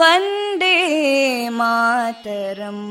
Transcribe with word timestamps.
वन्दे 0.00 0.76
मातरम् 1.58 2.86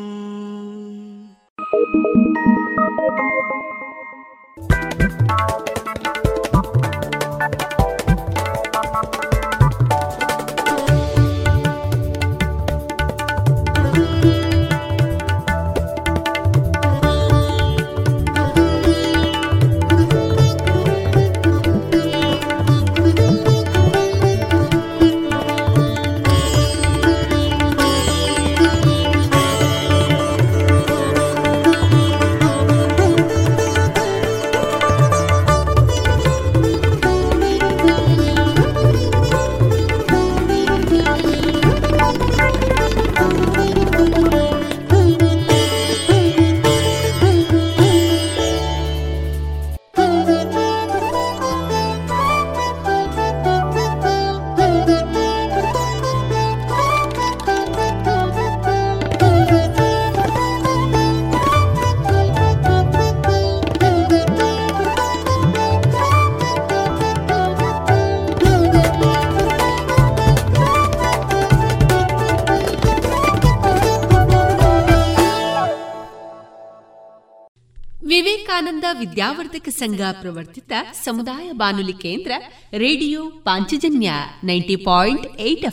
ವಿವೇಕಾನಂದ 78.87 79.11
ವಿದ್ಯಾವರ್ಧಕ 79.11 79.69
ಸಂಘ 79.69 80.01
ಪ್ರವರ್ತಿತ 80.21 80.73
ಸಮುದಾಯ 81.05 81.53
ಬಾನುಲಿ 81.53 81.93
ಕೇಂದ್ರ 81.93 82.33
radio 82.73 83.31
Panchajanya 83.31 84.13
ninety 84.45 84.77
point 84.77 85.41
eight 85.41 85.65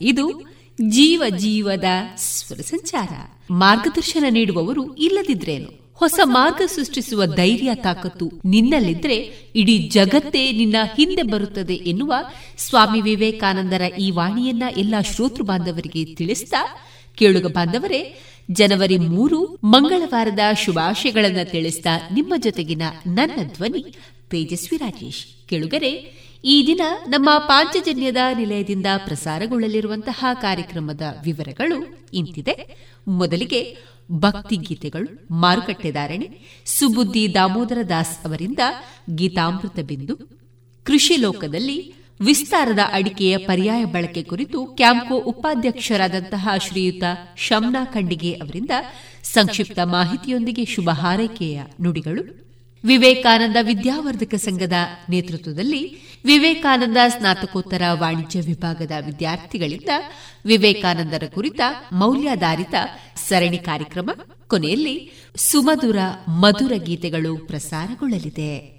ಇದು 0.00 0.40
ಜೀವ 0.88 1.22
ಜೀವದ 1.38 1.84
ಸ್ವರ 2.16 2.56
ಸಂಚಾರ. 2.56 3.08
ಮಾರ್ಗದರ್ಶನ 3.50 4.24
ನೀಡುವವರು 4.30 4.94
ಇಲ್ಲದಿದ್ರೇನು? 4.94 5.92
ಹೊಸ 5.94 6.20
ಮಾರ್ಗ 6.24 6.62
ಸೃಷ್ಟಿಸುವ 6.66 7.26
ಧೈರ್ಯ, 7.26 7.70
ತಾಕತ್ತು 7.74 8.30
ನಿನ್ನಲ್ಲಿದ್ರೆ 8.44 9.14
ಇಡೀ 9.54 9.78
ಜಗತ್ತೇ 9.78 10.52
ನಿನ್ನ 10.52 10.76
ಹಿಂದೆ 10.96 11.22
ಬರುತ್ತದೆ 11.22 11.74
ಎನ್ನುವ 11.74 12.14
ಸ್ವಾಮಿ 12.58 13.00
ವಿವೇಕಾನಂದರ 13.00 13.82
ಈ 14.00 14.10
ವಾಣಿಯನ್ನ 14.10 14.62
ಎಲ್ಲಾ 14.76 15.02
ಶ್ರೋತೃ 15.02 15.42
ಬಾಂಧವರಿಗೆ 15.42 16.14
ತಿಳಿಸ್ತಾ 16.14 16.86
ಕೇಳುಗ 17.14 17.46
ಬಾಂಧವರೇ 17.46 18.18
ಜನವರಿ 18.50 18.98
ಮೂರು 18.98 19.58
ಮಂಗಳವಾರದ 19.64 20.38
ಶುಭಾಶಯಗಳನ್ನು 20.64 21.50
ತಿಳಿಸಿದ 21.50 21.86
ನಿಮ್ಮ 22.14 22.34
ಜೊತೆಗಿನ 22.36 22.82
ನನ್ನ 23.06 23.42
ಧ್ವನಿ 23.54 23.94
ತೇಜಸ್ವಿ 24.30 24.76
ರಾಜೇಶ್. 24.76 25.48
ಕೇಳುಗರೆ, 25.48 25.90
ಈ 26.44 26.66
ದಿನ 26.66 26.80
ನಮ್ಮ 27.08 27.30
ಪಾಂಚಜನ್ಯದ 27.38 28.16
ನಿಲಯದಿಂದ 28.38 28.86
ಪ್ರಸಾರಗೊಳ್ಳಲಿರುವಂತಹ 29.04 30.24
ಕಾರ್ಯಕ್ರಮದ 30.34 31.02
ವಿವರಗಳು 31.24 32.08
ಇಂತಿದೆ. 32.14 32.76
ಮೊದಲಿಗೆ 33.08 33.76
ಭಕ್ತಿ 34.12 34.56
ಗೀತೆಗಳು 34.56 35.34
ಮಾರುಕಟ್ಟೆದಾರಣೆ 35.34 36.28
ಸುಬುದ್ದಿ 36.66 37.34
ದಾಮೋದರ 37.34 37.78
ದಾಸ್ 37.88 38.26
ಅವರಿಂದ 38.26 38.58
ಗೀತಾಮೃತ 39.14 39.80
ಬಿಂದು, 39.80 40.16
ಕೃಷಿ 40.84 41.16
ಲೋಕದಲ್ಲಿ 41.16 41.94
ವಿಸ್ತಾರದ 42.20 42.78
ಅಡಿಕೆಯ 42.92 43.36
ಪರ್ಯಾಯ 43.36 43.84
ಬಳಕೆ 43.84 44.22
ಕುರಿತು 44.22 44.66
ಕ್ಯಾಂಪ್ಕೋ 44.66 45.14
ಉಪಾಧ್ಯಕ್ಷರಾದಂತಹ 45.14 46.48
ಶ್ರೀಯುತ 46.56 47.02
ಶಮ್ನಾ 47.36 47.84
ಖಂಡಿಗೆ 47.84 48.32
ಅವರಿಂದ 48.32 48.70
ಸಂಕ್ಷಿಪ್ತ 49.22 49.78
ಮಾಹಿತಿಯೊಂದಿಗೆ 49.84 50.64
ಶುಭ 50.64 50.90
ಹಾರೈಕೆಯ 50.92 51.62
ನುಡಿಗಳು. 51.82 52.44
ವಿವೇಕಾನಂದ 52.84 53.56
ವಿದ್ಯಾವರ್ಧಕ 53.62 54.34
ಸಂಘದ 54.34 54.72
ನೇತೃತ್ವದಲ್ಲಿ 55.08 55.96
ವಿವೇಕಾನಂದ 56.24 56.96
ಸ್ನಾತಕೋತ್ತರ 57.08 57.82
ವಾಣಿಜ್ಯ 57.92 58.40
ವಿಭಾಗದ 58.40 58.92
ವಿದ್ಯಾರ್ಥಿಗಳಿಂದ 59.06 59.88
ವಿವೇಕಾನಂದರ 60.46 61.22
ಕುರಿತ 61.34 61.60
ಮೌಲ್ಯಾಧಾರಿತ 61.92 62.74
ಸರಣಿ 63.28 63.58
ಕಾರ್ಯಕ್ರಮ 63.58 64.10
ಕೊನೆಯಲ್ಲಿ 64.46 65.12
ಸುಮಧುರ 65.36 65.96
ಮಧುರ 66.28 66.72
ಗೀತೆಗಳು 66.76 67.46
ಪ್ರಸಾರಗೊಳ್ಳಲಿದೆ. 67.46 68.78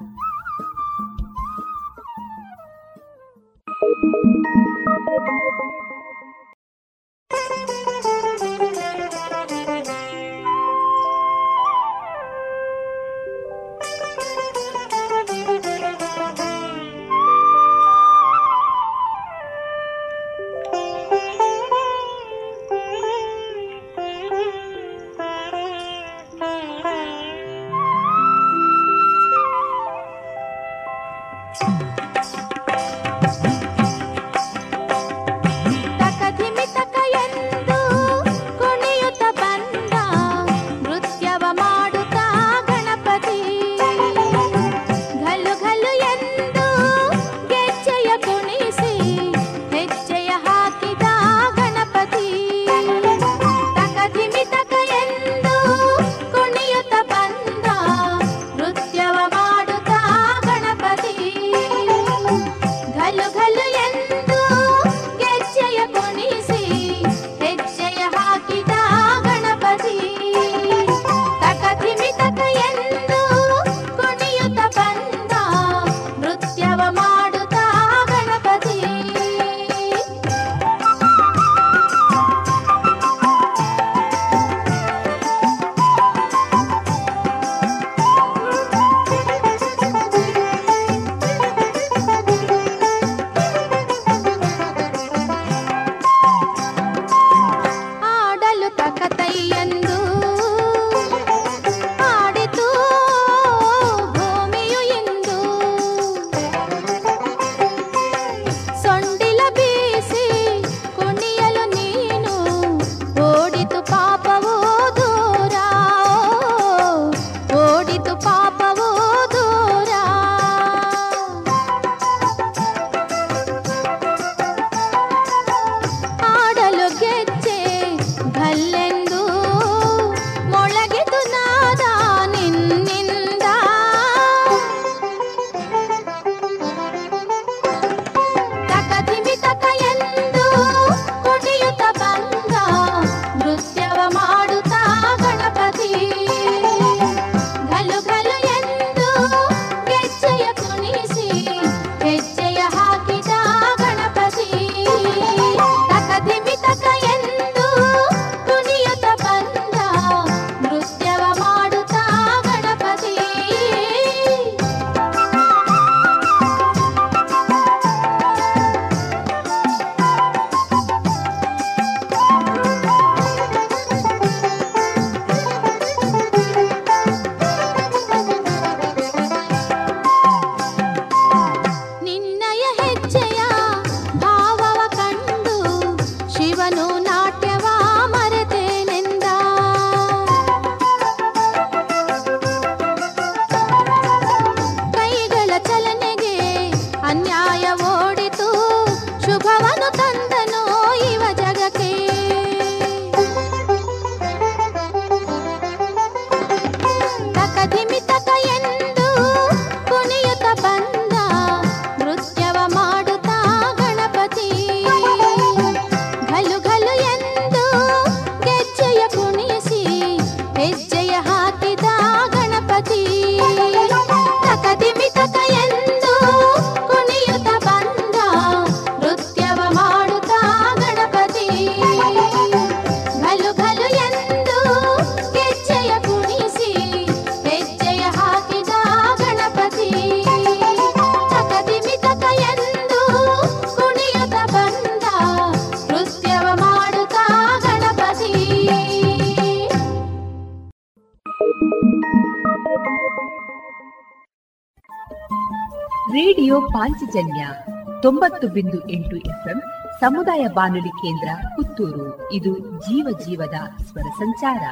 ತೊಂಬತ್ತು 258.41 258.55
ಬಿಂದು 258.57 258.79
ಎಂಟು 258.89 259.15
ಎಫ್ಎಂ 259.31 259.59
ಸಮುದಾಯ 260.01 260.43
ಬಾನುಲಿ 260.57 260.93
ಕೇಂದ್ರ 261.01 261.29
ಪುತ್ತೂರು. 261.55 262.07
ಇದು 262.33 262.51
ಜೀವ 262.85 263.07
ಜೀವದ 263.25 263.57
ಸ್ವರ 263.83 264.07
ಸಂಚಾರ. 264.17 264.63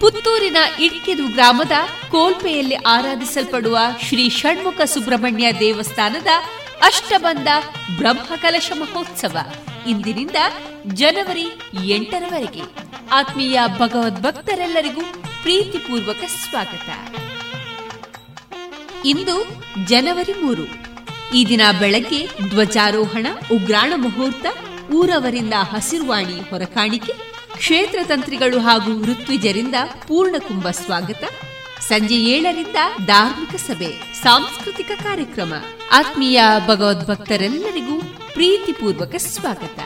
ಪುತ್ತೂರಿನ 0.00 0.56
ಇಡ್ಕೆದು 0.80 1.26
ಗ್ರಾಮದ 1.32 1.76
ಕೋಲ್ಪೆಯಲ್ಲಿ 2.10 2.78
ಆರಾಧಿಸಲ್ಪಡುವ 2.94 3.78
ಶ್ರೀ 4.02 4.24
ಷಣ್ಮುಖ 4.30 4.80
ಸುಬ್ರಹ್ಮಣ್ಯ 4.84 5.52
ದೇವಸ್ಥಾನದ 5.60 6.32
ಅಷ್ಟಬಂಧ 6.82 7.48
ಬ್ರಹ್ಮಕಲಶ 7.98 8.72
ಮಹೋತ್ಸವ 8.80 9.36
ಇಂದಿನಿಂದ 9.86 10.38
ಜನವರಿ 10.94 11.46
ಎಂಟರವರೆಗೆ. 11.94 12.85
ಆತ್ಮೀಯ 13.12 13.60
ಭಗವದ್ಭಕ್ತರೆಲ್ಲರಿಗೂ 13.78 15.00
ಪ್ರೀತಿಪೂರ್ವಕ 15.42 16.16
ಸ್ವಾಗತ. 16.16 17.18
ಇಂದು 19.04 19.62
ಜನವರಿ 19.86 20.32
ಮೂರು. 20.32 20.62
ಈ 21.34 21.46
ದಿನ 21.46 21.60
ಬೆಳಗ್ಗೆ 21.78 22.28
ಧ್ವಜಾರೋಹಣ, 22.48 23.26
ಉಗ್ರಾಣ 23.52 23.92
ಮುಹೂರ್ತ, 23.96 24.46
ಊರವರಿಂದ 24.90 25.54
ಹಸಿರುವಾಣಿ 25.54 26.50
ಹೊರಕಾಣಿಕೆ, 26.50 27.12
ಕ್ಷೇತ್ರ 27.56 27.98
ತಂತ್ರಿಗಳು 28.04 28.60
ಹಾಗೂ 28.60 29.04
ಋತ್ವಿಜರಿಂದ 29.04 29.74
ಪೂರ್ಣಕುಂಭ 30.08 30.68
ಸ್ವಾಗತ. 30.70 31.24
ಸಂಜೆ 31.80 32.16
ಏಳರಿಂದ 32.16 32.76
ಧಾರ್ಮಿಕ 33.06 33.54
ಸಭೆ, 33.56 34.14
ಸಾಂಸ್ಕೃತಿಕ 34.22 34.90
ಕಾರ್ಯಕ್ರಮ. 35.02 35.54
ಆತ್ಮೀಯ 35.92 36.42
ಭಗವದ್ಭಕ್ತರೆಲ್ಲರಿಗೂ 36.66 38.00
ಪ್ರೀತಿಪೂರ್ವಕ 38.32 39.14
ಸ್ವಾಗತ. 39.14 39.78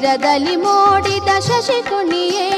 ಶಿರದಲ್ಲಿ 0.00 0.56
ಮೋಡಿದ 0.56 1.30
ಶಶಿಕುಣಿಯೇ 1.38 2.57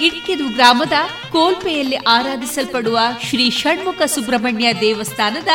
ಇಡ್ಕಿದು 0.00 0.48
ಗ್ರಾಮದ 0.48 0.92
ಕೋಲ್ಪೆಯಲ್ಲಿ 1.32 1.96
ಆರಾಧಿಸಲ್ಪಡುವ 1.96 2.98
ಶ್ರೀ 3.24 3.50
ಷಣ್ಮುಖ 3.50 4.02
ಸುಬ್ರಹ್ಮಣ್ಯ 4.02 4.72
ದೇವಸ್ಥಾನದ 4.72 5.48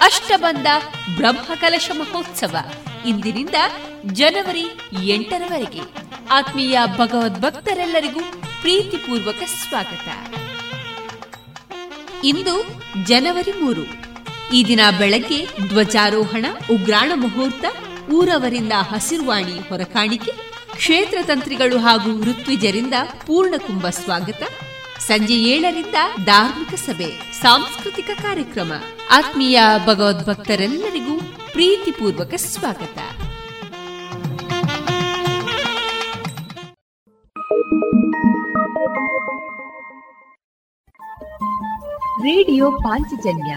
ಅಷ್ಟಬಂಧ 0.00 0.66
ಬ್ರಹ್ಮಕಲಶ 1.16 1.90
ಮಹೋತ್ಸವ 1.98 2.56
ಇಂದಿನಿಂದ 3.06 3.54
ಜನವರಿ 4.06 4.70
ಎಂಟರವರೆಗೆ. 5.04 5.80
ಆತ್ಮೀಯ 6.30 6.78
ಭಗವದ್ಭಕ್ತರೆಲ್ಲರಿಗೂ 6.96 8.20
ಪ್ರೀತಿಪೂರ್ವಕ 8.60 9.42
ಸ್ವಾಗತ. 9.46 10.08
ಇಂದು 12.24 12.84
ಜನವರಿ 13.04 13.52
ಮೂರು. 13.52 14.09
ಈ 14.54 14.64
ದಿನ 14.66 14.80
ಬೆಳಗ್ಗೆ 14.98 15.46
ಧ್ವಜಾರೋಹಣ, 15.68 16.46
ಉಗ್ರಾಣ 16.70 17.12
ಮುಹೂರ್ತ, 17.14 17.64
ಊರವರಿಂದ 18.12 18.72
ಹಸಿರುವಾಣಿ 18.72 19.68
ಹೊರಕಾಣಿಕೆ, 19.68 20.32
ಕ್ಷೇತ್ರ 20.76 21.18
ತಂತ್ರಿಗಳು 21.22 21.78
ಹಾಗೂ 21.78 22.24
ಋತ್ವಿಜರಿಂದ 22.24 22.94
ಪೂರ್ಣಕುಂಭ 23.26 23.86
ಸ್ವಾಗತ. 23.86 24.42
ಸಂಜೆ 24.98 25.34
ಏಳರಿಂದ 25.34 25.94
ಧಾರ್ಮಿಕ 26.24 26.74
ಸಭೆ, 26.74 27.32
ಸಾಂಸ್ಕೃತಿಕ 27.42 28.10
ಕಾರ್ಯಕ್ರಮ. 28.22 28.72
ಆತ್ಮೀಯ 29.10 29.60
ಭಗವದ್ಭಕ್ತರೆಲ್ಲರಿಗೂ 29.86 31.20
ಪ್ರೀತಿಪೂರ್ವಕ 31.52 32.34
ಸ್ವಾಗತ. 32.34 32.98
ರೇಡಿಯೋ 42.22 42.70
ಪಾಂಚಜನ್ಯ 42.70 43.56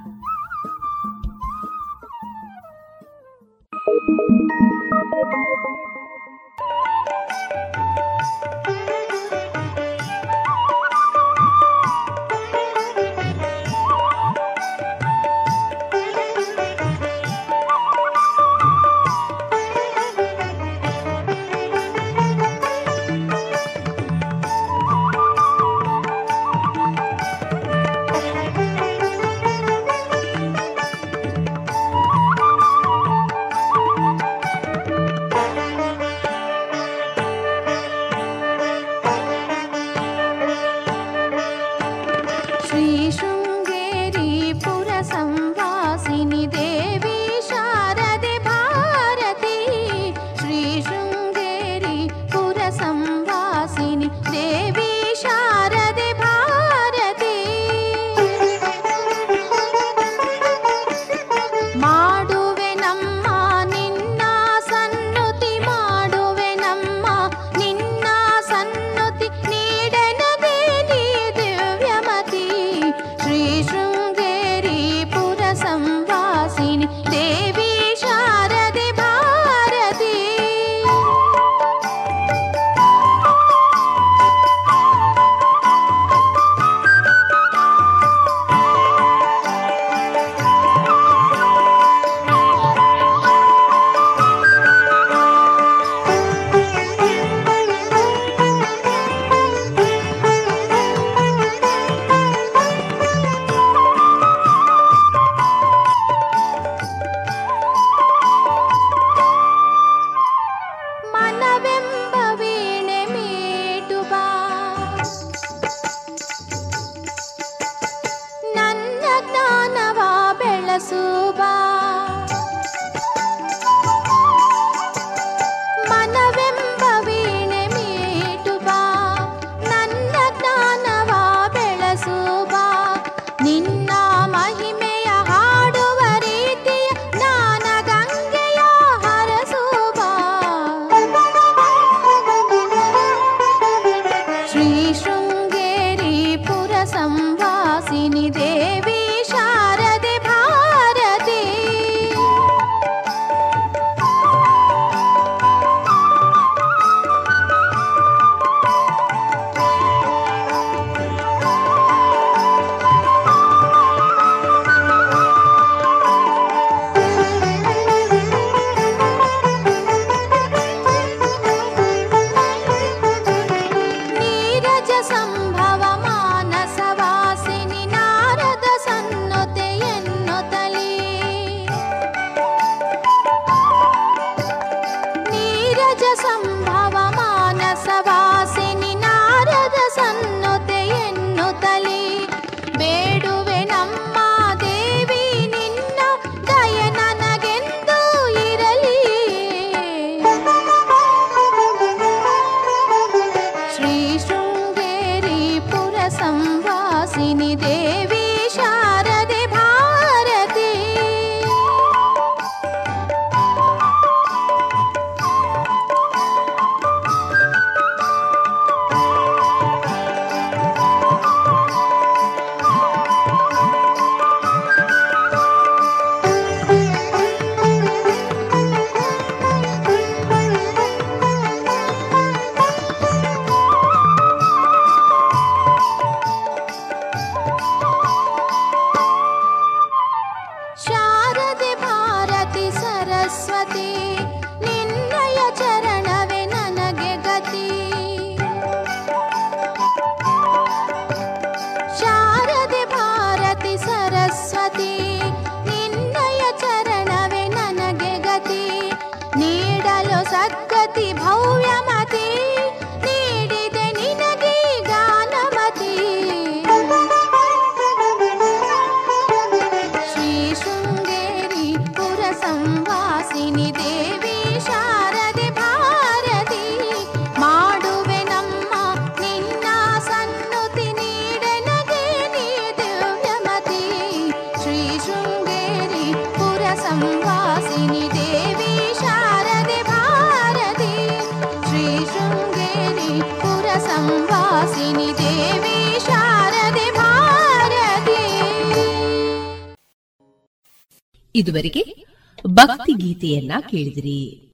ಇದುವರೆಗೆ 301.51 302.05
ಭಕ್ತಿ 302.47 302.93
ಗೀತೆಯನ್ನ 302.93 303.51
ಕೇಳಿದಿರಿ. 303.69 304.50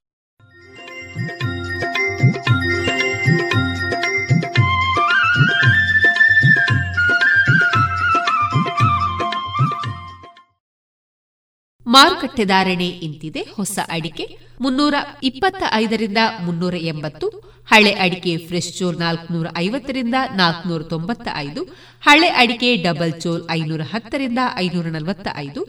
ಮಾರುಕಟ್ಟೆ 11.98 12.44
ಧಾರಣೆ 12.46 12.88
ಇಂತಿದೆ. 13.08 13.42
ಹೊಸ 13.58 13.78
ಅಡಿಕೆ 13.96 14.26
ಮುನ್ನೂರ 14.64 14.96
ಇಪ್ಪತ್ತ 15.30 15.64
ಐದರಿಂದ 15.82 16.20
ಮುನ್ನೂರ 16.46 16.76
ಎಂಬತ್ತು, 16.92 17.28
ಹಳೆ 17.72 17.92
ಅಡಿಕೆ 18.04 18.34
ಫ್ರೆಶ್ 18.48 18.70
ಚೋಲ್ 18.78 18.98
ನಾಲ್ಕುನೂರ 19.04 19.48
ಐವತ್ತರಿಂದ 19.64 20.18
ನಾಲ್ಕುನೂರ 20.42 20.82
ತೊಂಬತ್ತ 20.94 21.28
ಐದು 21.46 21.62
ಹಳೆ 22.08 22.30
ಅಡಿಕೆ 22.42 22.70
ಡಬಲ್ 22.86 23.14
ಚೋಲ್ 23.24 23.42
ಐನೂರ 23.58 23.82
ಹತ್ತರಿಂದ 23.94 24.42
ಐನೂರ 24.64 24.88
ನಲವತ್ತ 24.96 25.28
ಐದು 25.46 25.62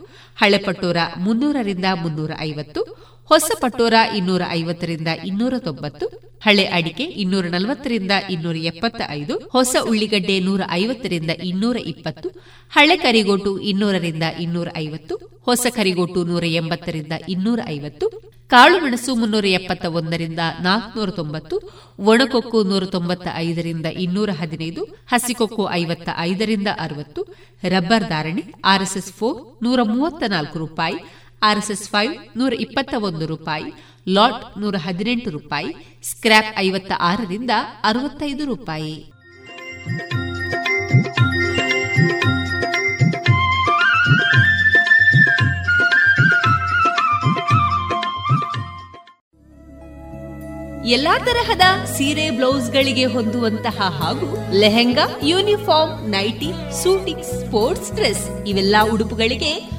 ಹಳೆ 0.42 0.58
ಪಟೋರ 0.66 0.98
ಮುನ್ನೂರರಿಂದ 1.24 1.88
ಮುನ್ನೂರ 2.02 2.32
ಐವತ್ತು 2.48 2.82
ಹೊಸ 3.28 3.50
ಪಟೋರ 3.60 3.94
ಇನ್ನೂರ 4.16 4.42
ಐವತ್ತರಿಂದ 4.50 5.08
ಇನ್ನೂರ 5.26 5.54
ತೊಂಬತ್ತು 5.58 6.06
ಹಳೆ 6.42 6.64
ಅಡಿಕೆ 6.64 7.04
ಇನ್ನೂರ 7.04 7.46
ನಲವತ್ತರಿಂದ 7.46 8.10
ಇನ್ನೂರ 8.30 8.56
ಎಪ್ಪತ್ತ 8.56 9.00
ಐದು 9.10 9.38
ಹೊಸ 9.52 9.76
ಉಳ್ಳಿಗಡ್ಡೆ 9.88 10.40
ನೂರ 10.40 10.60
ಐವತ್ತರಿಂದ 10.70 11.30
ಇನ್ನೂರ 11.44 11.76
ಇಪ್ಪತ್ತು 11.76 12.28
ಹಳೆ 12.72 12.96
ಕರಿಗೋಟು 12.96 13.60
ಇನ್ನೂರರಿಂದ 13.60 14.22
ಇನ್ನೂರ 14.40 14.68
ಐವತ್ತು 14.76 15.14
ಹೊಸ 15.46 15.66
ಕರಿಗೋಟು 15.70 16.24
ನೂರ 16.24 16.44
ಎಂಬತ್ತರಿಂದ 16.44 17.12
ಇನ್ನೂರ 17.28 17.60
ಐವತ್ತು 17.68 18.06
ಕಾಳುಮೆಣಸು 18.50 19.14
ಮುನ್ನೂರ 19.14 19.46
ಎಪ್ಪತ್ತ 19.46 19.84
ಒಂದರಿಂದ 19.84 20.38
ನಾಲ್ಕುನೂರ 20.60 21.10
ತೊಂಬತ್ತು 21.10 21.56
ಒಣಕೊಕ್ಕು 21.98 22.62
ನೂರ 22.62 22.84
ತೊಂಬತ್ತ 22.84 23.28
ಐದರಿಂದ 23.36 23.86
ಇನ್ನೂರ 23.86 24.30
ಹದಿನೈದು 24.30 24.82
ಹಸಿಕೊಕ್ಕು 25.06 25.70
ಐವತ್ತ 25.70 26.08
ಐದರಿಂದ 26.18 26.68
ಅರವತ್ತು, 26.78 27.22
ರಬ್ಬರ್ 27.68 28.08
ಧಾರಣೆ 28.08 28.42
ಆರ್ಎಸ್ಎಸ್ 28.64 29.12
ಫೋರ್ 29.12 29.64
ನೂರ 29.64 29.82
ಮೂವತ್ತ 29.82 30.24
ನಾಲ್ಕು 30.28 30.58
ರೂಪಾಯಿ 30.58 30.98
ಆರ್ಎಸ್ಎಸ್ 31.42 31.90
ಫೈವ್ 31.90 32.38
ನೂರ 32.38 32.52
ಇಪ್ಪತ್ತ 32.52 32.94
ಒಂದು 32.98 33.26
ರೂಪಾಯಿ, 33.26 33.72
ಲಾಟ್ 34.08 34.60
ನೂರ 34.60 34.74
ಹದಿನೆಂಟು 34.78 35.30
ರೂಪಾಯಿ 35.30 35.74
ಸ್ಕ್ರಾಪ್ 36.02 36.58
ಐವತ್ತ 36.58 36.92
ಆರರಿಂದ 37.00 37.50
ಅರವತ್ತೈದು 37.84 38.44
ರೂಪಾಯಿ. 38.44 39.12
ಎಲ್ಲಾ 50.90 51.18
ತರಹದ 51.18 51.60
ಸೀರೆ, 51.84 52.30
ಬ್ಲೌಸ್ 52.30 52.70
ಗಳಿಗೆ 52.70 53.04
ಹೊಂದುವಂತಹ 53.04 53.80
ಹಾಗೂ 54.02 54.58
lehenga, 54.60 55.02
uniform, 55.22 56.08
nightie, 56.08 56.50
suiting, 56.82 57.22
sports 57.22 57.92
dress 57.92 58.44
ಇವೆಲ್ಲ 58.46 58.76
ಉಡುಪುಗಳಿಗೆ 58.92 59.77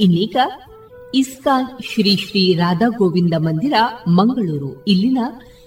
ಇನ್ನೀಗ 0.00 0.36
ಇಸ್ಕಾನ್ 1.14 1.82
ಶ್ರೀ 1.82 2.16
ಶ್ರೀ 2.16 2.54
ರಾಧಾ 2.54 2.88
ಗೋವಿಂದ 2.88 3.34
ಮಂದಿರ, 3.36 3.72
ಮಂಗಳೂರು. 4.08 4.84
ಇಲ್ಲಿನ 4.84 5.18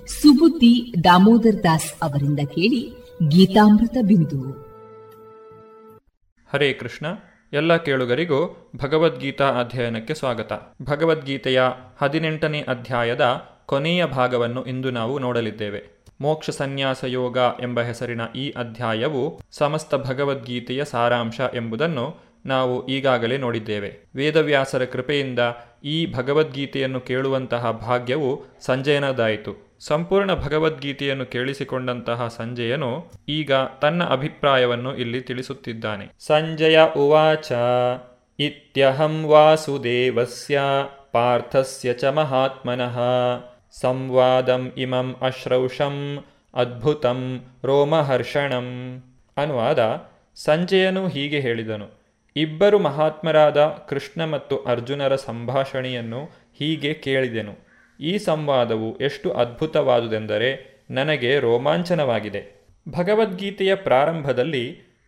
ಸುಬುದ್ದಿ 0.07 0.93
ದಾಮೋದರ್ 1.03 1.63
ದಾಸ್ 1.63 1.93
ಅವರಿಂದ 2.01 2.39
ಕೇಳಿ 2.39 2.93
ಗೀತಾಮೃತ 3.27 3.97
ಬಿಂದು. 4.01 4.51
ಹರೇ 6.53 6.73
ಕೃಷ್ಣ. 6.73 7.05
ಎಲ್ಲ 7.53 7.77
ಕೇಳುಗರಿಗೂ 7.77 8.71
ಭಗವದ್ಗೀತಾ 8.75 9.45
ಅಧ್ಯಯನಕ್ಕೆ 9.45 10.13
ಸ್ವಾಗತ. 10.13 10.75
ಭಗವದ್ಗೀತೆಯ 10.81 11.61
ಹದಿನೆಂಟನೇ 12.01 12.61
ಅಧ್ಯಾಯದ 12.61 13.45
ಕೊನೆಯ 13.65 14.05
ಭಾಗವನ್ನು 14.05 14.65
ಇಂದು 14.65 14.91
ನಾವು 14.91 15.19
ನೋಡಲಿದ್ದೇವೆ. 15.19 15.97
ಮೋಕ್ಷ 16.21 16.49
ಸನ್ಯಾಸ 16.49 17.03
ಯೋಗ 17.03 17.37
ಎಂಬ 17.61 17.81
ಹೆಸರಿನ 17.81 18.21
ಈ 18.35 18.49
ಅಧ್ಯಾಯವು 18.49 19.39
ಸಮಸ್ತ 19.51 19.95
ಭಗವದ್ಗೀತೆಯ 19.95 20.85
ಸಾರಾಂಶ 20.85 21.41
ಎಂಬುದನ್ನು 21.53 22.26
ನಾವು 22.47 22.87
ಈಗಾಗಲೇ 22.87 23.37
ನೋಡಿದ್ದೇವೆ. 23.37 23.97
ವೇದವ್ಯಾಸರ 24.15 24.85
ಕೃಪೆಯಿಂದ 24.85 25.39
ಈ 25.83 26.13
ಭಗವದ್ಗೀತೆಯನ್ನು 26.13 26.99
ಕೇಳುವಂತಹ 26.99 27.71
ಭಾಗ್ಯವು 27.71 28.45
ಸಂಜಯನದಾಯಿತು. 28.61 29.67
ಸಂಪೂರ್ಣ 29.79 30.33
ಭಗವದ್ಗೀತೆಯನ್ನು 30.33 31.25
ಕೇಳಿಸಿಕೊಂಡಂತಹ 31.25 32.27
ಸಂಜಯನು 32.27 33.11
ಈಗ 33.29 33.51
ತನ್ನ 33.81 34.03
ಅಭಿಪ್ರಾಯವನ್ನು 34.03 34.95
ಇಲ್ಲಿ 34.95 35.21
ತಿಳಿಸುತ್ತಿದ್ದಾನೆ. 35.21 36.09
ಸಂಜಯ 36.19 36.79
ಉವಾಚ, 36.97 37.51
ಇತ್ಯಹಂ 38.39 39.25
ವಾಸುದೇವಸ್ಯ 39.25 40.61
ಪಾರ್ಥಸ್ಯ 41.11 41.93
ಚ 41.93 42.03
ಮಹಾತ್ಮನಃ. 42.03 42.99
ಸಂವಾದಂ 43.81 44.71
ಇಮಂ 44.77 45.15
ಅಶ್ರೌಷಂ 45.21 46.23
ಅದ್ಭುತಂ 46.53 47.41
ರೋಮಹರ್ಷಣಂ. 47.63 48.67
ಅನುವಾದ, 49.37 50.01
ಸಂಜಯನು 50.35 51.07
ಹೀಗೆ 51.07 51.39
ಹೇಳಿದನು. 51.39 51.96
ಇಬ್ಬರು 52.37 52.79
ಮಹಾತ್ಮರಾದ 52.79 53.59
ಕೃಷ್ಣ 53.89 54.25
ಮತ್ತು 54.25 54.57
ಅರ್ಜುನರ 54.57 55.15
ಸಂಭಾಷಣೆಯನ್ನು 55.15 56.25
ಹೀಗೆ 56.59 56.93
ಕೇಳಿದೆನು. 56.93 57.53
ಈ 57.99 58.17
ಸಂವಾದವು 58.17 58.97
ಎಷ್ಟು 58.97 59.31
ಅದ್ಭುತವಾದುದೆಂದರೆ 59.31 60.49
ನನಗೆ 60.91 61.39
ರೋಮಾಂಚನವಾಗಿದೆ. 61.39 62.41
ಭಗವದ್ಗೀತೆಯ 62.89 63.75
ಪ್ರಾರಂಭದಲ್ಲಿ 63.75 64.63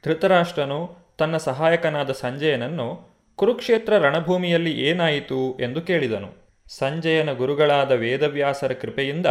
ಧೃತರಾಷ್ಟ್ರನು 0.05 0.79
ತನ್ನ 1.17 1.37
ಸಹಾಯಕನಾದ 1.37 2.11
ಸಂಜಯನನ್ನು 2.11 2.87
ಕುರುಕ್ಷೇತ್ರ 3.35 3.97
ರಣಭೂಮಿಯಲ್ಲಿ 3.97 4.71
ಏನಾಯಿತು 4.71 5.57
ಎಂದು 5.59 5.81
ಕೇಳಿದನು. 5.81 6.29
ಸಂಜಯನ 6.77 7.31
ಗುರುಗಳಾದ 7.31 7.91
ವೇದವ್ಯಾಸರ 7.91 8.71
ಕೃಪೆಯಿಂದ 8.71 9.25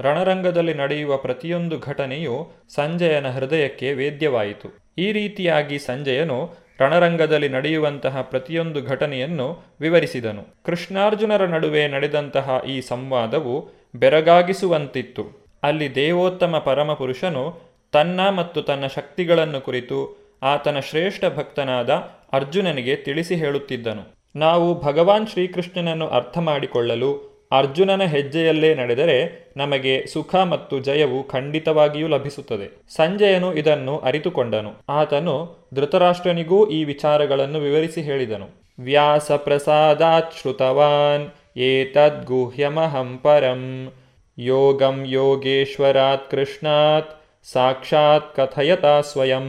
ರಣರಂಗದಲ್ಲಿ 0.00 0.74
ನಡೆಯುವ 0.74 1.16
ಪ್ರತಿಯೊಂದು 1.16 1.78
ಘಟನೆಯು 1.78 2.52
ಸಂಜಯನ 2.74 3.28
ಹೃದಯಕ್ಕೆ 3.28 3.92
ವೇದ್ಯವಾಯಿತು. 3.92 4.68
ಈ 4.98 5.12
ರೀತಿಯಾಗಿ 5.12 5.78
ಸಂಜಯನು 5.78 6.38
ರಣರಂಗದಲ್ಲಿ 6.82 7.48
ನಡೆಯುವಂತಹ 7.48 8.22
ಪ್ರತಿಯೊಂದು 8.22 8.82
ಘಟನೆಯನ್ನು 8.82 9.62
ವಿವರಿಸಿದನು. 9.80 10.62
ಕೃಷ್ಣಾರ್ಜುನರ 10.64 11.46
ನಡುವೆ 11.46 11.88
ನಡೆದಂತಹ 11.88 12.62
ಈ 12.68 12.80
ಸಂವಾದವು 12.80 13.68
ಬೆರಗಾಗಿಸುವಂತಿತ್ತು. 13.94 15.46
ಅಲ್ಲಿ 15.62 15.94
ದೇವೋತ್ತಮ 15.94 16.58
ಪರಮಪುರುಷನು 16.58 17.60
ತನ್ನ 17.92 18.20
ಮತ್ತು 18.30 18.62
ತನ್ನ 18.62 18.86
ಶಕ್ತಿಗಳನ್ನು 18.86 19.60
ಕುರಿತು 19.60 19.98
ಆತನ 20.42 20.78
ಶ್ರೇಷ್ಠ 20.80 21.24
ಭಕ್ತನಾದ 21.36 21.90
ಅರ್ಜುನನಿಗೆ 22.32 22.96
ತಿಳಿಸಿ 22.96 23.34
ಹೇಳುತ್ತಿದ್ದನು. 23.34 24.22
ನಾವು 24.36 24.80
ಭಗವಾನ್ 24.80 25.26
ಶ್ರೀಕೃಷ್ಣನನ್ನು 25.26 26.06
ಅರ್ಥ 26.08 26.38
ಮಾಡಿಕೊಳ್ಳಲು 26.38 27.31
ಅರ್ಜುನನ 27.52 28.02
ಹೆಜ್ಜೆಯಲ್ಲೇ 28.02 28.74
ನಡೆದರೆ 28.74 29.42
ನಮಗೆ 29.56 30.06
ಸುಖ 30.06 30.34
ಮತ್ತು 30.34 30.78
ಜಯವು 30.78 31.24
ಖಂಡಿತವಾಗಿಯೂ 31.24 32.08
ಲಭಿಸುತ್ತದೆ. 32.08 32.84
ಸಂಜಯನು 32.94 33.54
ಇದನ್ನು 33.54 33.98
ಅರಿತುಕೊಂಡನು. 33.98 34.72
ಆತನು 34.88 35.56
ಧೃತರಾಷ್ಟ್ರನಿಗೂ 35.74 36.66
ಈ 36.66 36.84
ವಿಚಾರಗಳನ್ನು 36.84 37.58
ವಿವರಿಸಿ 37.58 38.02
ಹೇಳಿದನು. 38.02 38.62
ವ್ಯಾಸ 38.78 39.32
ಪ್ರಸಾದಾತ್ 39.32 40.34
ಶ್ರುತವಾನ್ 40.34 41.58
ಏತದ್ಗುಹ್ಯಮಹಂ 41.58 43.18
ಪರಂ. 43.22 43.92
ಯೋಗಂ 44.38 45.04
ಯೋಗೇಶ್ವರಾತ್ 45.06 46.30
ಕೃಷ್ಣಾತ್, 46.30 47.20
ಸಾಕ್ಷಾತ್ 47.52 48.36
ಕಥಯತಾ 48.36 49.00
ಸ್ವಯಂ. 49.00 49.46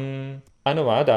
ಅನುವಾದ, 0.66 1.10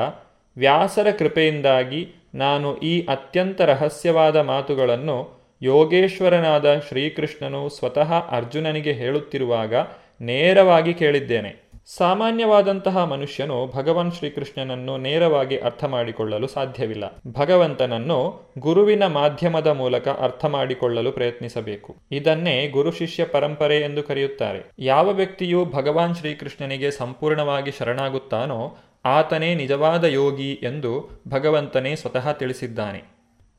ವ್ಯಾಸರ 0.56 1.10
ಕೃಪೆಯಿಂದಾಗಿ 1.10 2.08
ನಾನು 2.34 2.76
ಈ 2.76 3.06
ಅತ್ಯಂತ 3.06 3.60
ರಹಸ್ಯವಾದ 3.60 4.36
ಮಾತುಗಳನ್ನು 4.36 5.35
ಯೋಗೇಶ್ವರನಾದ 5.62 6.78
ಶ್ರೀಕೃಷ್ಣನು 6.78 7.68
ಸ್ವತಃ 7.68 8.12
ಅರ್ಜುನನಿಗೆ 8.12 8.92
ಹೇಳುತ್ತಿರುವಾಗ 8.92 9.74
ನೇರವಾಗಿ 10.20 10.94
ಕೇಳಿದ್ದೇನೆ. 10.94 11.66
ಸಾಮಾನ್ಯವಾದಂತಹ 11.86 13.04
ಮನುಷ್ಯನು 13.04 13.72
ಭಗವಾನ್ 13.74 14.12
ಶ್ರೀಕೃಷ್ಣನನ್ನು 14.12 14.96
ನೇರವಾಗಿ 14.96 15.58
ಅರ್ಥ 15.58 15.84
ಮಾಡಿಕೊಳ್ಳಲು 15.84 16.46
ಸಾಧ್ಯವಿಲ್ಲ. 16.46 17.04
ಭಗವಂತನನ್ನು 17.32 18.50
ಗುರುವಿನ 18.58 19.06
ಮಾಧ್ಯಮದ 19.06 19.66
ಮೂಲಕ 19.66 20.08
ಅರ್ಥ 20.08 20.44
ಮಾಡಿಕೊಳ್ಳಲು 20.44 21.12
ಪ್ರಯತ್ನಿಸಬೇಕು. 21.12 21.96
ಇದನ್ನೇ 22.12 22.68
ಗುರು 22.68 22.90
ಶಿಷ್ಯ 22.90 23.24
ಪರಂಪರೆ 23.24 23.80
ಎಂದು 23.80 24.02
ಕರೆಯುತ್ತಾರೆ. 24.02 24.70
ಯಾವ 24.78 25.10
ವ್ಯಕ್ತಿಯು 25.10 25.64
ಭಗವಾನ್ 25.64 26.14
ಶ್ರೀಕೃಷ್ಣನಿಗೆ 26.14 26.90
ಸಂಪೂರ್ಣವಾಗಿ 26.90 27.70
ಶರಣಾಗುತ್ತಾನೋ 27.70 28.76
ಆತನೇ 29.04 29.54
ನಿಜವಾದ 29.54 30.04
ಯೋಗಿ 30.04 30.52
ಎಂದು 30.52 31.22
ಭಗವಂತನೇ 31.28 31.96
ಸ್ವತಃ 31.96 32.32
ತಿಳಿಸಿದ್ದಾನೆ. 32.32 33.15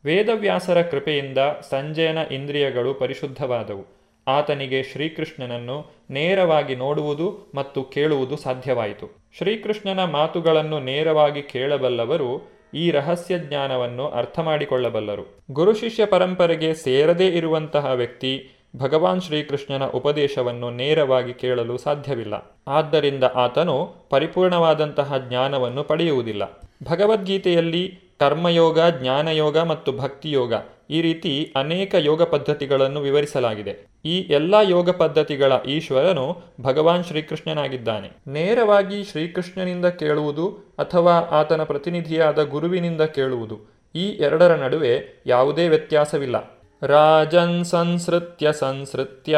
ವೇದವ್ಯಾಸರ 0.08 0.82
ಕೃಪೆಯಿಂದ 0.82 1.38
ಸಂಜಯನ 1.70 2.18
ಇಂದ್ರಿಯಗಳು 2.32 2.94
ಪರಿಶುದ್ಧವಾದವು. 2.94 3.86
ಆತನಿಗೆ 4.28 4.84
ಶ್ರೀಕೃಷ್ಣನನ್ನು 4.84 5.92
ನೇರವಾಗಿ 6.10 6.76
ನೋಡುವುದು 6.76 7.52
ಮತ್ತು 7.56 7.84
ಕೇಳುವುದು 7.84 8.38
ಸಾಧ್ಯವಾಯಿತು. 8.38 9.28
ಶ್ರೀಕೃಷ್ಣನ 9.38 10.04
ಮಾತುಗಳನ್ನು 10.04 10.80
ನೇರವಾಗಿ 10.80 11.42
ಕೇಳಬಲ್ಲವರು 11.42 12.58
ಈ 12.74 12.92
ರಹಸ್ಯ 12.92 13.40
ಜ್ಞಾನವನ್ನು 13.40 14.08
ಅರ್ಥ 14.08 14.40
ಮಾಡಿಕೊಳ್ಳಬಲ್ಲರು 14.40 15.44
ಗುರು 15.52 15.74
ಶಿಷ್ಯ 15.74 16.06
ಪರಂಪರೆಗೆ 16.06 16.74
ಸೇರದೇ 16.74 17.28
ಇರುವಂತಹ 17.28 17.86
ವ್ಯಕ್ತಿ 17.86 18.50
ಭಗವಾನ್ 18.76 19.22
ಶ್ರೀಕೃಷ್ಣನ 19.22 19.86
ಉಪದೇಶವನ್ನು 19.86 20.72
ನೇರವಾಗಿ 20.72 21.34
ಕೇಳಲು 21.34 21.78
ಸಾಧ್ಯವಿಲ್ಲ. 21.78 22.58
ಆದ್ದರಿಂದ 22.68 23.24
ಆತನು 23.24 23.96
ಪರಿಪೂರ್ಣವಾದಂತಹ 24.10 25.18
ಜ್ಞಾನವನ್ನು 25.18 25.84
ಪಡೆಯುವುದಿಲ್ಲ. 25.84 26.62
ಭಗವದ್ಗೀತೆಯಲ್ಲಿ 26.84 28.00
ಕರ್ಮಯೋಗ, 28.20 28.80
ಜ್ಞಾನಯೋಗ 29.02 29.58
ಮತ್ತು 29.58 29.92
ಭಕ್ತಿಯೋಗ 29.92 30.54
ಈ 30.90 31.02
ರೀತಿ 31.02 31.54
ಅನೇಕ 31.56 31.96
ಯೋಗ 32.00 32.24
ಪದ್ಧತಿಗಳನ್ನು 32.24 33.00
ವಿವರಿಸಲಾಗಿದೆ. 33.00 33.88
ಈ 34.06 34.20
ಎಲ್ಲ 34.20 34.56
ಯೋಗ 34.70 34.90
ಪದ್ಧತಿಗಳ 34.90 35.54
ಈಶ್ವರನು 35.68 36.38
ಭಗವಾನ್ 36.62 37.04
ಶ್ರೀಕೃಷ್ಣನಾಗಿದ್ದಾನೆ. 37.04 38.12
ನೇರವಾಗಿ 38.28 39.04
ಶ್ರೀಕೃಷ್ಣನಿಂದ 39.04 39.86
ಕೇಳುವುದು 39.86 40.76
ಅಥವಾ 40.80 41.14
ಆತನ 41.14 41.64
ಪ್ರತಿನಿಧಿಯಾದ 41.64 42.44
ಗುರುವಿನಿಂದ 42.44 43.02
ಕೇಳುವುದು 43.02 43.58
ಈ 43.96 44.06
ಎರಡರ 44.10 44.56
ನಡುವೆ 44.56 45.24
ಯಾವುದೇ 45.26 45.68
ವ್ಯತ್ಯಾಸವಿಲ್ಲ. 45.68 46.58
ರಾಜನ್ 46.82 47.66
ಸಂಸೃತ್ಯ 47.66 48.54
ಸಂಸೃತ್ಯ 48.54 49.38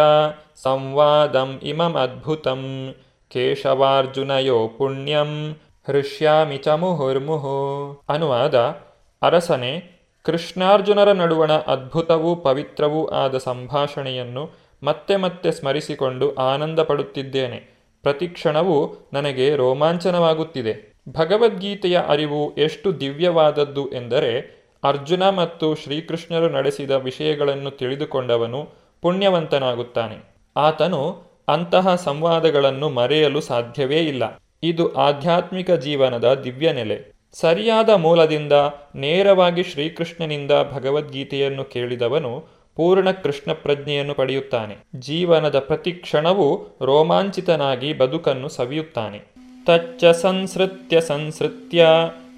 ಸಂವಾದಂ 0.64 1.60
ಇಮಂ 1.64 1.94
ಅದ್ಭುತಂ 1.96 2.94
ಕೇಶವಾರ್ಜುನಯೋ 3.30 4.68
ಪುಣ್ಯಂ 4.68 5.32
ಹೃಷ್ಯಾಮಿ 5.90 6.58
ಚ 6.58 6.68
ಮುಹುರ್ಮುಹು 6.68 7.56
ಅನುವಾದ, 8.10 8.56
ಅರಸನೆ, 9.22 10.00
ಕೃಷ್ಣಾರ್ಜುನರ 10.24 11.12
ನಡುವಣ 11.12 11.52
ಅದ್ಭುತವೂ 11.54 12.36
ಪವಿತ್ರವೂ 12.36 13.08
ಆದ 13.08 13.38
ಸಂಭಾಷಣೆಯನ್ನು 13.38 14.50
ಮತ್ತೆ 14.84 15.16
ಮತ್ತೆ 15.16 15.52
ಸ್ಮರಿಸಿಕೊಂಡು 15.52 16.36
ಆನಂದ 16.36 16.80
ಪಡುತ್ತಿದ್ದೇನೆ 16.80 17.58
ಪ್ರತಿಕ್ಷಣವೂ 18.04 19.10
ನನಗೆ 19.14 19.56
ರೋಮಾಂಚನವಾಗುತ್ತಿದೆ. 19.56 20.94
ಭಗವದ್ಗೀತೆಯ 21.10 22.00
ಅರಿವು 22.08 22.56
ಎಷ್ಟು 22.56 23.00
ದಿವ್ಯವಾದದ್ದು 23.00 23.90
ಎಂದರೆ, 23.90 24.32
ಅರ್ಜುನ 24.84 25.30
ಮತ್ತು 25.30 25.76
ಶ್ರೀಕೃಷ್ಣರು 25.76 26.50
ನಡೆಸಿದ 26.50 26.92
ವಿಷಯಗಳನ್ನು 26.92 27.72
ತಿಳಿದುಕೊಂಡವನು 27.72 28.70
ಪುಣ್ಯವಂತನಾಗುತ್ತಾನೆ. 29.02 30.18
ಆತನು 30.58 31.24
ಅಂತಹ 31.48 31.96
ಸಂವಾದಗಳನ್ನು 31.96 32.90
ಮರೆಯಲು 32.90 33.42
ಸಾಧ್ಯವೇ 33.42 34.00
ಇಲ್ಲ. 34.00 34.24
ಇದು 34.64 34.94
ಆಧ್ಯಾತ್ಮಿಕ 34.94 35.72
ಜೀವನದ 35.72 36.34
ದಿವ್ಯ 36.34 36.74
ನೆಲೆ 36.74 37.20
ಸರಿಯಾದ 37.34 37.90
ಮೂಲದಿಂದ 37.90 38.54
ನೇರವಾಗಿ 38.96 39.64
ಶ್ರೀಕೃಷ್ಣನಿಂದ 39.64 40.52
ಭಗವದ್ಗೀತೆಯನ್ನು 40.72 41.64
ಕೇಳಿದವನು 41.64 42.48
ಪೂರ್ಣ 42.76 43.12
ಕೃಷ್ಣ 43.12 43.54
ಪ್ರಜ್ಞೆಯನ್ನು 43.54 44.14
ಪಡೆಯುತ್ತಾನೆ. 44.14 44.78
ಜೀವನದ 44.96 45.60
ಪ್ರತಿ 45.60 45.92
ಕ್ಷಣವೂ 45.92 46.78
ರೋಮಾಂಚಿತನಾಗಿ 46.82 47.94
ಬದುಕನ್ನು 47.94 48.50
ಸವಿಯುತ್ತಾನೆ. 48.50 49.22
ತಚ್ಚ 49.66 50.06
ಸಂಸೃತ್ಯ 50.06 51.02
ಸಂಸೃತ್ಯ 51.02 51.88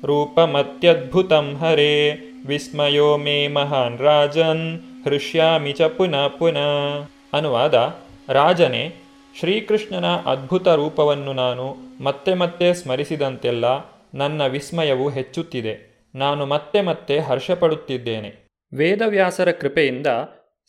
ರೂಪಮತ್ಯದ್ಭುತಂ 0.06 1.56
ಹರೇ, 1.56 2.12
ವಿಸ್ಮಯೋ 2.48 3.18
ಮೇ 3.18 3.48
ಮಹಾನ್ 3.48 4.00
ರಾಜನ್, 4.00 4.80
ಹೃಷ್ಯಾಮಿ 5.06 5.72
ಚ 5.72 5.82
ಪುನಃ 5.82 6.28
ಪುನಃ. 6.28 7.10
ಅನುವಾದ 7.34 7.96
ರಾಜನೇ 8.30 9.01
ಶ್ರೀಕೃಷ್ಣನ 9.40 10.06
ಅದ್ಭುತ 10.06 10.68
ರೂಪವನ್ನು 10.68 11.34
ನಾನು 11.34 11.76
ಮತ್ತೆ 12.04 12.34
ಮತ್ತೆ 12.34 12.74
ಸ್ಮರಿಸಿದಂತೆಲ್ಲ 12.74 13.66
ನನ್ನ 14.14 14.46
ವಿಸ್ಮಯವು 14.46 15.10
ಹೆಚ್ಚುತ್ತಿದೆ. 15.10 15.92
ನಾನು 16.16 16.46
ಮತ್ತೆ 16.46 16.82
ಮತ್ತೆ 16.82 17.20
ಹರ್ಷಪಡುತ್ತಿದ್ದೇನೆ. 17.20 18.48
ವೇದವ್ಯಾಸರ 18.78 19.52
ಕೃಪೆಯಿಂದ 19.52 20.08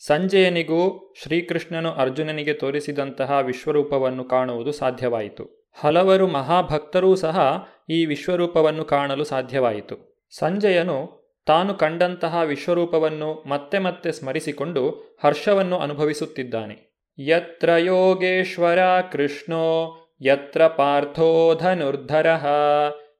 ಸಂಜಯನಿಗೂ 0.05 1.13
ಶ್ರೀಕೃಷ್ಣನು 1.23 1.91
ಅರ್ಜುನನಿಗೆ 1.91 2.53
ತೋರಿಸಿದಂತಹ 2.53 3.39
ವಿಶ್ವರೂಪವನ್ನು 3.41 4.23
ಕಾಣುವುದು 4.23 4.71
ಸಾಧ್ಯವಾಯಿತು. 4.71 5.71
ಹಲವರು 5.79 6.27
ಮಹಾಭಕ್ತರೂ 6.27 7.15
ಸಹ 7.15 7.67
ಈ 7.89 8.05
ವಿಶ್ವರೂಪವನ್ನು 8.05 8.85
ಕಾಣಲು 8.85 9.23
ಸಾಧ್ಯವಾಯಿತು. 9.23 10.27
ಸಂಜಯನು 10.37 11.23
ತಾನು 11.45 11.73
ಕಂಡಂತಹ 11.73 12.41
ವಿಶ್ವರೂಪವನ್ನು 12.45 13.43
ಮತ್ತೆ 13.47 13.79
ಮತ್ತೆ 13.79 14.11
ಸ್ಮರಿಸಿಕೊಂಡು 14.11 14.89
ಹರ್ಷವನ್ನು 15.23 15.79
ಅನುಭವಿಸುತ್ತಿದ್ದಾನೆ. 15.79 16.92
ಯತ್ರ 17.17 17.69
ಯೋಗೇಶ್ವರ 17.69 18.79
ಕೃಷ್ಣೋ 19.11 19.95
ಯತ್ರ 20.21 20.67
ಪಾರ್ಥೋ 20.67 21.55
ಧನುರ್ಧರಃ 21.55 22.47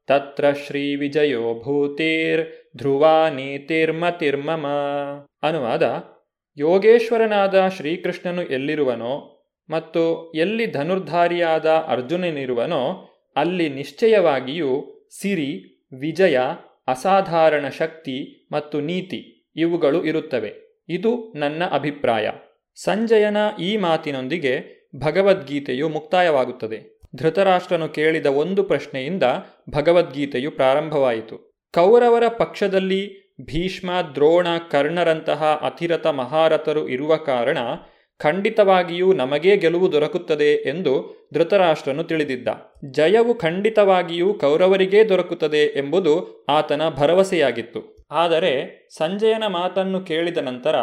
ತತ್ರ 0.08 0.52
ಶ್ರೀ 0.52 0.96
ವಿಜಯೋ 0.96 1.60
ಭೂತಿರ್ 1.60 2.74
ಧ್ರುವ 2.78 3.08
ನೀತಿರ್ಮತಿರ್ಮಮ 3.36 4.68
ಅನುವಾದ 5.44 5.84
ಯೋಗೇಶ್ವರನಾದ 6.58 7.68
ಶ್ರೀಕೃಷ್ಣನು 7.68 8.42
ಎಲ್ಲಿರುವನೋ 8.42 9.30
ಮತ್ತು 9.70 10.32
ಎಲ್ಲಿ 10.36 10.72
ಧನುರ್ಧಾರಿಯಾದ 10.72 11.66
ಅರ್ಜುನನಿರುವನೋ, 11.70 13.10
ಅಲ್ಲಿ 13.36 13.70
ನಿಶ್ಚಯವಾಗಿಯೂ 13.70 14.86
ಸಿರಿ, 15.22 15.82
ವಿಜಯ, 16.00 16.40
ಅಸಾಧಾರಣ 16.88 17.68
ಶಕ್ತಿ 17.68 18.48
ಮತ್ತು 18.52 18.82
ನೀತಿ 18.82 19.52
ಇವುಗಳು 19.56 20.04
ಇರುತ್ತವೆ. 20.04 20.54
ಇದು 20.90 21.34
ನನ್ನ 21.36 21.64
ಅಭಿಪ್ರಾಯ. 21.72 22.30
ಸಂಜಯನ 22.76 23.38
ಈ 23.60 23.78
ಮಾತಿನೊಂದಿಗೆ 23.78 24.84
ಭಗವದ್ಗೀತೆಯು 24.96 25.90
ಮುಕ್ತಾಯವಾಗುತ್ತದೆ. 25.90 27.00
ಧೃತರಾಷ್ಟ್ರನು 27.16 27.90
ಕೇಳಿದ 27.90 28.26
ಒಂದು 28.26 28.64
ಪ್ರಶ್ನೆಯಿಂದ 28.64 29.24
ಭಗವದ್ಗೀತೆಯು 29.70 30.52
ಪ್ರಾರಂಭವಾಯಿತು. 30.52 31.54
ಕೌರವರ 31.74 32.24
ಪಕ್ಷದಲ್ಲಿ 32.28 33.24
ಭೀಷ್ಮ, 33.42 33.92
ದ್ರೋಣ, 34.16 34.48
ಕರ್ಣರಂತಹ 34.72 35.44
ಅತಿರಥ 35.62 36.08
ಮಹಾರಥರು 36.08 36.90
ಇರುವ 36.90 37.16
ಕಾರಣ 37.16 37.58
ಖಂಡಿತವಾಗಿಯೂ 38.20 39.14
ನಮಗೇ 39.14 39.58
ಗೆಲುವು 39.58 39.92
ದೊರಕುತ್ತದೆ 39.92 40.54
ಎಂದು 40.54 41.24
ಧೃತರಾಷ್ಟ್ರನು 41.34 42.04
ತಿಳಿದಿದ್ದ. 42.04 42.48
ಜಯವು 42.92 43.36
ಖಂಡಿತವಾಗಿಯೂ 43.36 44.34
ಕೌರವರಿಗೇ 44.34 45.04
ದೊರಕುತ್ತದೆ 45.04 45.78
ಎಂಬುದು 45.78 46.46
ಆತನ 46.50 46.82
ಭರವಸೆಯಾಗಿತ್ತು. 46.90 48.08
ಆದರೆ 48.12 48.88
ಸಂಜಯನ 48.98 49.44
ಮಾತನ್ನು 49.48 50.02
ಕೇಳಿದ 50.02 50.38
ನಂತರ 50.38 50.76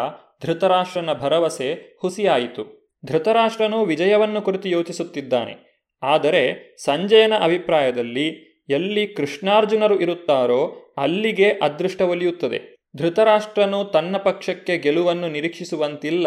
ಧೃತರಾಷ್ಟ್ರನ 0.46 1.12
ಭರವಸೆ 1.12 1.98
ಹುಸಿಯಾಯಿತು. 2.00 2.92
ಧೃತರಾಷ್ಟ್ರನು 3.06 3.84
ವಿಜಯವನ್ನು 3.84 4.42
ಕುರಿತು 4.42 4.68
ಯೋಚಿಸುತ್ತಿದ್ದಾನೆ. 4.68 5.70
ಆದರೆ 6.02 6.76
ಸಂಜಯನ 6.84 7.32
ಅಭಿಪ್ರಾಯದಲ್ಲಿ 7.40 8.50
ಎಲ್ಲಿ 8.68 9.06
ಕೃಷ್ಣಾರ್ಜುನರು 9.06 10.00
ಇರುತ್ತಾರೋ 10.00 10.92
ಅಲ್ಲಿಗೆ 10.96 11.50
ಅದೃಷ್ಟ 11.50 12.00
ಒಲಿಯುತ್ತದೆ. 12.00 12.76
ಧೃತರಾಷ್ಟ್ರನು 12.96 13.84
ತನ್ನ 13.84 14.16
ಪಕ್ಷಕ್ಕೆ 14.16 14.78
ಗೆಲುವನ್ನು 14.78 15.28
ನಿರೀಕ್ಷಿಸುವಂತಿಲ್ಲ 15.28 16.26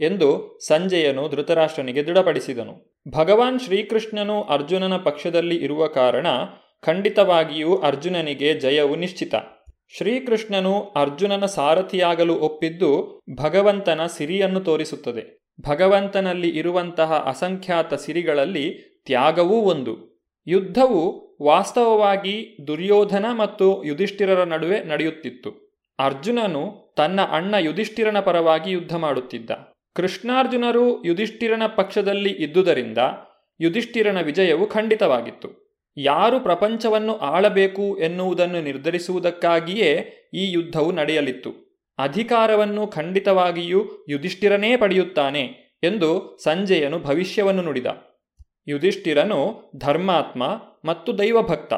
ಎಂದು 0.00 0.58
ಸಂಜಯನು 0.66 1.28
ಧೃತರಾಷ್ಟ್ರನಿಗೆ 1.28 2.04
ದೃಢಪಡಿಸಿದನು. 2.04 3.00
ಭಗವಾನ್ 3.08 3.60
ಶ್ರೀಕೃಷ್ಣನು 3.60 4.42
ಅರ್ಜುನನ 4.42 4.96
ಪಕ್ಷದಲ್ಲಿ 4.96 5.56
ಇರುವ 5.56 5.86
ಕಾರಣ 5.86 6.26
ಖಂಡಿತವಾಗಿಯೂ 6.82 7.76
ಅರ್ಜುನನಿಗೆ 7.76 8.54
ಜಯವು 8.54 8.96
ನಿಶ್ಚಿತ. 8.96 9.34
ಶ್ರೀಕೃಷ್ಣನು 9.96 10.80
ಅರ್ಜುನನ 10.80 11.46
ಸಾರಥಿಯಾಗಲು 11.46 12.34
ಒಪ್ಪಿದ್ದು 12.34 13.20
ಭಗವಂತನ 13.42 14.00
ಸಿರಿಯನ್ನು 14.06 14.60
ತೋರಿಸುತ್ತದೆ. 14.60 15.38
ಭಗವಂತನಲ್ಲಿ 15.60 16.48
ಇರುವಂತಹ 16.48 17.12
ಅಸಂಖ್ಯಾತ 17.26 17.94
ಸಿರಿಗಳಲ್ಲಿ 17.94 18.78
ತ್ಯಾಗವೂ 19.06 19.60
ಒಂದು. 19.60 20.08
ಯುದ್ಧವು 20.46 21.28
ವಾಸ್ತವವಾಗಿ 21.42 22.56
ದುರ್ಯೋಧನ 22.66 23.26
ಮತ್ತು 23.38 23.84
ಯುಧಿಷ್ಠಿರರ 23.84 24.44
ನಡುವೆ 24.44 24.84
ನಡೆಯುತ್ತಿತ್ತು. 24.84 25.68
ಅರ್ಜುನನು 25.98 26.94
ತನ್ನ 26.96 27.20
ಅಣ್ಣ 27.22 27.54
ಯುಧಿಷ್ಠಿರನ 27.54 28.20
ಪರವಾಗಿ 28.20 28.70
ಯುದ್ಧ 28.70 28.96
ಮಾಡುತ್ತಿದ್ದ. 28.96 29.50
ಕೃಷ್ಣಾರ್ಜುನರು 29.94 31.04
ಯುಧಿಷ್ಠಿರನ 31.04 31.62
ಪಕ್ಷದಲ್ಲಿ 31.76 32.30
ಇದ್ದುದರಿಂದ 32.30 32.98
ಯುಧಿಷ್ಠಿರನ 33.60 34.20
ವಿಜಯವು 34.20 34.66
ಖಂಡಿತವಾಗಿತ್ತು. 34.66 35.67
ಯಾರು 35.98 36.40
ಪ್ರಪಂಚವನ್ನು 36.40 37.16
ಆಳಬೇಕು 37.16 37.98
ಎನ್ನುವುದನ್ನು 37.98 38.60
ನಿರ್ಧರಿಸುವುದಕ್ಕಾಗಿಯೇ 38.60 39.90
ಈ 40.34 40.52
ಯುದ್ಧವು 40.52 40.92
ನಡೆಯಲಿತ್ತು. 40.92 41.50
ಅಧಿಕಾರವನ್ನು 41.98 42.86
ಖಂಡಿತವಾಗಿಯೂ 42.86 44.06
ಯುಧಿಷ್ಠಿರನೇ 44.08 44.76
ಪಡೆಯುತ್ತಾನೆ 44.76 45.42
ಎಂದು 45.82 46.38
ಸಂಜೆಯನು 46.44 46.98
ಭವಿಷ್ಯವನ್ನು 46.98 47.62
ನುಡಿದ. 47.62 47.86
ಯುಧಿಷ್ಠಿರನು 48.68 49.70
ಧರ್ಮಾತ್ಮ 49.76 50.42
ಮತ್ತು 50.84 51.18
ದೈವಭಕ್ತ, 51.18 51.72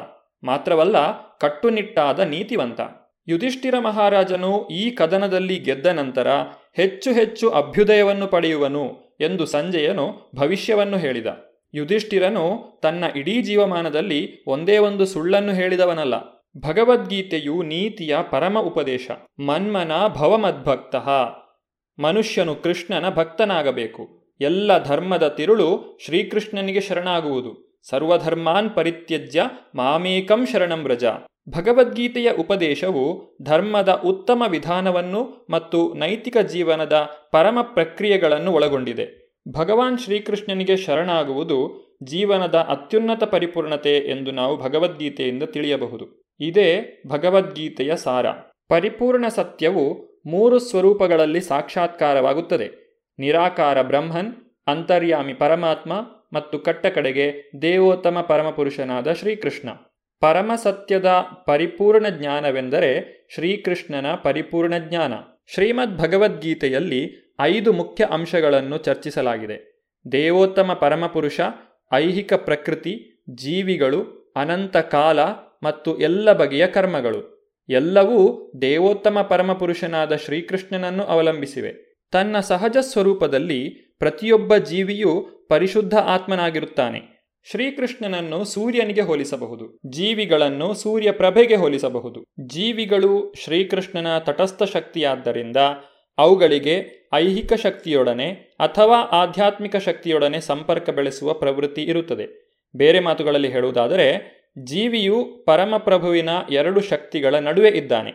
ಮಾತ್ರವಲ್ಲ 0.45 0.97
ಕಟ್ಟುನಿಟ್ಟಾದ 1.39 2.21
ನೀತಿವಂತ. 2.21 2.81
ಯುಧಿಷ್ಠಿರ 3.29 3.75
ಮಹಾರಾಜನು 3.79 4.68
ಈ 4.68 4.91
ಕದನದಲ್ಲಿ 4.91 5.59
ಗೆದ್ದ 5.59 5.87
ನಂತರ 5.87 6.29
ಹೆಚ್ಚು 6.77 7.12
ಹೆಚ್ಚು 7.12 7.51
ಅಭ್ಯುದಯವನ್ನು 7.51 8.27
ಪಡೆಯುವನು 8.27 8.85
ಎಂದು 9.21 9.47
ಸಂಜೆಯನು 9.47 10.31
ಭವಿಷ್ಯವನ್ನು 10.37 10.97
ಹೇಳಿದ. 10.97 11.49
ಯುಧಿಷ್ಠಿರನು 11.75 12.79
ತನ್ನ 12.83 13.05
ಇಡೀ 13.16 13.43
ಜೀವಮಾನದಲ್ಲಿ 13.43 14.45
ಒಂದೇ 14.47 14.79
ಒಂದು 14.79 15.07
ಸುಳ್ಳನ್ನು 15.07 15.53
ಹೇಳಿದವನಲ್ಲ. 15.53 16.47
ಭಗವದ್ಗೀತೆಯು 16.59 17.62
ನೀತಿಯ 17.62 18.16
ಪರಮ 18.31 18.59
ಉಪದೇಶ. 18.59 19.11
ಮನ್ಮನ 19.39 19.93
ಭವಮದ್ಭಕ್ತ. 20.09 20.97
ಮನುಷ್ಯನು 22.01 22.55
ಕೃಷ್ಣನ 22.55 23.09
ಭಕ್ತನಾಗಬೇಕು. 23.09 24.09
ಎಲ್ಲ 24.41 24.85
ಧರ್ಮದ 24.85 25.29
ತಿರುಳು 25.29 25.99
ಶ್ರೀಕೃಷ್ಣನಿಗೆ 26.05 26.81
ಶರಣಾಗುವುದು. 26.81 27.81
ಸರ್ವಧರ್ಮಾನ್ 27.89 28.71
ಪರಿತ್ಯಜ್ಯ 28.71 29.43
ಮಾಮೇಕಂ 29.75 30.47
ಶರಣಂ 30.47 30.83
ವ್ರಜ. 30.83 31.05
ಭಗವದ್ಗೀತೆಯ 31.49 32.31
ಉಪದೇಶವು 32.31 33.37
ಧರ್ಮದ 33.43 33.89
ಉತ್ತಮ 33.89 34.43
ವಿಧಾನವನ್ನು 34.49 35.47
ಮತ್ತು 35.51 35.95
ನೈತಿಕ 35.95 36.37
ಜೀವನದ 36.37 37.09
ಪರಮ 37.33 37.59
ಪ್ರಕ್ರಿಯೆಗಳನ್ನು 37.62 38.53
ಒಳಗೊಂಡಿದೆ. 38.53 39.20
ಭಗವಾನ್ 39.49 39.99
ಶ್ರೀಕೃಷ್ಣನಿಗೆ 39.99 40.76
ಶರಣಾಗುವುದು 40.76 41.91
ಜೀವನದ 42.03 42.55
ಅತ್ಯುನ್ನತ 42.55 43.24
ಪರಿಪೂರ್ಣತೆ 43.24 43.97
ಎಂದು 43.97 44.30
ನಾವು 44.30 44.57
ಭಗವದ್ಗೀತೆಯಿಂದ 44.57 45.43
ತಿಳಿಯಬಹುದು. 45.43 46.34
ಇದೇ 46.41 47.03
ಭಗವದ್ಗೀತೆಯ 47.07 47.97
ಸಾರ. 47.97 48.26
ಪರಿಪೂರ್ಣ 48.68 49.28
ಸತ್ಯವು 49.28 50.11
ಮೂರು 50.26 50.59
ಸ್ವರೂಪಗಳಲ್ಲಿ 50.59 51.41
ಸಾಕ್ಷಾತ್ಕಾರವಾಗುತ್ತದೆ. 51.41 52.70
ನಿರಾಕಾರ 53.18 53.82
ಬ್ರಹ್ಮನ್, 53.82 54.34
ಅಂತರ್ಯಾಮಿ 54.66 55.34
ಪರಮಾತ್ಮ 55.34 55.93
ಮತ್ತು 56.32 56.59
ಕಟ್ಟಕಡೆಗೆ 56.59 57.51
ದೇವೋತ್ತಮ 57.62 58.20
ಪರಮಪುರುಷನಾದ 58.28 59.12
ಶ್ರೀಕೃಷ್ಣ. 59.12 59.68
ಪರಮಸತ್ಯದ 60.20 61.07
ಪರಿಪೂರ್ಣ 61.47 62.09
ಜ್ಞಾನವೆಂದರೆ 62.09 63.20
ಶ್ರೀಕೃಷ್ಣನ 63.34 64.14
ಪರಿಪೂರ್ಣ 64.14 64.78
ಜ್ಞಾನ. 64.78 65.12
ಶ್ರೀಮದ್ 65.55 65.99
ಭಗವದ್ಗೀತೆಯಲ್ಲಿ 65.99 67.30
ಐದು 67.41 67.72
ಮುಖ್ಯ 67.72 68.05
ಅಂಶಗಳನ್ನು 68.11 68.78
ಚರ್ಚಿಸಲಾಗಿದೆ. 68.78 69.86
ದೇವೋತ್ತಮ 70.12 70.72
ಪರಮಪುರುಷ, 70.72 71.41
ಐಹಿಕ 71.93 72.32
ಪ್ರಕೃತಿ, 72.32 73.24
ಜೀವಿಗಳು, 73.34 74.32
ಅನಂತ 74.36 74.76
ಕಾಲ 74.76 75.20
ಮತ್ತು 75.62 75.99
ಎಲ್ಲ 75.99 76.32
ಬಗೆಯ 76.32 76.66
ಕರ್ಮಗಳು. 76.66 77.41
ಎಲ್ಲವೂ 77.68 78.53
ದೇವೋತ್ತಮ 78.61 79.22
ಪರಮಪುರುಷನಾದ 79.22 80.16
ಶ್ರೀಕೃಷ್ಣನನ್ನು 80.16 81.03
ಅವಲಂಬಿಸಿವೆ. 81.03 81.91
ತನ್ನ 82.12 82.41
ಸಹಜ 82.41 82.76
ಸ್ವರೂಪದಲ್ಲಿ 82.80 83.68
ಪ್ರತಿಯೊಬ್ಬ 83.99 84.57
ಜೀವಿಯೂ 84.57 85.47
ಪರಿಶುದ್ಧ 85.49 85.95
ಆತ್ಮನಾಗಿರುತ್ತಾನೆ. 85.95 87.20
ಶ್ರೀಕೃಷ್ಣನನ್ನು 87.51 88.45
ಸೂರ್ಯನಿಗೆ 88.45 89.01
ಹೋಲಿಸಬಹುದು. 89.01 89.78
ಜೀವಿಗಳನ್ನು 89.86 90.74
ಸೂರ್ಯ 90.74 91.11
ಪ್ರಭೆಗೆ 91.11 91.57
ಹೋಲಿಸಬಹುದು. 91.57 92.24
ಜೀವಿಗಳು 92.47 93.34
ಶ್ರೀಕೃಷ್ಣನ 93.45 94.18
ತಟಸ್ಥ 94.18 94.62
ಶಕ್ತಿಯಾದ್ದರಿಂದ 94.62 95.57
ಅವುಗಳಿಗೆ 96.21 97.09
ಐಹಿಕ 97.14 97.53
ಶಕ್ತಿಯೊಡನೆ 97.53 98.31
ಅಥವಾ 98.61 99.01
ಆಧ್ಯಾತ್ಮಿಕ 99.01 99.77
ಶಕ್ತಿಯೊಡನೆ 99.77 100.41
ಸಂಪರ್ಕ 100.41 100.91
ಬೆಳೆಸುವ 100.91 101.33
ಪ್ರವೃತ್ತಿ 101.33 101.83
ಇರುತ್ತದೆ. 101.83 102.51
ಬೇರೆ 102.77 103.01
ಮಾತುಗಳಲ್ಲಿ 103.01 103.53
ಹೇಳುವುದಾದರೆ, 103.53 104.41
ಜೀವಿಯು 104.64 105.45
ಪರಮಪ್ರಭುವಿನ 105.47 106.29
ಎರಡು 106.51 106.81
ಶಕ್ತಿಗಳ 106.81 107.35
ನಡುವೆ 107.35 107.68
ಇದ್ದಾನೆ. 107.68 108.12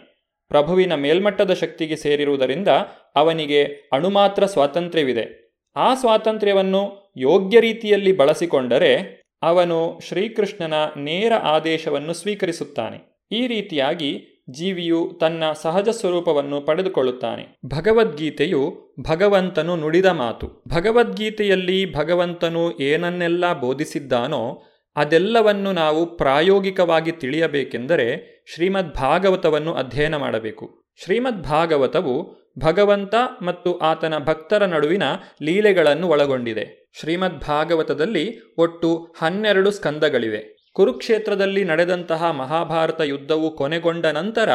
ಪ್ರಭುವಿನ 0.49 0.95
ಮೇಲ್ಮಟ್ಟದ 0.95 1.53
ಶಕ್ತಿಗೆ 1.53 1.95
ಸೇರಿರುವುದರಿಂದ 1.95 2.67
ಅವನಿಗೆ 3.15 3.63
ಅಣುಮಾತ್ರ 3.93 4.45
ಸ್ವಾತಂತ್ರ್ಯವಿದೆ. 4.45 5.45
ಆ 5.75 5.95
ಸ್ವಾತಂತ್ರ್ಯವನ್ನು 5.95 7.13
ಯೋಗ್ಯ 7.17 7.59
ರೀತಿಯಲ್ಲಿ 7.59 8.17
ಬಳಸಿಕೊಂಡರೆ 8.17 9.21
ಅವನು 9.41 9.99
ಶ್ರೀಕೃಷ್ಣನ 10.07 10.73
ನೇರ 10.97 11.33
ಆದೇಶವನ್ನು 11.33 12.13
ಸ್ವೀಕರಿಸುತ್ತಾನೆ. 12.13 13.27
ಈ 13.31 13.47
ರೀತಿಯಾಗಿ 13.47 14.34
ಜೀವಿಯು 14.49 15.17
ತನ್ನ 15.19 15.43
ಸಹಜ 15.61 15.89
ಸ್ವರೂಪವನ್ನು 15.89 16.61
ಪಡೆದುಕೊಳ್ಳುತ್ತಾನೆ. 16.61 17.57
ಭಗವದ್ಗೀತೆಯು 17.65 18.93
ಭಗವಂತನು 19.09 19.75
ನುಡಿದ 19.75 20.05
ಮಾತು. 20.05 20.63
ಭಗವದ್ಗೀತೆಯಲ್ಲಿ 20.67 21.95
ಭಗವಂತನು 21.95 22.79
ಏನನ್ನೆಲ್ಲ 22.79 23.53
ಬೋಧಿಸಿದ್ದಾನೋ 23.53 24.63
ಅದೆಲ್ಲವನ್ನು 24.95 25.71
ನಾವು 25.71 26.17
ಪ್ರಾಯೋಗಿಕವಾಗಿ 26.17 27.11
ತಿಳಿಯಬೇಕೆಂದರೆ 27.11 28.35
ಶ್ರೀಮದ್ 28.53 28.93
ಭಾಗವತವನ್ನು 28.93 29.73
ಅಧ್ಯಯನ 29.73 30.15
ಮಾಡಬೇಕು. 30.15 30.83
ಶ್ರೀಮದ್ 31.03 31.43
ಭಾಗವತವು 31.43 32.45
ಭಗವಂತ 32.59 33.15
ಮತ್ತು 33.41 33.77
ಆತನ 33.77 34.17
ಭಕ್ತರ 34.17 34.65
ನಡುವಿನ 34.65 35.03
ಲೀಲೆಗಳನ್ನು 35.41 36.07
ಒಳಗೊಂಡಿದೆ. 36.07 36.91
ಶ್ರೀಮದ್ 36.99 37.41
ಭಾಗವತದಲ್ಲಿ 37.41 38.39
ಒಟ್ಟು 38.57 39.15
ಹನ್ನೆರಡು 39.17 39.71
ಸ್ಕಂದಗಳಿವೆ. 39.71 40.54
ಕುರುಕ್ಷೇತ್ರದಲ್ಲಿ 40.75 41.63
ನಡೆದಂತಹ 41.63 42.31
ಮಹಾಭಾರತ 42.31 43.01
ಯುದ್ಧವು 43.01 43.55
ಕೊನೆಗೊಂಡ 43.55 44.05
ನಂತರ 44.05 44.49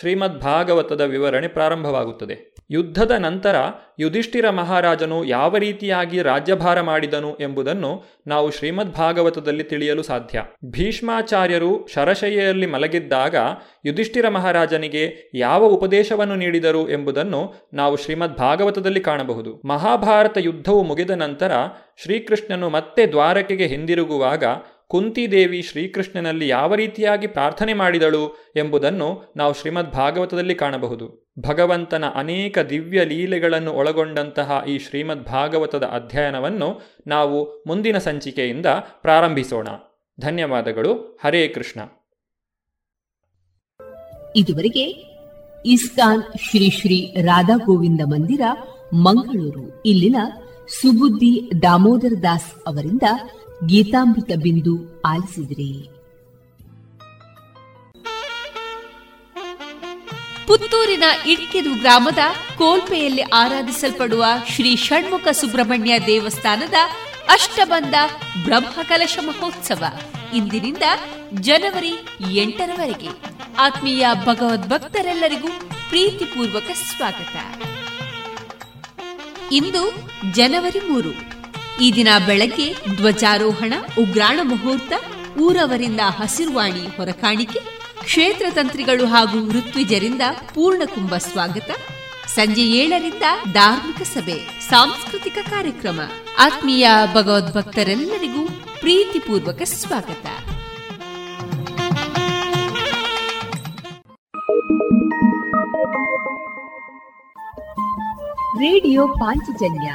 ಶ್ರೀಮದ್ 0.00 0.40
ಭಾಗವತದ 0.40 1.00
ವಿವರಣೆ 1.00 1.48
ಪ್ರಾರಂಭವಾಗುತ್ತದೆ. 1.48 2.54
ಯುದ್ಧದ 2.70 3.10
ನಂತರ 3.10 3.56
ಯುಧಿಷ್ಠಿರ 4.00 4.50
ಮಹಾರಾಜನು 4.50 5.24
ಯಾವ 5.24 5.56
ರೀತಿಯಾಗಿ 5.56 6.22
ರಾಜ್ಯಭಾರ 6.22 6.80
ಮಾಡಿದನು 6.80 7.36
ಎಂಬುದನ್ನು 7.40 8.04
ನಾವು 8.26 8.50
ಶ್ರೀಮದ್ 8.50 8.92
ಭಾಗವತದಲ್ಲಿ 8.92 9.64
ತಿಳಿಯಲು 9.64 10.02
ಸಾಧ್ಯ. 10.02 10.42
ಭೀಷ್ಮಾಚಾರ್ಯರು 10.70 11.86
ಶರಶಯ್ಯಲ್ಲಿ 11.94 12.66
ಮಲಗಿದ್ದಾಗ 12.66 13.36
ಯುಧಿಷ್ಠಿರ 13.84 14.28
ಮಹಾರಾಜನಿಗೆ 14.28 15.30
ಯಾವ 15.34 15.64
ಉಪದೇಶವನ್ನು 15.64 16.34
ನೀಡಿದರು 16.34 16.90
ಎಂಬುದನ್ನು 16.90 17.54
ನಾವು 17.72 17.96
ಶ್ರೀಮದ್ 17.96 18.36
ಭಾಗವತದಲ್ಲಿ 18.36 19.00
ಕಾಣಬಹುದು. 19.00 19.62
ಮಹಾಭಾರತ 19.68 20.36
ಯುದ್ಧವು 20.40 20.82
ಮುಗಿದ 20.82 21.10
ನಂತರ 21.10 21.52
ಶ್ರೀಕೃಷ್ಣನು 22.02 22.70
ಮತ್ತೆ 22.70 23.06
ದ್ವಾರಕೆಗೆ 23.06 23.66
ಹಿಂದಿರುಗುವಾಗ 23.66 24.44
ಕುಂತಿದೇವಿ 24.88 25.62
ಶ್ರೀಕೃಷ್ಣನಲ್ಲಿ 25.62 26.48
ಯಾವ 26.48 26.74
ರೀತಿಯಾಗಿ 26.74 27.26
ಪ್ರಾರ್ಥನೆ 27.26 27.74
ಮಾಡಿದಳು 27.74 28.52
ಎಂಬುದನ್ನು 28.56 29.32
ನಾವು 29.36 29.54
ಶ್ರೀಮದ್ 29.54 29.92
ಭಾಗವತದಲ್ಲಿ 29.92 30.54
ಕಾಣಬಹುದು. 30.54 31.32
ಭಗವಂತನ 31.40 32.04
ಅನೇಕ 32.14 32.58
ದಿವ್ಯ 32.58 33.04
ಲೀಲೆಗಳನ್ನು 33.04 33.72
ಒಳಗೊಂಡಂತಹ 33.72 34.64
ಈ 34.68 34.78
ಶ್ರೀಮದ್ 34.78 35.24
ಭಾಗವತದ 35.24 35.82
ಅಧ್ಯಯನವನ್ನು 35.82 36.80
ನಾವು 37.06 37.64
ಮುಂದಿನ 37.66 37.98
ಸಂಚಿಕೆಯಿಂದ 37.98 38.66
ಪ್ರಾರಂಭಿಸೋಣ. 39.02 39.68
ಧನ್ಯವಾದಗಳು. 40.20 41.18
ಹರೇ 41.24 41.48
ಕೃಷ್ಣ. 41.48 41.80
ಇದುವರೆಗೆ 44.36 45.14
ಇಸ್ಕಾನ್ 45.66 46.22
ಶ್ರೀ 46.22 46.70
ಶ್ರೀ 46.70 47.14
ರಾಧಾ 47.22 47.56
ಗೋವಿಂದ 47.56 48.00
ಮಂದಿರ 48.04 48.40
ಮಂಗಳೂರು. 48.94 49.82
ಇಲ್ಲಿನ 49.86 50.16
ಸುಬುದ್ದಿ 50.68 51.50
ದಾಮೋದರ 51.62 52.12
ದಾಸ್ 52.22 52.52
ಅವರಿಂದ 52.66 53.02
ಗೀತಾಮೃತ 53.66 54.30
ಬಿಂದು 54.42 55.02
ಆಲಿಸಿದ್ರಿ. 55.02 55.94
ಪುತ್ತೂರಿನ 60.46 61.04
ಇಡ್ಕೆದು 61.26 61.74
ಗ್ರಾಮದ 61.74 62.18
ಕೋಲ್ಪೆಯಲ್ಲಿ 62.58 63.22
ಆರಾಧಿಸಲ್ಪಡುವ 63.22 64.24
ಶ್ರೀ 64.48 64.76
ಷಣ್ಮುಖ 64.76 65.28
ಸುಬ್ರಹ್ಮಣ್ಯ 65.28 65.98
ದೇವಸ್ಥಾನದ 65.98 66.74
ಅಷ್ಟಬಂಧ 67.30 67.94
ಬ್ರಹ್ಮಕಲಶ 68.44 69.18
ಮಹೋತ್ಸವ 69.22 69.84
ಇಂದಿನಿಂದ 70.34 70.82
ಜನವರಿ 71.34 72.06
ಎಂಟರವರೆಗೆ. 72.32 73.08
ಆತ್ಮೀಯ 73.58 74.06
ಭಗವದ್ಭಕ್ತರೆಲ್ಲರಿಗೂ 74.24 75.48
ಪ್ರೀತಿಪೂರ್ವಕ 75.88 76.70
ಸ್ವಾಗತ. 76.74 77.36
ಇಂದು 79.52 80.10
ಜನವರಿ 80.32 80.78
ಮೂರು. 80.88 81.33
ಈ 81.80 81.92
ದಿನ 81.94 82.08
ಬೆಳಗ್ಗೆ 82.26 82.96
ಧ್ವಜಾರೋಹಣ, 82.96 83.74
ಉಗ್ರಾಣ 83.98 84.40
ಮುಹೂರ್ತ, 84.42 84.92
ಊರವರಿಂದ 85.38 86.00
ಹಸಿರುವಾಣಿ 86.00 86.96
ಹೊರಕಾಣಿಕೆ, 86.96 87.58
ಕ್ಷೇತ್ರ 88.04 88.46
ತಂತ್ರಿಗಳು 88.50 89.06
ಹಾಗೂ 89.06 89.52
ಋತ್ವಿಜರಿಂದ 89.52 90.22
ಪೂರ್ಣಕುಂಭ 90.54 91.14
ಸ್ವಾಗತ. 91.14 91.70
ಸಂಜೆ 92.26 92.62
ಏಳರಿಂದ 92.62 93.22
ಧಾರ್ಮಿಕ 93.52 94.02
ಸಭೆ, 94.02 94.60
ಸಾಂಸ್ಕೃತಿಕ 94.70 95.38
ಕಾರ್ಯಕ್ರಮ. 95.50 96.00
ಆತ್ಮೀಯ 96.38 96.88
ಭಗವದ್ಭಕ್ತರೆಲ್ಲರಿಗೂ 97.14 98.48
ಪ್ರೀತಿಪೂರ್ವಕ 98.80 99.62
ಸ್ವಾಗತ. 99.62 100.26
ರೇಡಿಯೋ 108.56 109.08
ಪಾಂಚಜನ್ಯ 109.08 109.94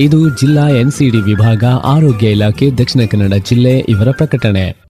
ಇದು 0.00 0.36
ಜಿಲ್ಲಾ 0.36 0.68
ಎನ್ಸಿಡಿ 0.68 1.20
ವಿಭಾಗ, 1.20 1.64
ಆರೋಗ್ಯ 1.64 2.30
ಇಲಾಖೆ, 2.30 2.70
ದಕ್ಷಿಣ 2.70 3.02
ಕನ್ನಡ 3.10 3.34
ಜಿಲ್ಲೆ 3.34 3.78
ಇವರ 3.78 4.10
ಪ್ರಕಟಣೆ. 4.10 4.84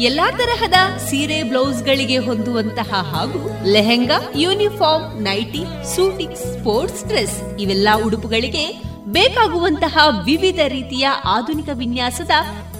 ಎಲ್ಲಾ 0.00 0.30
ತರಹದ 0.30 0.98
ಸೀರೆ, 0.98 1.42
ಬ್ಲೌಸ್ 1.42 1.84
ಗಳಿಗೆ 1.84 2.18
ಹೊಂದುವಂತಹ 2.18 2.94
ಹಾಗೂ 2.94 3.50
lehenga, 3.72 4.32
uniform, 4.36 5.22
nightie, 5.22 5.64
suiting, 5.96 6.34
sports 6.34 7.04
dress 7.04 7.56
ಇವೆಲ್ಲ 7.60 7.88
ಉಡುಪುಗಳಿಗೆ 8.06 8.82
ಬೇಕಾಗುವಂತಹ 9.06 10.24
ವಿವಿಧ 10.24 10.58
ರೀತಿಯ 10.68 11.08
ಆಧುನಿಕ 11.24 11.68
ವಿನ್ಯಾಸದ 11.72 12.30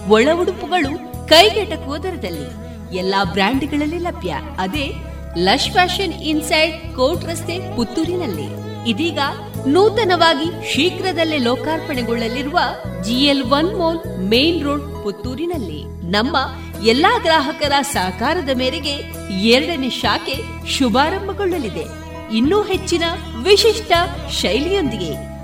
ಒಳ 0.08 0.28
ಉಡುಪುಗಳು 0.40 1.28
ಕೈಗೆಟಕುವ 1.28 1.96
ದರದಲ್ಲಿ. 1.96 2.64
ಎಲ್ಲಾ 2.96 3.24
ಬ್ರ್ಯಾಂಡ್ಗಳಲ್ಲಿ 3.24 3.98
ಲಭ್ಯ. 3.98 4.34
ಅದೇ 4.58 4.94
ಲಶ್ 5.38 5.70
ಫ್ಯಾಷನ್ 5.70 6.12
ಇನ್ಸೈಡ್ 6.12 6.96
ಕೋಟ್ 6.96 7.24
ರಸ್ತೆ 7.24 7.76
ಪುತ್ತೂರಿನಲ್ಲಿ. 7.76 8.63
ಇದೀಗ 8.86 9.18
ನೂತನವಾಗಿ 9.66 10.74
ಶೀಘ್ರದಲ್ಲೇ 10.74 11.38
ಲೋಕಾರ್ಪಣೆಗೊಳ್ಳಲಿರುವ 11.38 12.58
GL 13.02 13.42
one 13.42 13.76
mall 13.78 14.18
main 14.18 14.64
road 14.64 15.04
ಪುತ್ತೂರಿನಲ್ಲಿ 15.04 16.10
ನಮ್ಮ 16.10 16.36
ಎಲ್ಲಾ 16.84 17.18
ಗ್ರಾಹಕರ 17.18 17.72
ಸಹಕಾರದ 17.82 18.48
ಮೇರೆಗೆ 18.56 18.94
ಎರಡನೇ 19.40 19.90
ಶಾಖೆ 19.90 20.68
ಶುಭಾರಂಭಗೊಳ್ಳಲಿದೆ. 20.68 22.04
ಇನ್ನೂ 22.36 22.62
ಹೆಚ್ಚಿನ 22.62 23.02
ವಿಶಿಷ್ಟ 23.42 23.92
ಶೈಲಿಯೊಂದಿಗೆ. 24.30 25.34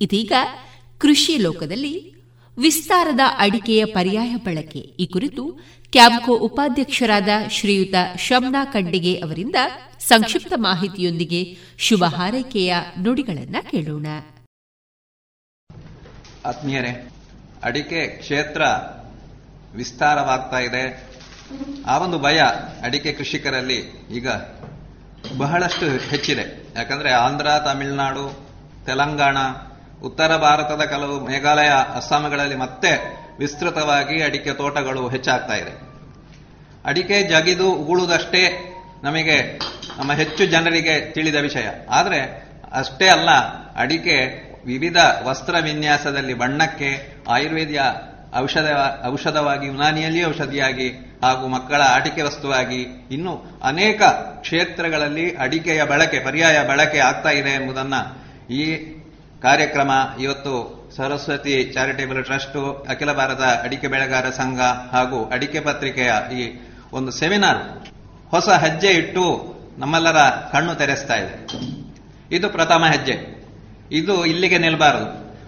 ಇದೀಗ 0.00 0.32
ಕೃಷಿ 0.98 1.36
ಲೋಕದಲ್ಲಿ 1.36 2.14
ವಿಸ್ತಾರದ 2.58 3.20
ಅಡಿಕೆಯ 3.38 3.84
ಪರ್ಯಾಯ 3.84 4.36
ಬಳಕೆ. 4.36 4.78
ಈ 4.78 5.06
ಕುರಿತು 5.06 5.60
ಕ್ಯಾಂಪ್ಕೋ 5.92 6.32
ಉಪಾಧ್ಯಕ್ಷರಾದ 6.32 7.28
ಶ್ರೀಯುತ 7.50 7.94
ಶಮ್ನಾ 8.18 8.64
ಖಂಡಿಗೆ 8.64 9.20
ಅವರಿಂದ 9.20 9.54
ಸಂಕ್ಷಿಪ್ತ 9.98 10.52
ಮಾಹಿತಿಯೊಂದಿಗೆ 10.56 11.56
ಶುಭ 11.78 12.04
ಹಾರೈಕೆಯ 12.04 12.74
ನುಡಿಗಳನ್ನು 13.02 13.70
ಕೇಳೋಣ. 13.70 14.06
ಆತ್ಮೀಯರೇ, 16.44 17.10
ಅಡಿಕೆ 17.62 18.06
ಕ್ಷೇತ್ರ 18.06 18.62
ವಿಸ್ತಾರವಾಗ್ತಾ 19.74 20.58
ಇದೆ. 20.58 21.08
ಆ 21.86 21.98
ಒಂದು 21.98 22.18
ಭಯ 22.18 22.40
ಅಡಿಕೆ 22.82 23.12
ಕೃಷಿಕರಲ್ಲಿ 23.12 23.78
ಈಗ 24.10 24.28
ಬಹಳಷ್ಟು 25.38 25.86
ಹೆಚ್ಚಿದೆ. 25.86 26.72
ಯಾಕಂದ್ರೆ 26.76 27.12
ಆಂಧ್ರ, 27.12 27.46
ತಮಿಳುನಾಡು, 27.64 28.46
ತೆಲಂಗಾಣ, 28.86 29.36
ಉತ್ತರ 30.02 30.36
ಭಾರತದ 30.36 30.80
ಕೆಲವು 30.80 31.26
ಮೇಘಾಲಯ, 31.26 31.70
ಅಸ್ಸಾಂಗಳಲ್ಲಿ 31.94 32.56
ಮತ್ತೆ 32.56 33.21
ವಿಸ್ತೃತವಾಗಿ 33.38 34.22
ಅಡಿಕೆ 34.22 34.52
ತೋಟಗಳು 34.52 35.08
ಹೆಚ್ಚಾಗ್ತಾ 35.08 35.54
ಇದೆ. 35.54 35.92
ಅಡಿಕೆ 36.84 37.22
ಜಗಿದು 37.22 37.72
ಉಗುಳುವುದಷ್ಟೇ 37.72 38.74
ನಮಗೆ 39.02 39.58
ನಮ್ಮ 39.98 40.12
ಹೆಚ್ಚು 40.12 40.46
ಜನರಿಗೆ 40.46 41.12
ತಿಳಿದ 41.12 41.34
ವಿಷಯ. 41.34 41.68
ಆದರೆ 41.90 42.48
ಅಷ್ಟೇ 42.72 43.08
ಅಲ್ಲ, 43.08 43.30
ಅಡಿಕೆ 43.76 44.48
ವಿವಿಧ 44.66 44.96
ವಸ್ತ್ರ 45.22 45.54
ವಿನ್ಯಾಸದಲ್ಲಿ 45.62 46.34
ಬಣ್ಣಕ್ಕೆ, 46.34 47.20
ಆಯುರ್ವೇದಿಯ 47.28 47.80
ಔಷಧ, 48.36 48.66
ಔಷಧವಾಗಿ, 49.06 49.66
ಯುನಾನಿಯಲ್ಲಿ 49.66 50.24
ಔಷಧಿಯಾಗಿ 50.24 51.18
ಹಾಗೂ 51.22 51.48
ಮಕ್ಕಳ 51.48 51.82
ಆಟಿಕೆ 51.82 52.22
ವಸ್ತುವಾಗಿ 52.22 53.08
ಇನ್ನು 53.10 53.60
ಅನೇಕ 53.62 54.02
ಕ್ಷೇತ್ರಗಳಲ್ಲಿ 54.40 55.34
ಅಡಿಕೆಯ 55.34 55.84
ಬಳಕೆ, 55.84 56.18
ಪರ್ಯಾಯ 56.20 56.68
ಬಳಕೆ 56.68 56.98
ಆಗ್ತಾ 56.98 57.30
ಇದೆ 57.30 57.50
ಎಂಬುದನ್ನ 57.50 57.94
ಈ 58.52 58.76
ಕಾರ್ಯಕ್ರಮ 59.42 59.90
ಇವತ್ತು 60.20 60.81
ಸರಸ್ವತಿ 60.96 61.70
ಚಾರಿಟೇಬಲ್ 61.74 62.24
ಟ್ರಸ್ಟ್, 62.24 62.86
ಅಖಿಲ 62.90 63.12
ಭಾರತ 63.12 63.40
ಅಡಿಕೆ 63.40 63.88
ಬೆಳೆಗಾರ 63.88 64.30
ಸಂಘ 64.30 64.60
ಹಾಗೂ 64.92 65.30
ಅಡಿಕೆ 65.30 65.60
ಪತ್ರಿಕೆಯ 65.60 66.12
ಈ 66.34 66.60
ಒಂದು 66.92 67.10
ಸೆಮಿನಾರ್ 67.10 67.88
ಹೊಸ 68.30 68.48
ಹೆಜ್ಜೆ 68.48 68.88
ಇಟ್ಟು 68.88 69.54
ನಮ್ಮೆಲ್ಲರ 69.78 70.16
ಕಣ್ಣು 70.52 70.74
ತೆರೆಸ್ತಾ 70.74 71.14
ಇದೆ. 71.14 71.36
ಇದು 72.36 72.48
ಪ್ರಥಮ 72.48 72.84
ಹೆಜ್ಜೆ. 72.92 73.46
ಇದು 73.92 74.26
ಇಲ್ಲಿಗೆ 74.26 74.58
ನಿಲ್ಲಬಾರದು 74.58 75.06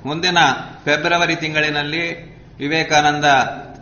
ಮುಂದಿನ 0.08 0.38
ಫೆಬ್ರವರಿ 0.84 1.36
ತಿಂಗಳಿನಲ್ಲಿ 1.36 2.34
ವಿವೇಕಾನಂದ 2.58 3.24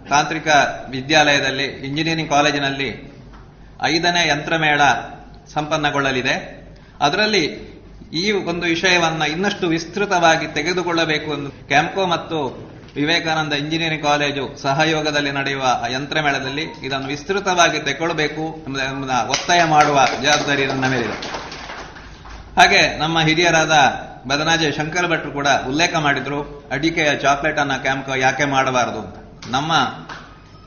ತಾಂತ್ರಿಕ 0.08 0.48
ವಿದ್ಯಾಲಯದಲ್ಲಿ, 0.90 1.64
ಇಂಜಿನಿಯರಿಂಗ್ 1.64 2.30
ಕಾಲೇಜಿನಲ್ಲಿ 2.30 3.12
ಐದನೇ 3.82 4.28
ಯಂತ್ರಮೇಳ 4.28 4.80
ಸಂಪನ್ನಗೊಳ್ಳಲಿದೆ. 5.54 6.66
ಅದರಲ್ಲಿ 7.00 7.72
ಈ 8.12 8.30
ಒಂದು 8.30 8.66
ವಿಷಯವನ್ನ 8.66 9.22
ಇನ್ನಷ್ಟು 9.22 9.68
ವಿಸ್ತೃತವಾಗಿ 9.68 10.46
ತೆಗೆದುಕೊಳ್ಳಬೇಕು 10.46 11.34
ಎಂದು 11.34 11.50
ಕ್ಯಾಂಪ್ಕೋ 11.50 12.06
ಮತ್ತು 12.06 12.38
ವಿವೇಕಾನಂದ 12.94 13.52
ಇಂಜಿನಿಯರಿಂಗ್ 13.52 14.04
ಕಾಲೇಜು 14.04 14.62
ಸಹಯೋಗದಲ್ಲಿ 14.62 15.32
ನಡೆಯುವ 15.32 15.86
ಯಂತ್ರಮೇಳದಲ್ಲಿ 15.92 16.62
ಇದನ್ನು 16.62 17.06
ವಿಸ್ತೃತವಾಗಿ 17.06 17.78
ತೆಗೊಳ್ಳಬೇಕು 17.78 18.64
ಎಂಬುದನ್ನು 18.66 19.30
ಒತ್ತಾಯ 19.30 19.64
ಮಾಡುವ 19.64 20.06
ಜವಾಬ್ದಾರಿ 20.22 20.66
ನನ್ನ 20.66 20.88
ಮೇಲಿದೆ. 20.88 21.16
ಹಾಗೆ 22.56 22.98
ನಮ್ಮ 22.98 23.20
ಹಿರಿಯರಾದ 23.20 23.72
ಬದನಾಜೆ 24.26 24.72
ಶಂಕರ 24.72 25.06
ಭಟ್ರು 25.06 25.32
ಕೂಡ 25.32 25.48
ಉಲ್ಲೇಖ 25.68 25.96
ಮಾಡಿದ್ರು, 25.96 26.68
ಅಡಿಕೆಯ 26.72 27.16
ಚಾಕ್ಲೇಟ್ 27.16 27.58
ಅನ್ನ 27.58 27.76
ಕ್ಯಾಂಪ್ 27.76 28.16
ಯಾಕೆ 28.16 28.44
ಮಾಡಬಾರದು 28.44 29.00
ಅಂತ. 29.00 29.16
ನಮ್ಮ 29.50 29.72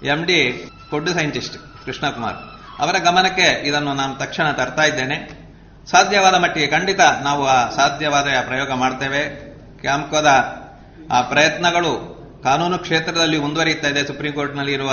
M 0.06 0.26
D 0.26 0.70
food 0.90 1.10
scientist 1.10 1.86
Krishnakumar 1.86 2.36
ಅವರ 2.80 2.96
ಗಮನಕ್ಕೆ 2.98 3.68
ಇದನ್ನು 3.68 3.94
ನಾನು 3.94 4.16
ತಕ್ಷಣ 4.16 4.52
ತರ್ತಾ 4.52 4.84
ಇದ್ದೇನೆ. 4.84 5.45
ಸಾಧ್ಯವಾದ 5.92 6.36
ಮಟ್ಟಿಗೆ 6.36 6.68
ಖಂಡಿತ 6.68 7.00
ನಾವು 7.24 7.48
ಆ 7.48 7.70
ಸಾಧ್ಯವಾದ 7.70 8.28
ಪ್ರಯೋಗ 8.48 8.72
ಮಾಡ್ತೇವೆ. 8.72 9.22
ಕ್ಯಾಂಪ್ಕೋದ 9.82 10.30
ಆ 11.12 11.22
ಪ್ರಯತ್ನಗಳು 11.22 11.94
ಕಾನೂನು 12.44 12.78
ಕ್ಷೇತ್ರದಲ್ಲಿ 12.78 13.38
ಮುಂದುವರಿಯುತ್ತಾ 13.38 13.88
ಇದೆ. 13.88 14.08
ಸುಪ್ರೀಂ 14.08 14.34
ಕೋರ್ಟ್ನಲ್ಲಿ 14.34 14.74
ಇರುವ 14.74 14.92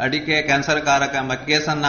ಅಡಿಕೆ 0.00 0.42
ಕ್ಯಾನ್ಸರ್ 0.42 0.80
ಕಾರಕ 0.80 1.14
ಎಂಬ 1.14 1.34
ಕೇಸನ್ನ 1.34 1.86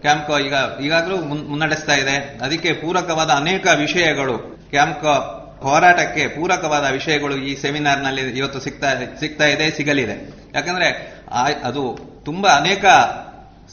ಕ್ಯಾಂಪ್ಕೋ 0.00 0.38
ಈಗ 0.38 0.54
ಈಗಾಗಲೂ 0.82 1.16
ಮುನ್ನಡೆಸ್ತಾ 1.16 1.94
ಇದೆ. 1.94 2.16
ಅದಕ್ಕೆ 2.42 2.72
ಪೂರಕವಾದ 2.72 3.30
ಅನೇಕ 3.30 3.66
ವಿಷಯಗಳು 3.66 4.36
ಕ್ಯಾಂಪ್ಕೋ 4.70 5.36
ಹೋರಾಟಕ್ಕೆ 5.62 6.26
ಪೂರಕವಾದ 6.26 6.86
ವಿಷಯಗಳು 6.90 7.36
ಈ 7.36 7.54
ಸೆಮಿನಾರ್ನಲ್ಲಿ 7.62 8.22
ಇವತ್ತು 8.38 8.60
ಸಿಗ್ತಾ 8.60 8.86
ಸಿಗ್ತಾ 9.20 9.44
ಇದೆ, 9.44 9.70
ಸಿಗಲಿದೆ. 9.70 10.16
ಯಾಕಂದ್ರೆ 10.54 10.88
ಅದು 11.64 11.82
ತುಂಬಾ 12.24 12.50
ಅನೇಕ 12.50 12.84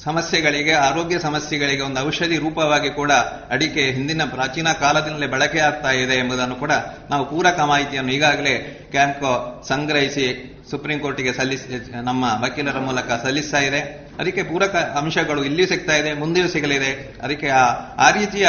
ಸಮಸ್ಯೆಗಳಿಗೆ, 0.04 0.74
ಆರೋಗ್ಯ 0.74 1.20
ಸಮಸ್ಯೆಗಳಿಗೆ 1.20 1.84
ಒಂದು 1.84 2.00
ಔಷಧಿ 2.08 2.38
ರೂಪವಾಗಿ 2.38 2.89
ಕೂಡ 2.89 3.12
ಅಡಿಕೆ 3.50 3.84
ಹಿಂದಿನ 3.91 4.22
ಪ್ರಾಚೀನ 4.24 4.72
ಕಾಲದಿಂದಲೇ 4.72 5.28
ಬಳಕೆ 5.28 5.60
ಆಗ್ತಾ 5.60 5.91
ಇದೆ 5.91 6.16
ಎಂಬುದನ್ನು 6.16 6.56
ಕೂಡ 6.56 6.72
ನಾವು 7.10 7.30
ಪೂರಕ 7.30 7.60
ಮಾಹಿತಿಯನ್ನು 7.60 8.12
ಈಗಾಗಲೇ 8.14 8.54
ಕ್ಯಾಂಪ್ಕೋ 8.91 9.64
ಸಂಗ್ರಹಿಸಿ 9.68 10.28
ಸುಪ್ರೀಂ 10.72 11.00
ಕೋರ್ಟಿಗೆ 11.00 11.34
ಸಲ್ಲಿಸಿ, 11.34 11.68
ನಮ್ಮ 12.04 12.24
ವಕೀಲರ 12.43 12.80
ಮೂಲಕ 12.80 13.10
ಸಲ್ಲಿಸ್ತಾ 13.24 13.60
ಇದೆ. 13.60 13.82
ಅದಕ್ಕೆ 14.20 14.43
ಪೂರಕ 14.43 14.76
ಅಂಶಗಳು 14.76 15.43
ಇಲ್ಲಿ 15.43 15.68
ಸಿಗ್ತಾ 15.68 15.95
ಇದೆ, 15.95 16.14
ಮುಂದೆಯೂ 16.14 16.48
ಸಿಗಲಿದೆ. 16.48 16.91
ಅದಕ್ಕೆ 17.24 17.50
ಆ 17.98 18.10
ರೀತಿಯ 18.12 18.48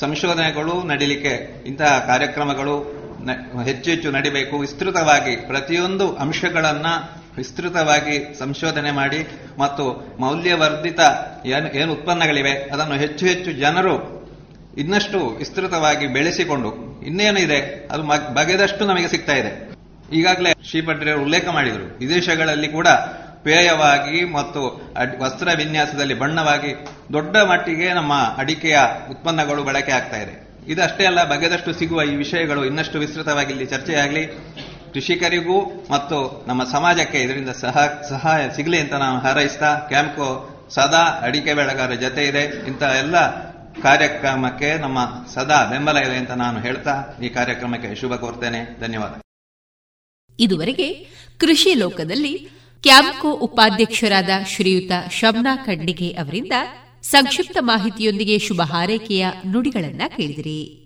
ಸಂಶೋಧನೆಗಳು 0.00 0.82
ನಡೀಲಿಕ್ಕೆ 0.82 1.34
ಇಂತಹ 1.66 1.98
ಕಾರ್ಯಕ್ರಮಗಳು 2.06 2.76
ಹೆಚ್ಚು 3.64 3.90
ಹೆಚ್ಚು 3.90 4.10
ನಡಿಬೇಕು. 4.10 4.58
ವಿಸ್ತೃತವಾಗಿ 4.58 5.36
ಪ್ರತಿಯೊಂದು 5.36 6.06
ಅಂಶಗಳನ್ನ 6.24 6.86
ವಿಸ್ತೃತವಾಗಿ 7.36 8.16
ಸಂಶೋಧನೆ 8.38 8.90
ಮಾಡಿ 8.90 9.20
ಮತ್ತು 9.58 9.84
ಮೌಲ್ಯವರ್ಧಿತ 10.20 11.00
ಏನು 11.46 11.68
ಏನು 11.80 11.90
ಉತ್ಪನ್ನಗಳಿವೆ, 11.92 12.54
ಅದನ್ನು 12.72 12.96
ಹೆಚ್ಚು 13.04 13.24
ಹೆಚ್ಚು 13.26 13.52
ಜನರು 13.64 13.94
ಇನ್ನಷ್ಟು 14.82 15.18
ವಿಸ್ತೃತವಾಗಿ 15.42 16.06
ಬೆಳೆಸಿಕೊಂಡು 16.16 16.70
ಇನ್ನೇನಿದೆ 17.06 17.60
ಅದು 17.92 18.02
ಬಗೆದಷ್ಟು 18.38 18.82
ನಮಗೆ 18.86 19.08
ಸಿಗ್ತಾ 19.08 19.34
ಇದೆ. 19.42 19.52
ಈಗಾಗಲೇ 20.12 20.50
ಶ್ರೀಪಟ್ರೆ 20.70 21.12
ಉಲ್ಲೇಖ 21.24 21.46
ಮಾಡಿದರು. 21.48 21.86
ವಿದೇಶಗಳಲ್ಲಿ 21.98 22.68
ಕೂಡ 22.68 22.88
ಪೇಯವಾಗಿ 23.46 24.20
ಮತ್ತು 24.36 24.60
ವಸ್ತ್ರ 25.22 25.48
ವಿನ್ಯಾಸದಲ್ಲಿ 25.58 26.14
ಬಣ್ಣವಾಗಿ 26.22 26.70
ದೊಡ್ಡ 27.12 27.36
ಮಟ್ಟಿಗೆ 27.50 27.88
ನಮ್ಮ 27.98 28.14
ಅಡಿಕೆಯ 28.38 28.78
ಉತ್ಪನ್ನಗಳು 29.10 29.62
ಬಳಕೆ 29.68 29.92
ಆಗ್ತಾ 29.92 30.18
ಇದೆ. 30.24 30.34
ಇದಷ್ಟೇ 30.72 31.04
ಅಲ್ಲ, 31.04 31.20
ಬಗೆದಷ್ಟು 31.32 31.72
ಸಿಗುವ 31.72 32.02
ಈ 32.12 32.14
ವಿಷಯಗಳು 32.24 32.62
ಇನ್ನಷ್ಟು 32.64 32.98
ವಿಸ್ತೃತವಾಗಿ 32.98 33.50
ಇಲ್ಲಿ 33.54 33.66
ಚರ್ಚೆಯಾಗಲಿ 33.66 34.24
ಕೃಷಿಕರಿಗೂ 34.96 35.86
ಮತ್ತು 35.90 36.44
ನಮ್ಮ 36.48 36.64
ಸಮಾಜಕ್ಕೆ 36.64 37.18
ಇದರಿಂದ 37.18 37.48
ಸಹ, 37.48 38.04
ಸಹಾಯ 38.08 38.50
ಸಿಗಲಿ 38.56 38.78
ಅಂತ 38.80 38.92
ನಾನು 38.92 39.20
ಹಾರೈಸ್ತಾ, 39.20 39.74
ಕ್ಯಾಂಪ್ಕೋ 39.74 40.28
ಸದಾ 40.68 41.20
ಅಡಿಕೆ 41.22 41.54
ಬೆಳೆಗಾರರ 41.54 41.94
ಜೊತೆ 41.94 42.26
ಇದೆ. 42.26 42.68
ಇಂತಹ 42.68 42.86
ಎಲ್ಲ 42.86 43.16
ಕಾರ್ಯಕ್ರಮಕ್ಕೆ 43.80 44.78
ನಮ್ಮ 44.78 45.26
ಸದಾ 45.34 45.64
ಬೆಂಬಲ 45.64 45.96
ಇದೆ 45.96 46.16
ಅಂತ 46.16 46.30
ನಾನು 46.30 46.60
ಹೇಳ್ತಾ 46.60 47.18
ಈ 47.22 47.28
ಕಾರ್ಯಕ್ರಮಕ್ಕೆ 47.28 47.94
ಶುಭ 47.94 48.14
ಕೋರ್ತೇನೆ. 48.14 48.80
ಧನ್ಯವಾದ. 48.80 49.20
ಇದುವರೆಗೆ 50.40 51.06
ಕೃಷಿ 51.38 51.74
ಲೋಕದಲ್ಲಿ 51.74 52.50
ಕ್ಯಾಂಪ್ಕೋ 52.82 53.30
ಉಪಾಧ್ಯಕ್ಷರಾದ 53.30 54.30
ಶ್ರೀಯುತ 54.48 54.92
ಶಬ್ನಾ 55.10 55.56
ಖಂಡಿಗೆ 55.56 56.08
ಅವರಿಂದ 56.08 56.52
ಸಂಕ್ಷಿಪ್ತ 57.02 57.56
ಮಾಹಿತಿಯೊಂದಿಗೆ 57.60 58.38
ಶುಭ 58.38 58.60
ಹಾರೈಕೆಯ 58.64 59.26
ನುಡಿಗಳನ್ನ 59.46 60.02
ಕೇಳಿದಿರಿ. 60.16 60.85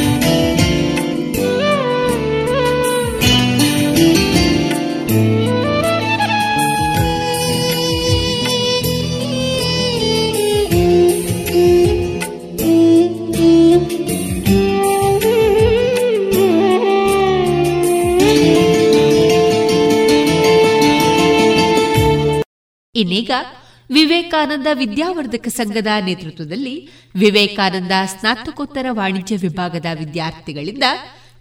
ಇನ್ನೀಗ 23.01 23.31
ವಿವೇಕಾನಂದ 23.91 24.67
ವಿದ್ಯಾವರ್ಧಕ 24.73 25.47
ಸಂಘದ 25.47 25.87
ನೇತೃತ್ವದಲ್ಲಿ 26.01 26.75
ವಿವೇಕಾನಂದ 27.15 27.91
ಸ್ನಾತಕೋತ್ತರ 28.05 28.85
ವಾಣಿಜ್ಯ 28.91 29.35
ವಿಭಾಗದ 29.35 29.85
ವಿದ್ಯಾರ್ಥಿಗಳಿಂದ 29.99 30.83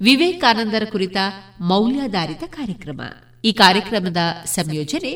ವಿವೇಕಾನಂದರ 0.00 0.84
ಕುರಿತ 0.92 1.16
ಮೌಲ್ಯಾಧಾರಿತ 1.60 2.44
ಕಾರ್ಯಕ್ರಮ. 2.46 3.00
ಈ 3.44 3.52
ಕಾರ್ಯಕ್ರಮದ 3.52 4.20
ಸಂಯೋಜನೆ 4.44 5.12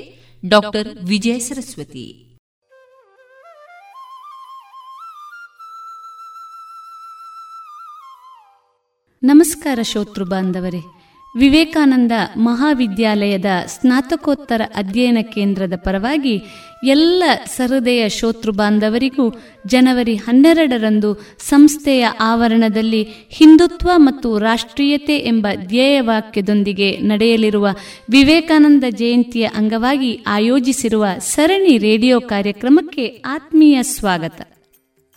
ಡಾಕ್ಟರ್ 0.49 0.89
ವಿಜಯ 1.09 1.39
ಸರಸ್ವತಿ. 1.39 2.07
ನಮಸ್ಕಾರ 9.23 9.79
ಶೋತೃ 9.83 10.25
ಬಾಂಧವರೇ. 10.25 11.04
ವಿವೇಕಾನಂದ 11.37 12.13
ಮಹಾವಿದ್ಯಾಲಯದ 12.37 13.45
ಸ್ನಾತಕೋತ್ತರ 13.67 14.63
ಅಧ್ಯಯನ 14.75 15.19
ಕೇಂದ್ರದ 15.35 15.73
ಪರವಾಗಿ 15.77 16.43
ಎಲ್ಲ 16.85 17.23
ಸಹೃದಯ 17.47 18.09
ಶೋತೃ 18.09 18.51
ಬಾಂಧವರಿಗೂ 18.51 19.27
ಜನವರಿ 19.67 20.15
ಹನ್ನೆರಡರಂದು 20.17 21.11
ಸಂಸ್ಥೆಯ 21.39 22.07
ಆವರಣದಲ್ಲಿ 22.21 23.03
ಹಿಂದುತ್ವ 23.31 23.91
ಮತ್ತು 23.97 24.39
ರಾಷ್ಟ್ರೀಯತೆ 24.39 25.17
ಎಂಬ 25.19 25.47
ಧ್ಯೇಯವಾಕ್ಯದೊಂದಿಗೆ 25.67 26.97
ನಡೆಯಲಿರುವ 26.97 27.69
ವಿವೇಕಾನಂದ 28.11 28.85
ಜಯಂತಿಯ 28.91 29.45
ಅಂಗವಾಗಿ 29.45 30.25
ಆಯೋಜಿಸಿರುವ 30.27 31.07
ಸರಣಿ 31.19 31.79
ರೇಡಿಯೋ 31.79 32.21
ಕಾರ್ಯಕ್ರಮಕ್ಕೆ 32.21 33.07
ಆತ್ಮೀಯ 33.27 33.83
ಸ್ವಾಗತ. 33.83 34.41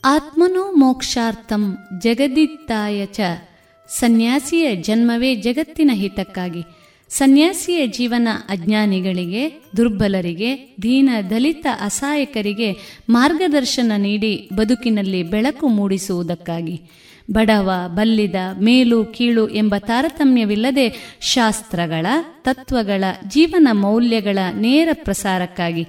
ಆತ್ಮನೋ 0.05 0.72
ಮೋಕ್ಷಾರ್ಥಂ 0.72 1.78
ಜಗದಿತ್ತಾಯ 1.99 3.05
ಚ. 3.05 3.20
ಸನ್ಯಾಸಿಯ 3.89 4.75
ಜನ್ಮವೇ 4.75 5.35
ಜಗತ್ತಿನ 5.35 5.91
ಹಿತಕ್ಕಾಗಿ. 5.93 6.63
ಸನ್ಯಾಸಿಯ 7.09 7.88
ಜೀವನ 7.88 8.27
ಅಜ್ಞಾನಿಗಳಿಗೆ, 8.49 9.61
ದುರ್ಬಲರಿಗೆ, 9.77 10.75
ದೀನ 10.83 11.09
ದಲಿತ 11.29 11.67
ಅಸಹಾಯಕರಿಗೆ 11.81 12.99
ಮಾರ್ಗದರ್ಶನ 13.09 13.91
ನೀಡಿ 13.97 14.49
ಬದುಕಿನಲ್ಲಿ 14.53 15.23
ಬೆಳಕು 15.23 15.67
ಮೂಡಿಸುವುದಕ್ಕಾಗಿ. 15.67 16.81
ಬಡವ, 17.31 17.71
ಬಲ್ಲಿದ, 17.88 18.35
ಮೇಲು, 18.61 19.05
ಕೀಳು 19.05 19.49
ಎಂಬ 19.49 19.75
ತಾರತಮ್ಯವಿಲ್ಲದೆ 19.77 21.17
ಶಾಸ್ತ್ರಗಳ, 21.21 22.05
ತತ್ವಗಳ, 22.41 23.03
ಜೀವನ 23.27 23.67
ಮೌಲ್ಯಗಳ 23.71 24.38
ನೇರ 24.53 24.89
ಪ್ರಸಾರಕ್ಕಾಗಿ. 24.93 25.85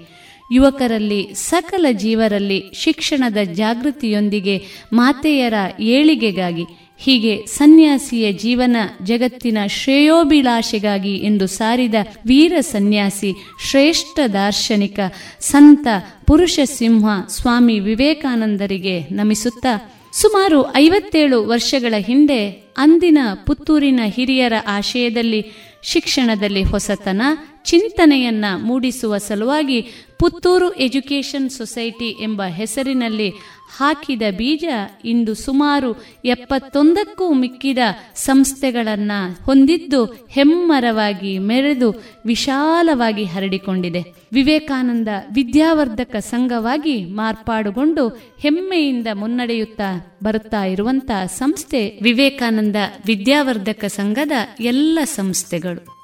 ಯುವಕರಲ್ಲಿ, 0.52 1.26
ಸಕಲ 1.34 1.86
ಜೀವರಲ್ಲಿ 1.92 2.64
ಶಿಕ್ಷಣದ 2.74 3.36
ಜಾಗೃತಿಯೊಂದಿಗೆ 3.54 4.62
ಮಾತೆಯರ 4.92 5.54
ಏಳಿಗೆಗಾಗಿ 5.80 6.64
ಹೀಗೆ 7.00 7.46
ಸನ್ಯಾಸಿಯ 7.46 8.32
ಜೀವನ 8.32 8.76
ಜಗತ್ತಿನ 9.04 9.58
ಶ್ರೇಯೋಭಿಲಾಷೆಗಾಗಿ 9.66 11.14
ಎಂದು 11.16 11.46
ಸಾರಿದ 11.46 11.94
ವೀರ 12.26 12.52
ಸನ್ಯಾಸಿ, 12.60 13.34
ಶ್ರೇಷ್ಠ 13.70 14.20
ದಾರ್ಶನಿಕ, 14.32 15.00
ಸಂತ 15.40 15.86
ಪುರುಷ 16.26 16.58
ಸಿಂಹ 16.64 17.06
ಸ್ವಾಮಿ 17.28 17.78
ವಿವೇಕಾನಂದರಿಗೆ 17.78 19.00
ನಮಿಸುತ್ತಾ 19.00 19.94
ಸುಮಾರು 20.12 20.76
ಐವತ್ತೇಳು 20.76 21.46
ವರ್ಷಗಳ 21.46 21.94
ಹಿಂದೆ 21.98 22.50
ಅಂದಿನ 22.76 23.18
ಪುತ್ತೂರಿನ 23.46 24.00
ಹಿರಿಯರ 24.06 24.52
ಆಶಯದಲ್ಲಿ, 24.66 25.40
ಶಿಕ್ಷಣದಲ್ಲಿ 25.82 26.62
ಹೊಸತನ, 26.62 27.22
ಚಿಂತನೆಯನ್ನ 27.64 28.44
ಮೂಡಿಸುವ 28.56 29.18
ಸಲುವಾಗಿ 29.18 29.80
ಪುತ್ತೂರು 30.18 30.72
ಎಜುಕೇಷನ್ 30.72 31.50
ಸೊಸೈಟಿ 31.50 32.22
ಎಂಬ 32.22 32.42
ಹೆಸರಿನಲ್ಲಿ 32.42 33.32
ಹಾಕಿದ 33.76 34.22
ಬೀಜ 34.36 34.64
ಇಂದು 35.04 35.34
ಸುಮಾರು 35.34 36.04
ಎಪ್ಪತ್ತೊಂದಕ್ಕೂ 36.24 37.32
ಮಿಕ್ಕಿದ 37.32 37.78
ಸಂಸ್ಥೆಗಳನ್ನು 38.14 39.44
ಹೊಂದಿದ್ದು 39.44 40.26
ಹೆಮ್ಮರವಾಗಿ 40.30 41.38
ಮೆರೆದು 41.38 42.02
ವಿಶಾಲವಾಗಿ 42.26 43.24
ಹರಡಿಕೊಂಡಿದೆ. 43.24 44.02
ವಿವೇಕಾನಂದ 44.32 45.08
ವಿದ್ಯಾವರ್ಧಕ 45.34 46.16
ಸಂಘವಾಗಿ 46.16 47.04
ಮಾರ್ಪಾಡುಗೊಂಡು 47.04 48.08
ಹೆಮ್ಮೆಯಿಂದ 48.38 49.06
ಮುನ್ನಡೆಯುತ್ತಾ 49.14 50.16
ಬರುತ್ತಾ 50.24 50.64
ಇರುವಂತಹ 50.64 51.26
ಸಂಸ್ಥೆ 51.26 51.98
ವಿವೇಕಾನಂದ 52.02 52.76
ವಿದ್ಯಾವರ್ಧಕ 53.06 53.84
ಸಂಘದ 53.84 54.32
ಎಲ್ಲ 54.60 54.98
ಸಂಸ್ಥೆಗಳು. 55.04 55.97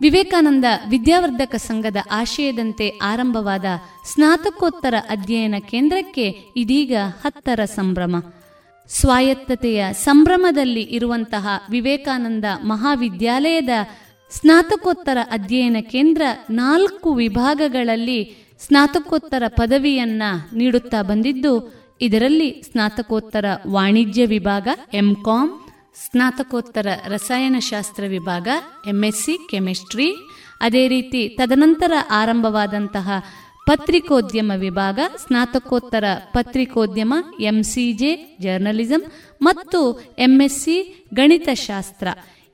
ವಿವೇಕಾನಂದ 0.00 0.66
ವಿದ್ಯಾವರ್ಧಕ 0.88 1.54
ಸಂಘದ 1.66 1.96
ಆಶಯದಂತೆ 2.10 2.86
ಆರಂಭವಾದ 3.02 3.64
ಸ್ನಾತಕೋತ್ತರ 4.12 4.94
ಅಧ್ಯಯನ 5.08 5.56
ಕೇಂದ್ರಕ್ಕೆ 5.70 6.26
ಇದೀಗ 6.56 6.94
ಹತ್ತರ 7.24 7.60
ಸಂಭ್ರಮ. 7.64 8.16
ಸ್ವಾಯತ್ತತೆಯ 8.90 9.80
ಸಂಭ್ರಮದಲ್ಲಿ 9.92 10.82
ಇರುವಂತಹ 10.82 11.48
ವಿವೇಕಾನಂದ 11.70 12.44
ಮಹಾವಿದ್ಯಾಲಯದ 12.62 13.74
ಸ್ನಾತಕೋತ್ತರ 14.32 15.18
ಅಧ್ಯಯನ 15.30 15.76
ಕೇಂದ್ರ 15.90 16.22
ನಾಲ್ಕು 16.50 17.14
ವಿಭಾಗಗಳಲ್ಲಿ 17.14 18.20
ಸ್ನಾತಕೋತ್ತರ 18.60 19.42
ಪದವಿಯನ್ನ 19.48 20.22
ನೀಡುತ್ತಾ 20.52 21.02
ಬಂದಿದ್ದು, 21.02 21.52
ಇದರಲ್ಲಿ 22.00 22.50
ಸ್ನಾತಕೋತ್ತರ 22.72 23.44
ವಾಣಿಜ್ಯ 23.66 24.24
ವಿಭಾಗ 24.26 24.68
ಎಂಕಾಂ 24.94 25.46
ಸ್ನಾತಕೋತ್ತರ 25.94 26.86
ರಸಾಯನಶಾಸ್ತ್ರ 27.06 28.04
ವಿಭಾಗ 28.06 28.48
ಎಂಎಸ್ಸಿ 28.86 29.48
ಕೆಮಿಸ್ಟ್ರಿ 29.50 30.12
ಅದೇ 30.60 30.88
ರೀತಿ 30.88 31.28
ತದನಂತರ 31.28 31.92
ಆರಂಭವಾದಂತಹ 32.10 33.10
ಪತ್ರಿಕೋದ್ಯಮ 33.66 34.52
ವಿಭಾಗ, 34.56 34.98
ಸ್ನಾತಕೋತ್ತರ 35.16 36.04
ಪತ್ರಿಕೋದ್ಯಮ 36.32 37.14
ಎಂಸಿಜೆ 37.40 38.38
ಜರ್ನಲಿಸಂ 38.40 39.02
ಮತ್ತು 39.42 40.00
ಎಂಎಸ್ಸಿ 40.18 41.06
ಗಣಿತಶಾಸ್ತ್ರ. 41.14 42.08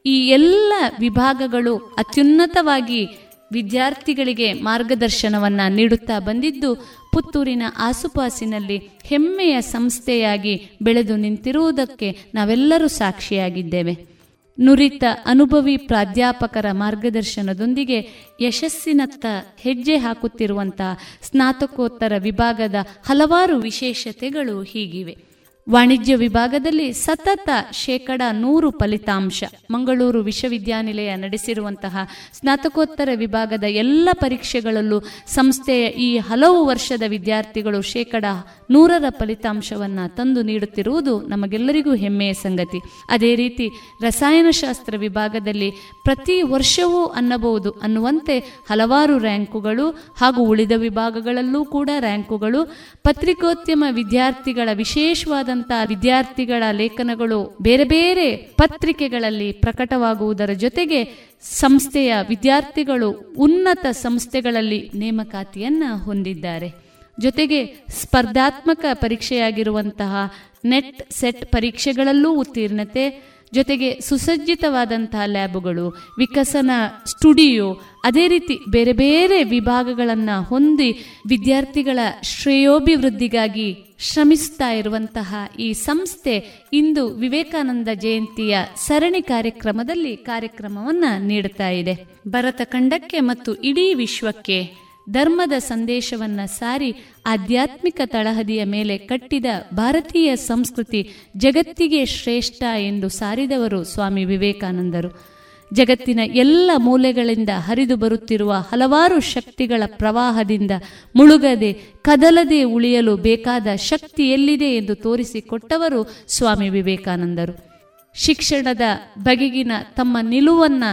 ಈ 0.07 0.29
ಎಲ್ಲ 0.29 0.73
ವಿಭಾಗಗಳು 1.01 1.77
ಅತ್ಯುನ್ನತವಾಗಿ 1.77 3.09
ವಿದ್ಯಾರ್ಥಿಗಳಿಗೆ 3.53 4.53
ಮಾರ್ಗದರ್ಶನವನ್ನ 4.53 5.61
ನೀಡುತ್ತಾ 5.69 6.19
ಬಂದಿದ್ದು 6.19 6.75
ಪುತ್ತೂರಿನ 7.17 7.63
ಆಸುಪಾಸಿನಲ್ಲಿ 7.77 8.81
ಹೆಮ್ಮೆಯ 9.03 9.61
ಸಂಸ್ಥೆಯಾಗಿ 9.61 10.71
ಬೆಳೆದು 10.83 11.17
ನಿಂತಿರುವುದಕ್ಕೆ 11.17 12.19
ನಾವೆಲ್ಲರೂ 12.35 12.89
ಸಾಕ್ಷಿಯಾಗಿದ್ದೇವೆ. 12.89 14.17
ನುರಿತ 14.61 15.05
ಅನುಭವಿ 15.27 15.77
ಪ್ರಾಧ್ಯಾಪಕರ 15.77 16.67
ಮಾರ್ಗದರ್ಶನದೊಂದಿಗೆ 16.71 18.09
ಯಶಸ್ಸಿನತ್ತ 18.41 19.27
ಹೆಜ್ಜೆ 19.59 19.97
ಹಾಕುತ್ತಿರುವಂತಹ 19.97 20.99
ಸ್ನಾತಕೋತ್ತರ 21.23 22.13
ವಿಭಾಗದ 22.19 22.75
ಹಲವಾರು 23.05 23.59
ವಿಶೇಷತೆಗಳು 23.59 24.63
ಹೀಗಿವೆ. 24.63 25.26
ವಾಣಿಜ್ಯ 25.71 26.15
ವಿಭಾಗದಲ್ಲಿ 26.15 26.93
ಸತತ 26.93 27.49
ಶೇಕಡ 27.73 28.23
ನೂರು 28.33 28.71
ಫಲಿತಾಂಶ. 28.71 29.45
ಮಂಗಳೂರು 29.71 30.21
ವಿಶ್ವವಿದ್ಯಾನಿಲಯ 30.21 31.17
ನಡೆಸಿರುವಂತಹ 31.17 31.97
ಸ್ನಾತಕೋತ್ತರ 32.33 33.09
ವಿಭಾಗದ 33.15 33.65
ಎಲ್ಲ 33.65 34.09
ಪರೀಕ್ಷೆಗಳಲ್ಲೂ 34.13 35.01
ಸಂಸ್ಥೆಯ 35.27 35.87
ಈ 35.87 36.19
ಹಲವು 36.19 36.67
ವರ್ಷದ 36.67 37.03
ವಿದ್ಯಾರ್ಥಿಗಳು 37.09 37.83
ಶೇಕಡ 37.83 38.25
ನೂರರ 38.71 39.05
ಫಲಿತಾಂಶವನ್ನು 39.09 40.17
ತಂದು 40.17 40.43
ನೀಡುತ್ತಿರುವುದು 40.43 41.23
ನಮಗೆಲ್ಲರಿಗೂ 41.23 41.95
ಹೆಮ್ಮೆಯ 41.95 42.33
ಸಂಗತಿ. 42.33 42.79
ಅದೇ 43.11 43.35
ರೀತಿ 43.35 43.69
ರಸಾಯನಶಾಸ್ತ್ರ 44.03 44.95
ವಿಭಾಗದಲ್ಲಿ 44.97 45.71
ಪ್ರತಿ 46.05 46.43
ವರ್ಷವೂ 46.43 47.05
ಅನ್ನಬಹುದು 47.07 47.71
ಅನ್ನುವಂತೆ 47.71 48.39
ಹಲವಾರು 48.39 49.19
ರ್ಯಾಂಕುಗಳು 49.19 49.91
ಹಾಗೂ 49.91 50.43
ಉಳಿದ 50.43 50.73
ವಿಭಾಗಗಳಲ್ಲೂ 50.77 51.65
ಕೂಡ 51.65 51.91
ರ್ಯಾಂಕುಗಳು. 51.99 52.65
ಪತ್ರಿಕೋದ್ಯಮ 53.03 53.85
ವಿದ್ಯಾರ್ಥಿಗಳ 53.91 54.69
ವಿಶೇಷವಾದ 54.73 55.49
ವಿದ್ಯಾರ್ಥಿಗಳ 55.63 56.63
ಲೇಖನಗಳು 56.73 57.59
ಬೇರೆ 57.63 57.85
ಬೇರೆ 57.85 58.37
ಪತ್ರಿಕೆಗಳಲ್ಲಿ 58.37 59.53
ಪ್ರಕಟವಾಗುವುದರ 59.53 60.51
ಜೊತೆಗೆ 60.53 61.05
ಸಂಸ್ಥೆಯ 61.43 62.15
ವಿದ್ಯಾರ್ಥಿಗಳು 62.29 63.35
ಉನ್ನತ 63.39 63.87
ಸಂಸ್ಥೆಗಳಲ್ಲಿ 63.91 64.91
ನೇಮಕಾತಿಯನ್ನ 64.95 65.85
ಹೊಂದಿದ್ದಾರೆ. 66.05 66.87
ಜೊತೆಗೆ 67.21 67.65
ಸ್ಪರ್ಧಾತ್ಮಕ 67.89 68.85
ಪರೀಕ್ಷೆಯಾಗಿರುವಂತಹ 68.93 70.33
ನೆಟ್ 70.65 71.13
ಸೆಟ್ 71.13 71.47
ಪರೀಕ್ಷೆಗಳಲ್ಲೂ 71.47 72.35
ಉತ್ತೀರ್ಣತೆ, 72.35 73.37
ಜೊತೆಗೆ 73.55 74.01
ಸುಸಜ್ಜಿತವಾದಂತಹ 74.01 75.21
ಲ್ಯಾಬುಗಳು, 75.27 75.89
ವಿಕಸನ 76.19 76.71
ಸ್ಟುಡಿಯೋ, 77.07 77.81
ಅದೇ 78.05 78.29
ರೀತಿ 78.29 78.59
ಬೇರೆ 78.71 78.93
ಬೇರೆ 78.93 79.45
ವಿಭಾಗಗಳನ್ನು 79.45 80.43
ಹೊಂದಿ 80.43 80.93
ವಿದ್ಯಾರ್ಥಿಗಳ 81.29 81.99
ಶ್ರೇಯೋಭಿವೃದ್ಧಿಗಾಗಿ 82.23 83.86
ಶ್ರಮಿಸ್ತಾ 83.99 84.71
ಇರುವಂತಹ 84.71 85.35
ಈ 85.59 85.73
ಸಂಸ್ಥೆ 85.73 86.67
ಇಂದು 86.73 87.15
ವಿವೇಕಾನಂದ 87.15 87.89
ಜಯಂತಿಯ 87.95 88.59
ಸರಣಿ 88.77 89.23
ಕಾರ್ಯಕ್ರಮದಲ್ಲಿ 89.23 90.17
ಕಾರ್ಯಕ್ರಮವನ್ನು 90.17 91.27
ನೀಡುತ್ತಾ 91.27 91.69
ಇದೆ. 91.69 92.07
ಭರತ 92.29 92.61
ಖಂಡಕ್ಕೆ 92.65 93.21
ಮತ್ತು 93.21 93.55
ಇಡೀ 93.55 93.95
ವಿಶ್ವಕ್ಕೆ 93.95 94.87
ಧರ್ಮದ 95.11 95.53
ಸಂದೇಶವನ್ನ 95.59 96.41
ಸಾರಿ 96.45 96.95
ಆಧ್ಯಾತ್ಮಿಕ 97.27 98.01
ತಳಹದಿಯ 98.07 98.65
ಮೇಲೆ 98.65 98.99
ಕಟ್ಟಿದ 98.99 99.45
ಭಾರತೀಯ 99.75 100.37
ಸಂಸ್ಕೃತಿ 100.37 101.11
ಜಗತ್ತಿಗೆ 101.37 102.05
ಶ್ರೇಷ್ಠ 102.05 102.63
ಎಂದು 102.79 103.09
ಸಾರಿದವರು 103.09 103.85
ಸ್ವಾಮಿ 103.85 104.25
ವಿವೇಕಾನಂದರು. 104.25 105.36
ಜಗತ್ತಿನ 105.73 106.21
ಎಲ್ಲ 106.25 106.71
ಮೂಲೆಗಳಿಂದ 106.77 107.49
ಹರಿದು 107.57 107.97
ಬರುತ್ತಿರುವ 107.97 108.53
ಹಲವಾರು 108.53 109.21
ಶಕ್ತಿಗಳ 109.21 109.83
ಪ್ರವಾಹದಿಂದ 109.87 110.71
ಮುಳುಗದೆ 111.17 111.73
ಕದಲದೆ 112.03 112.63
ಉಳಿಯಲು 112.63 113.17
ಬೇಕಾದ 113.17 113.67
ಶಕ್ತಿ 113.77 114.31
ಎಲ್ಲಿದೆ 114.31 114.77
ಎಂದು 114.77 114.95
ತೋರಿಸಿಕೊಟ್ಟವರು 114.95 116.25
ಸ್ವಾಮಿ 116.29 116.69
ವಿವೇಕಾನಂದರು. 116.69 117.67
ಶಿಕ್ಷಣದ 118.15 118.81
ಬಗೆಗಿನ 119.19 119.73
ತಮ್ಮ 119.97 120.19
ನಿಲುವನ್ನ 120.23 120.85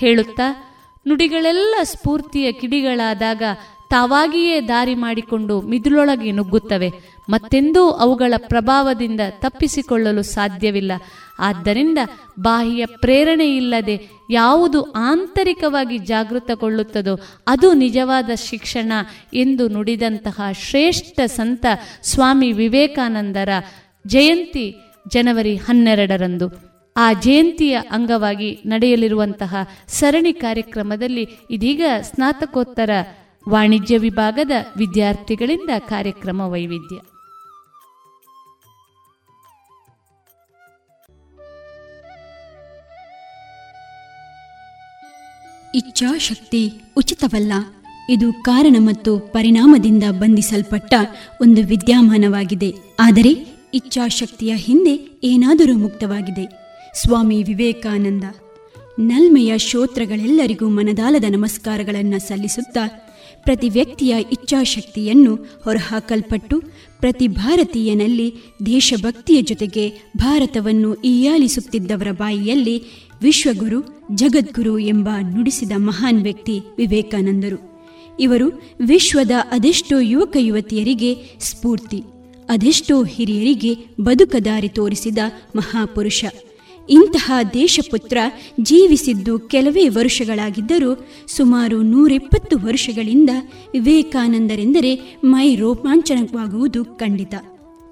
ಹೇಳುತ್ತಾ 0.00 0.68
ನುಡಿಗಳೆಲ್ಲ 1.08 1.74
ಸ್ಫೂರ್ತಿಯ 1.82 2.52
ಕಿಡಿಗಳಾದಾಗ 2.52 3.42
ತಾವಾಗಿಯೇ 3.92 4.60
ದಾರಿ 4.60 4.94
ಮಾಡಿಕೊಂಡು 4.94 5.60
ಮಿದುಳೊಳಗೆ 5.60 6.32
ನುಗ್ಗುತ್ತವೆ. 6.32 6.90
ಮತ್ತೆಂದೂ 7.28 7.90
ಅವುಗಳ 7.90 8.34
ಪ್ರಭಾವದಿಂದ 8.36 9.20
ತಪ್ಪಿಸಿಕೊಳ್ಳಲು 9.38 10.22
ಸಾಧ್ಯವಿಲ್ಲ. 10.22 10.92
ಆದ್ದರಿಂದ 11.38 11.98
ಬಾಹ್ಯ 12.40 12.86
ಪ್ರೇರಣೆಯಿಲ್ಲದೆ 12.86 14.08
ಯಾವುದು 14.30 14.82
ಆಂತರಿಕವಾಗಿ 14.82 15.98
ಜಾಗೃತಗೊಳ್ಳುತ್ತದೋ 15.98 17.18
ಅದು 17.46 17.74
ನಿಜವಾದ 17.74 18.30
ಶಿಕ್ಷಣ 18.34 18.92
ಎಂದು 19.34 19.68
ನುಡಿದಂತಹ 19.68 20.40
ಶ್ರೇಷ್ಠ 20.52 21.20
ಸಂತ 21.26 21.66
ಸ್ವಾಮಿ 22.02 22.52
ವಿವೇಕಾನಂದರ 22.52 23.48
ಜಯಂತಿ 24.06 24.74
ಜನವರಿ 25.12 25.56
ಹನ್ನೆರಡರಂದು. 25.56 26.46
ಆ 26.96 27.12
ಜಯಂತಿಯ 27.12 27.74
ಅಂಗವಾಗಿ 27.90 28.58
ನಡೆಯಲಿರುವಂತಹ 28.66 29.56
ಸರಣಿ 29.88 30.32
ಕಾರ್ಯಕ್ರಮದಲ್ಲಿ 30.32 31.28
ಇದೀಗ 31.50 31.82
ಸ್ನಾತಕೋತ್ತರ 32.02 32.90
ವಾಣಿಜ್ಯ 33.48 33.98
ವಿಭಾಗದ 33.98 34.50
ವಿದ್ಯಾರ್ಥಿಗಳಿಂದ 34.76 35.70
ಕಾರ್ಯಕ್ರಮ 35.78 36.40
ವೈವಿಧ್ಯ. 36.40 36.96
ಇಚ್ಛಾಶಕ್ತಿ 45.74 46.72
ಉಚಿತವಲ್ಲ. 46.96 47.52
ಇದು 48.08 48.32
ಕಾರಣ 48.32 48.76
ಮತ್ತು 48.78 49.18
ಪರಿಣಾಮದಿಂದ 49.18 50.04
ಬಂಧಿಸಲ್ಪಟ್ಟ 50.10 50.94
ಒಂದು 51.40 51.62
ವಿದ್ಯಮಾನವಾಗಿದೆ. 51.62 52.74
ಆದರೆ 53.00 53.30
ಇಚ್ಛಾಶಕ್ತಿಯ 53.74 54.54
ಹಿಂದೆ 54.54 55.20
ಏನಾದರೂ 55.24 55.78
ಮುಕ್ತವಾಗಿದೆ. 55.78 56.48
ಸ್ವಾಮಿ 56.94 57.42
ವಿವೇಕಾನಂದ. 57.42 58.24
ನಲ್ಮೆಯ 58.98 59.58
ಶ್ರೋತ್ರಗಳೆಲ್ಲರಿಗೂ 59.58 60.68
ಮನದಾಲದ 60.68 61.24
ನಮಸ್ಕಾರಗಳನ್ನು 61.30 62.28
ಸಲ್ಲಿಸುತ್ತಾ 62.28 63.08
ಪ್ರತಿ 63.44 63.68
ವ್ಯಕ್ತಿಯ 63.68 64.16
ಇಚ್ಛಾಶಕ್ತಿಯನ್ನು 64.32 65.34
ಹೊರಹಾಕಲ್ಪಟ್ಟು 65.64 66.62
ಪ್ರತಿ 67.00 67.28
ಭಾರತೀಯನಲ್ಲಿ 67.28 68.34
ದೇಶಭಕ್ತಿಯ 68.66 69.42
ಜೊತೆಗೆ 69.42 69.92
ಭಾರತವನ್ನು 70.16 70.94
ಈಯಾಲಿಸುತ್ತಿದ್ದವರ 70.94 72.10
ಬಾಯಿಯಲ್ಲಿ 72.10 72.82
ವಿಶ್ವಗುರು, 73.22 74.08
ಜಗದ್ಗುರು 74.14 74.78
ಎಂಬ 74.78 75.08
ನುಡಿಸಿದ 75.20 75.72
ಮಹಾನ್ 75.76 76.22
ವ್ಯಕ್ತಿ 76.22 76.60
ವಿವೇಕಾನಂದರು. 76.78 77.58
ಇವರು 78.20 78.48
ವಿಶ್ವದ 78.86 79.30
ಅದೆಷ್ಟೋ 79.50 79.98
ಯುವಕ 80.00 80.36
ಯುವತಿಯರಿಗೆ 80.40 81.14
ಸ್ಫೂರ್ತಿ, 81.40 82.02
ಅದೆಷ್ಟೋ 82.48 83.04
ಹಿರಿಯರಿಗೆ 83.04 83.74
ಬದುಕದಾರಿ 84.00 84.68
ತೋರಿಸಿದ 84.68 85.18
ಮಹಾಪುರುಷ. 85.56 86.24
ಇಂತಹ 86.88 87.32
ದೇಶಪುತ್ರ 87.54 88.18
ಜೀವಿಸಿದ್ದು 88.60 89.38
ಕೆಲವೇ 89.38 89.88
ವರ್ಷಗಳಾಗಿದ್ದರೂ 89.88 91.08
ಸುಮಾರು 91.28 91.82
ನೂರಿಪ್ಪತ್ತು 91.82 92.58
ವರ್ಷಗಳಿಂದ 92.58 93.30
ವಿವೇಕಾನಂದರೆಂದರೆ 93.72 95.18
ಮೈ 95.24 95.56
ರೋಮಾಂಚನವಾಗುವುದು 95.56 96.84
ಖಂಡಿತ. 96.84 97.34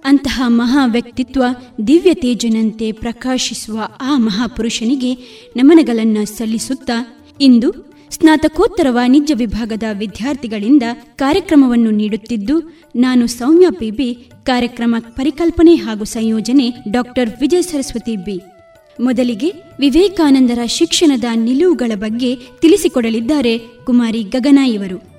ಅಂತಹ 0.05 0.43
ಮಹಾ 0.47 0.87
ವ್ಯಕ್ತಿತ್ವ 0.87 1.43
ದಿವ್ಯ 1.87 2.15
ತೇಜನಂತೆ 2.15 2.93
ಪ್ರಕಾಶಿಸುವ 2.93 3.81
ಆ 4.01 4.19
ಮಹಾಪುರುಷನಿಗೆ 4.19 5.15
ನಮನಗಳನ್ನು 5.57 6.39
ಸಲ್ಲಿಸುತ್ತಾ 6.39 7.27
ಇಂದು 7.41 7.91
ಸ್ನಾತಕೋತ್ತರ 8.11 8.87
ವಾಣಿಜ್ಯ 8.91 9.35
ವಿಭಾಗದ 9.35 9.83
ವಿದ್ಯಾರ್ಥಿಗಳಿಂದ 9.93 10.83
ಕಾರ್ಯಕ್ರಮವನ್ನು 11.17 11.91
ನೀಡುತ್ತಿದ್ದು, 11.91 12.61
ನಾನು 12.97 13.27
ಸೌಮ್ಯ 13.27 13.67
ಪಿಬಿ 13.71 14.15
ಕಾರ್ಯಕ್ರಮ 14.45 14.95
ಪರಿಕಲ್ಪನೆ 14.99 15.75
ಹಾಗೂ 15.75 16.05
ಸಂಯೋಜನೆ 16.05 16.71
ಡಾಕ್ಟರ್ 16.91 17.31
ವಿಜಯ 17.41 17.63
ಸರಸ್ವತಿ 17.63 18.17
ಬಿ. 18.17 18.60
ಮೊದಲಿಗೆ 19.01 19.53
ವಿವೇಕಾನಂದರ 19.81 20.59
ಶಿಕ್ಷಣದ 20.67 21.25
ನಿಲುವುಗಳ 21.35 21.93
ಬಗ್ಗೆ 21.95 22.37
ತಿಳಿಸಿಕೊಡಲಿದ್ದಾರೆ 22.37 23.59
ಕುಮಾರಿ 23.59 24.23
ಗಗನ 24.23 24.59
ಇವರು. 24.59 25.11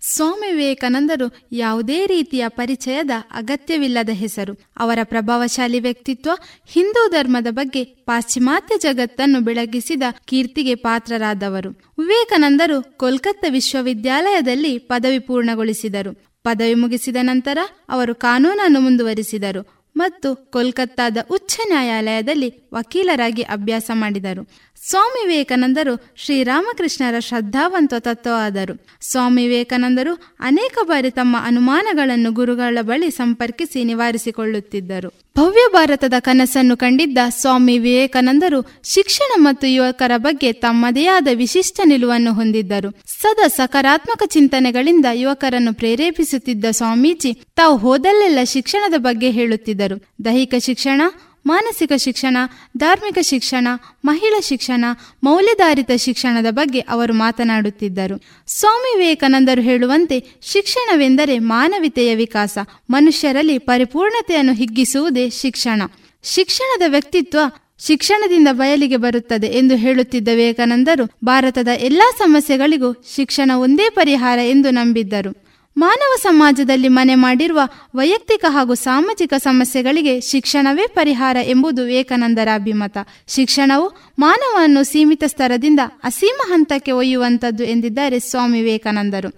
ಸ್ವಾಮಿ 0.00 0.50
ವಿವೇಕಾನಂದರು 0.50 1.48
ಯಾವುದೇ 1.52 2.06
ರೀತಿಯ 2.06 2.44
ಪರಿಚಯದ 2.48 3.10
ಅಗತ್ಯವಿಲ್ಲದ 3.30 4.08
ಹೆಸರು. 4.12 4.56
ಅವರ 4.76 4.98
ಪ್ರಭಾವಶಾಲಿ 5.02 5.80
ವ್ಯಕ್ತಿತ್ವ, 5.80 6.30
ಹಿಂದೂ 6.66 7.10
ಧರ್ಮದ 7.10 7.46
ಬಗ್ಗೆ 7.50 7.84
ಪಾಶ್ಚಿಮಾತ್ಯ 7.84 8.78
ಜಗತ್ತನ್ನು 8.78 9.40
ಬೆಳಗಿಸಿದ 9.40 10.02
ಕೀರ್ತಿಗೆ 10.24 10.74
ಪಾತ್ರರಾದವರು. 10.74 11.70
ವಿವೇಕಾನಂದರು 11.98 12.98
ಕೋಲ್ಕತ್ತಾ 12.98 13.50
ವಿಶ್ವವಿದ್ಯಾಲಯದಲ್ಲಿ 13.50 14.78
ಪದವಿ 14.78 15.18
ಪೂರ್ಣಗೊಳಿಸಿದರು. 15.18 16.28
ಪದವಿ 16.42 16.74
ಮುಗಿಸಿದ 16.74 17.16
ನಂತರ 17.20 17.58
ಅವರು 17.88 18.14
ಕಾನೂನನ್ನು 18.14 18.80
ಮುಂದುವರಿಸಿದರು. 18.80 19.77
ಮತ್ತು 19.96 20.50
ಕೋಲ್ಕತ್ತಾದ 20.50 21.16
ಉಚ್ಚ 21.30 21.60
ನ್ಯಾಯಾಲಯದಲ್ಲಿ 21.66 22.68
ವಕೀಲರಾಗಿ 22.74 23.42
ಅಭ್ಯಾಸ 23.42 23.90
ಮಾಡಿದರು. 23.94 24.48
ಸ್ವಾಮಿ 24.86 25.28
ವಿವೇಕಾನಂದರು 25.28 26.12
ಶ್ರೀರಾಮಕೃಷ್ಣರ 26.16 27.18
ಶ್ರದ್ಧಾವಂತ 27.18 27.94
ತತ್ವವಾದರು. 27.98 28.86
ಸ್ವಾಮಿ 29.00 29.42
ವಿವೇಕಾನಂದರು 29.42 30.36
ಅನೇಕ 30.40 30.78
ಬಾರಿ 30.82 31.10
ತಮ್ಮ 31.10 31.36
ಅನುಮಾನಗಳನ್ನು 31.40 32.32
ಗುರುಗಳ 32.32 32.78
ಬಳಿ 32.80 33.10
ಸಂಪರ್ಕಿಸಿ 33.10 33.84
ನಿವಾರಿಸಿಕೊಳ್ಳುತ್ತಿದ್ದರು. 33.84 35.12
ಭವ್ಯ 35.38 35.72
ಭಾರತದ 35.72 36.14
ಕನಸನ್ನು 36.18 36.76
ಕಂಡಿದ್ದ 36.76 37.18
ಸ್ವಾಮಿ 37.28 37.78
ವಿವೇಕಾನಂದರು 37.78 38.72
ಶಿಕ್ಷಣ 38.84 39.42
ಮತ್ತು 39.42 39.66
ಯುವಕರ 39.66 40.12
ಬಗ್ಗೆ 40.16 40.52
ತಮ್ಮದೇ 40.52 41.06
ಆದ 41.06 41.28
ವಿಶಿಷ್ಟ 41.34 41.80
ನಿಲುವನ್ನು 41.84 42.32
ಹೊಂದಿದ್ದರು. 42.32 42.94
ಸದಾ 43.06 43.48
ಸಕಾರಾತ್ಮಕ 43.48 44.22
ಚಿಂತನೆಗಳಿಂದ 44.26 45.06
ಯುವಕರನ್ನು 45.12 45.74
ಪ್ರೇರೇಪಿಸುತ್ತಿದ್ದ 45.74 46.64
ಸ್ವಾಮೀಜಿ 46.70 47.32
ತಾವು 47.56 47.76
ಹೋದಲ್ಲೆಲ್ಲ 47.76 48.38
ಶಿಕ್ಷಣದ 48.44 48.94
ಬಗ್ಗೆ 48.96 49.30
ಹೇಳುತ್ತಿದ್ದರು. 49.30 50.24
ದೈಹಿಕ 50.24 50.54
ಶಿಕ್ಷಣ 50.58 51.02
ಮಾನಸಿಕ 51.48 51.92
ಶಿಕ್ಷಣ, 51.96 52.36
ಧಾರ್ಮಿಕ 52.76 53.18
ಶಿಕ್ಷಣ, 53.20 53.68
ಮಹಿಳಾ 54.04 54.40
ಶಿಕ್ಷಣ, 54.40 54.84
ಮೌಲ್ಯಧಾರಿತ 55.22 55.90
ಶಿಕ್ಷಣದ 55.96 56.46
ಬಗ್ಗೆ 56.50 56.80
ಅವರು 56.80 57.14
ಮಾತನಾಡುತ್ತಿದ್ದರು. 57.14 58.22
ಸ್ವಾಮಿ 58.46 58.98
ವಿವೇಕಾನಂದರು 58.98 59.62
ಹೇಳುವಂತೆ 59.62 60.26
ಶಿಕ್ಷಣವೆಂದರೆ 60.42 61.38
ಮಾನವೀಯತೆಯ 61.38 62.14
ವಿಕಾಸ, 62.14 62.58
ಮನುಷ್ಯರಲ್ಲಿ 62.90 63.58
ಪರಿಪೂರ್ಣತೆಯನ್ನು 63.58 64.54
ಹಿಗ್ಗಿಸುವುದೇ 64.54 65.30
ಶಿಕ್ಷಣ. 65.30 65.82
ಶಿಕ್ಷಣದ 66.22 66.82
ವ್ಯಕ್ತಿತ್ವ 66.88 67.38
ಶಿಕ್ಷಣದಿಂದ 67.86 68.48
ಬಯಲಿಗೆ 68.52 68.96
ಬರುತ್ತದೆ 68.96 69.46
ಎಂದು 69.46 69.76
ಹೇಳುತ್ತಿದ್ದ 69.76 70.28
ವಿವೇಕಾನಂದರು, 70.28 71.10
ಭಾರತದ 71.24 71.68
ಎಲ್ಲಾ 71.78 72.10
ಸಮಸ್ಯೆಗಳಿಗೂ 72.18 73.04
ಶಿಕ್ಷಣ 73.16 73.50
ಒಂದೇ 73.56 73.88
ಪರಿಹಾರ 73.90 74.38
ಎಂದು 74.38 74.70
ನಂಬಿದ್ದರು. 74.70 75.47
ಮಾನವ 75.78 76.16
ಸಮಾಜದಲ್ಲಿ 76.22 76.88
ಮನೆ 76.88 77.14
ಮಾಡಿರುವ 77.14 77.60
ವೈಯಕ್ತಿಕ 77.94 78.44
ಹಾಗೂ 78.48 78.74
ಸಾಮಾಜಿಕ 78.74 79.34
ಸಮಸ್ಯೆಗಳಿಗೆ 79.36 80.20
ಶಿಕ್ಷಣವೇ 80.20 80.86
ಪರಿಹಾರ 80.86 81.36
ಎಂಬುದು 81.44 81.82
ವಿವೇಕಾನಂದರ 81.82 82.48
ಅಭಿಮತ. 82.54 82.98
ಶಿಕ್ಷಣವು 83.28 83.86
ಮಾನವನ್ನು 84.18 84.84
ಸೀಮಿತ 84.84 85.24
ಸ್ತರದಿಂದ 85.26 85.80
ಅಸೀಮ 86.04 86.40
ಹಂತಕ್ಕೆ 86.46 86.92
ಒಯ್ಯುವಂಥದ್ದು 86.92 87.64
ಎಂದಿದ್ದಾರೆ 87.64 88.18
ಸ್ವಾಮಿ 88.18 88.58
ವಿವೇಕಾನಂದರು. 88.62 89.30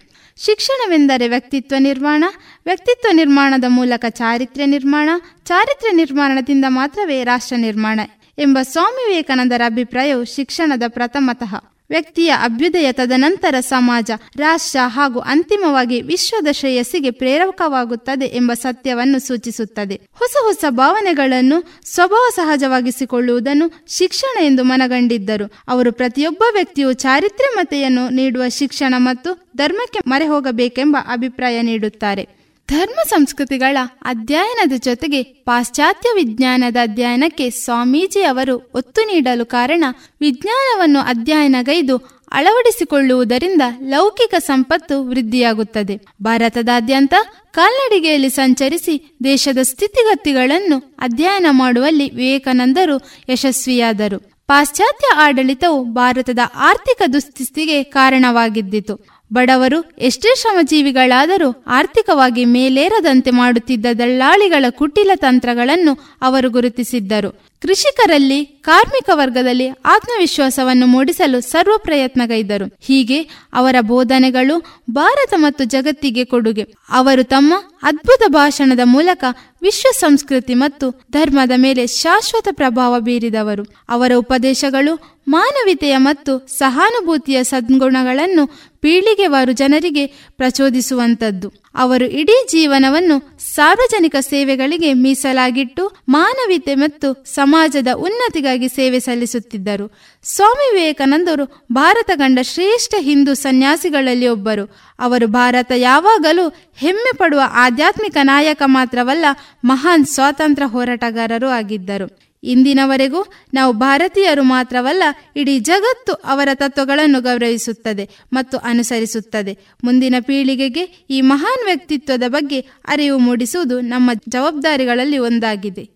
ಶಿಕ್ಷಣವೆಂದರೆ 0.45 1.29
ವ್ಯಕ್ತಿತ್ವ 1.29 1.77
ನಿರ್ಮಾಣ, 1.79 2.25
ವ್ಯಕ್ತಿತ್ವ 2.67 3.09
ನಿರ್ಮಾಣದ 3.13 3.65
ಮೂಲಕ 3.69 4.05
ಚಾರಿತ್ರ್ಯ 4.09 4.67
ನಿರ್ಮಾಣ, 4.67 5.11
ಚಾರಿತ್ರ್ಯ 5.45 5.93
ನಿರ್ಮಾಣದಿಂದ 5.93 6.65
ಮಾತ್ರವೇ 6.69 7.25
ರಾಷ್ಟ್ರ 7.25 7.57
ನಿರ್ಮಾಣ 7.57 8.01
ಎಂಬ 8.39 8.59
ಸ್ವಾಮಿ 8.63 9.09
ವಿವೇಕಾನಂದರ 9.09 9.63
ಅಭಿಪ್ರಾಯವು 9.67 10.25
ಶಿಕ್ಷಣದ 10.37 10.83
ಪ್ರಥಮತಃ. 10.89 11.80
ವ್ಯಕ್ತಿಯ 11.91 12.31
ಅಭ್ಯುದಯ 12.31 12.93
ತದನಂತರ 12.93 13.55
ಸಮಾಜ, 13.61 14.11
ರಾಷ್ಟ್ರ 14.37 14.79
ಹಾಗೂ 14.87 15.19
ಅಂತಿಮವಾಗಿ 15.19 16.01
ವಿಶ್ವದ 16.01 16.47
ಶ್ರೇಯಸ್ಸಿಗೆ 16.53 17.11
ಪ್ರೇರಕವಾಗುತ್ತದೆ 17.11 18.27
ಎಂಬ 18.27 18.53
ಸತ್ಯವನ್ನು 18.53 19.19
ಸೂಚಿಸುತ್ತದೆ. 19.19 20.01
ಹೊಸ 20.13 20.37
ಹೊಸ 20.43 20.65
ಭಾವನೆಗಳನ್ನು 20.69 21.81
ಸ್ವಭಾವ 21.85 22.25
ಸಹಜವಾಗಿಸಿಕೊಳ್ಳುವುದನ್ನು 22.37 23.85
ಶಿಕ್ಷಣ 23.89 24.45
ಎಂದು 24.45 24.65
ಮನಗಂಡಿದ್ದರು. 24.65 25.53
ಅವರು 25.69 25.93
ಪ್ರತಿಯೊಬ್ಬ 25.93 26.43
ವ್ಯಕ್ತಿಯು 26.53 26.93
ಚಾರಿತ್ರ್ಯಮತೆಯನ್ನು 26.93 28.09
ನೀಡುವ 28.09 28.43
ಶಿಕ್ಷಣ 28.49 28.95
ಮತ್ತು 28.99 29.51
ಧರ್ಮಕ್ಕೆ 29.57 29.99
ಮರೆ 30.07 30.27
ಹೋಗಬೇಕೆಂಬ 30.27 30.97
ಅಭಿಪ್ರಾಯ 31.13 31.63
ನೀಡುತ್ತಾರೆ. 31.63 32.40
ಧರ್ಮ 32.71 33.03
ಸಂಸ್ಕೃತಿಗಳ 33.09 33.77
ಅಧ್ಯಯನದ 34.03 34.73
ಜೊತೆಗೆ 34.77 35.23
ಪಾಶ್ಚಾತ್ಯ 35.23 36.09
ವಿಜ್ಞಾನದ 36.15 36.77
ಅಧ್ಯಯನಕ್ಕೆ 36.83 37.51
ಸ್ವಾಮೀಜಿ 37.51 38.23
ಅವರು 38.23 38.71
ಒತ್ತು 38.75 39.07
ನೀಡಲು 39.07 39.47
ಕಾರಣ 39.47 39.85
ವಿಜ್ಞಾನವನ್ನು 40.21 41.01
ಅಧ್ಯಯನಗೈದು 41.01 41.97
ಅಳವಡಿಸಿಕೊಳ್ಳುವುದರಿಂದ 42.33 43.63
ಲೌಕಿಕ 43.83 44.35
ಸಂಪತ್ತು 44.39 45.09
ವೃದ್ಧಿಯಾಗುತ್ತದೆ. 45.09 46.01
ಭಾರತದಾದ್ಯಂತ 46.23 47.15
ಕಾಲ್ನಡಿಗೆಯಲ್ಲಿ 47.51 48.31
ಸಂಚರಿಸಿ 48.31 49.17
ದೇಶದ 49.25 49.59
ಸ್ಥಿತಿಗತಿಗಳನ್ನು 49.63 50.97
ಅಧ್ಯಯನ 50.99 51.47
ಮಾಡುವಲ್ಲಿ 51.51 52.11
ವಿವೇಕಾನಂದರು 52.11 53.01
ಯಶಸ್ವಿಯಾದರು. 53.29 54.19
ಪಾಶ್ಚಾತ್ಯ 54.47 55.15
ಆಡಳಿತವು 55.17 55.85
ಭಾರತದ 55.85 56.39
ಆರ್ಥಿಕ 56.55 57.03
ದುಸ್ಥಿತಿಗೆ 57.13 57.83
ಕಾರಣವಾಗಿದ್ದಿತು. 57.83 59.20
ಬಡವರು 59.33 59.81
ಎಷ್ಟೇ 59.99 60.35
ಶ್ರಮಜೀವಿಗಳಾದರೂ 60.41 61.65
ಆರ್ಥಿಕವಾಗಿ 61.67 62.45
ಮೇಲೇರದಂತೆ 62.45 63.31
ಮಾಡುತ್ತಿದ್ದ 63.31 63.87
ದಳ್ಳಾಳಿಗಳ 63.99 64.65
ಕುಟಿಲ 64.71 65.11
ತಂತ್ರಗಳನ್ನು 65.15 65.99
ಅವರು 66.23 66.51
ಗುರುತಿಸಿದ್ದರು. 66.51 67.51
ಕೃಷಿಕರಲ್ಲಿ, 67.63 68.45
ಕಾರ್ಮಿಕ 68.45 69.11
ವರ್ಗದಲ್ಲಿ 69.13 69.69
ಆತ್ಮವಿಶ್ವಾಸವನ್ನು 69.69 70.87
ಮೂಡಿಸಲು 70.87 71.41
ಸರ್ವ 71.41 71.73
ಪ್ರಯತ್ನಗೈದರು. 71.79 72.77
ಹೀಗೆ 72.81 73.23
ಅವರ 73.53 73.77
ಬೋಧನೆಗಳು 73.81 74.83
ಭಾರತ 74.91 75.35
ಮತ್ತು 75.37 75.65
ಜಗತ್ತಿಗೆ 75.65 76.25
ಕೊಡುಗೆ. 76.25 76.67
ಅವರು 76.91 77.25
ತಮ್ಮ 77.25 77.55
ಅದ್ಭುತ 77.83 78.23
ಭಾಷಣದ 78.29 78.81
ಮೂಲಕ 78.85 79.25
ವಿಶ್ವ 79.63 79.89
ಸಂಸ್ಕೃತಿ 80.01 80.55
ಮತ್ತು 80.55 80.91
ಧರ್ಮದ 81.13 81.51
ಮೇಲೆ 81.57 81.87
ಶಾಶ್ವತ 81.87 82.49
ಪ್ರಭಾವ 82.51 83.01
ಬೀರಿದವರು. 83.01 83.65
ಅವರ 83.89 84.13
ಉಪದೇಶಗಳು 84.17 85.21
ಮಾನವೀಯತೆಯ 85.29 85.97
ಮತ್ತು 85.97 86.47
ಸಹಾನುಭೂತಿಯ 86.49 87.45
ಸದ್ಗುಣಗಳನ್ನು 87.45 88.70
ಪೀಳಿಗೆವಾರು 88.81 89.53
ಜನರಿಗೆ 89.53 90.07
ಪ್ರಚೋದಿಸುವಂತದ್ದು 90.07 91.53
ಅವರು 91.75 92.05
ಇಡೀ 92.05 92.47
ಜೀವನವನ್ನು 92.49 93.39
ಸಾರ್ವಜನಿಕ 93.39 94.17
ಸೇವೆಗಳಿಗೆ 94.21 94.95
ಮೀಸಲಾಗಿಟ್ಟು 94.95 95.97
ಮಾನವೀಯತೆ 96.09 96.75
ಮತ್ತು 96.75 97.25
ಸಮಾಜದ 97.25 97.89
ಉನ್ನತಿಗಾಗಿ 97.95 98.69
ಸೇವೆ 98.69 99.01
ಸಲ್ಲಿಸುತ್ತಿದ್ದರು. 99.01 99.93
ಸ್ವಾಮಿ 100.23 100.75
ವಿವೇಕಾನಂದರು 100.75 101.65
ಭಾರತ 101.73 102.11
ಕಂಡ 102.17 102.39
ಶ್ರೇಷ್ಠ 102.43 102.95
ಹಿಂದೂ 102.99 103.35
ಸನ್ಯಾಸಿಗಳಲ್ಲಿ 103.35 104.29
ಒಬ್ಬರು. 104.29 104.65
ಅವರು 104.99 105.27
ಭಾರತ 105.27 105.73
ಯಾವಾಗಲೂ 105.77 106.49
ಹೆಮ್ಮೆ 106.77 107.17
ಪಡುವ 107.17 107.41
ಆಧ್ಯಾತ್ಮಿಕ 107.53 108.17
ನಾಯಕ 108.23 108.63
ಮಾತ್ರವಲ್ಲ, 108.67 109.25
ಮಹಾನ್ 109.65 110.07
ಸ್ವಾತಂತ್ರ್ಯ 110.07 110.69
ಹೋರಾಟಗಾರರು 110.69 111.49
ಆಗಿದ್ದರು. 111.49 112.30
ಇಂದಿನವರೆಗೂ 112.43 113.27
ನಾವು 113.55 113.73
ಭಾರತೀಯರು 113.73 114.43
ಮಾತ್ರವಲ್ಲ, 114.43 115.03
ಇಡೀ 115.37 115.59
ಜಗತ್ತು 115.59 116.13
ಅವರ 116.13 116.49
ತತ್ವಗಳನ್ನು 116.55 117.21
ಗೌರವಿಸುತ್ತದೆ 117.21 118.09
ಮತ್ತು 118.33 118.59
ಅನುಸರಿಸುತ್ತದೆ. 118.59 119.59
ಮುಂದಿನ 119.85 120.15
ಪೀಳಿಗೆಗೆ 120.21 121.07
ಈ 121.11 121.21
ಮಹಾನ್ 121.21 121.67
ವ್ಯಕ್ತಿತ್ವದ 121.67 122.23
ಬಗ್ಗೆ 122.29 122.61
ಅರಿವು 122.61 123.19
ಮೂಡಿಸುವುದು 123.19 123.81
ನಮ್ಮ 123.81 124.11
ಜವಾಬ್ದಾರಿಗಳಲ್ಲಿ 124.29 125.19
ಒಂದಾಗಿದೆ. 125.19 125.91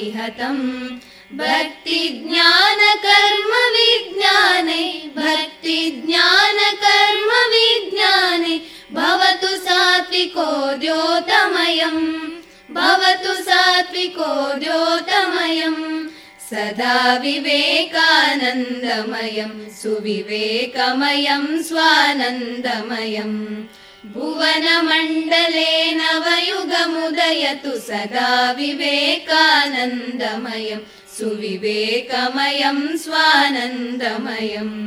क्रोधलोभमोहाभिहतम् 0.00 1.38
भक्तिज्ञानकर्म 1.38 3.76
विज्ञाने 3.76 5.10
भक्तिज्ञानकर्म 5.16 7.30
विज्ञाने 7.30 8.60
भवतु 8.92 9.46
सात्विको 9.46 10.76
द्योतमयम्। 10.76 12.74
भवतु 12.74 13.42
सात्विको 13.42 14.58
द्योतमयम्। 14.58 16.08
सदा 16.50 17.16
विवेकानन्दमयम् 17.16 19.70
सुविवेकमयम् 19.70 21.62
स्वानन्दमयम् 21.62 23.64
भुवनमण्डले 24.04 25.72
नवयुगमुदयतु 26.00 27.72
सदा 27.86 28.28
विवेकानन्दमयम् 28.58 30.86
सुविवेकमयम् 31.16 32.84
स्वानन्दमयम्। 33.02 34.78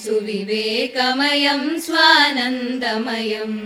सुविवेकमयं 0.01 1.63
स्वानन्दमयम् 1.85 3.57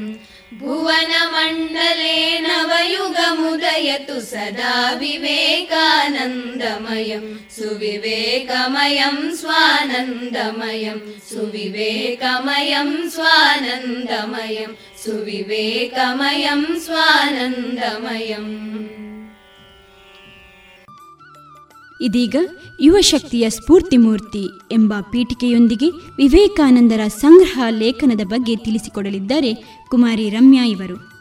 भुवनमण्डले 0.61 2.17
नवयुगमुदयतु 2.45 4.17
सदा 4.31 4.73
विवेकानन्दमयं 5.03 5.85
सुविवेकमयं 7.57 9.17
स्वानन्दमयं 9.41 10.99
सुविवेकमयं 11.29 12.91
स्वानन्दमयं 13.15 14.71
सुविवेकमयं 15.05 16.61
स्वानन्दमयम् 16.89 18.53
ಇದೀಗ 22.01 22.35
ಯುವಶಕ್ತಿಯ 22.81 23.49
ಸ್ಫೂರ್ತಿಮೂರ್ತಿ 23.49 24.47
ಎಂಬ 24.71 24.93
ಪೀಠಿಕೆಯೊಂದಿಗೆ 25.11 25.89
ವಿವೇಕಾನಂದರ 26.17 26.99
ಸಂಗ್ರಹ 27.07 27.59
ಲೇಖನದ 27.69 28.25
ಬಗ್ಗೆ 28.25 28.55
ತಿಳಿಸಿಕೊಡಲಿದ್ದಾರೆ 28.55 29.55
ಕುಮಾರಿ 29.89 30.29
ರಮ್ಯಾ 30.29 30.65
ಇವರು. 30.65 31.14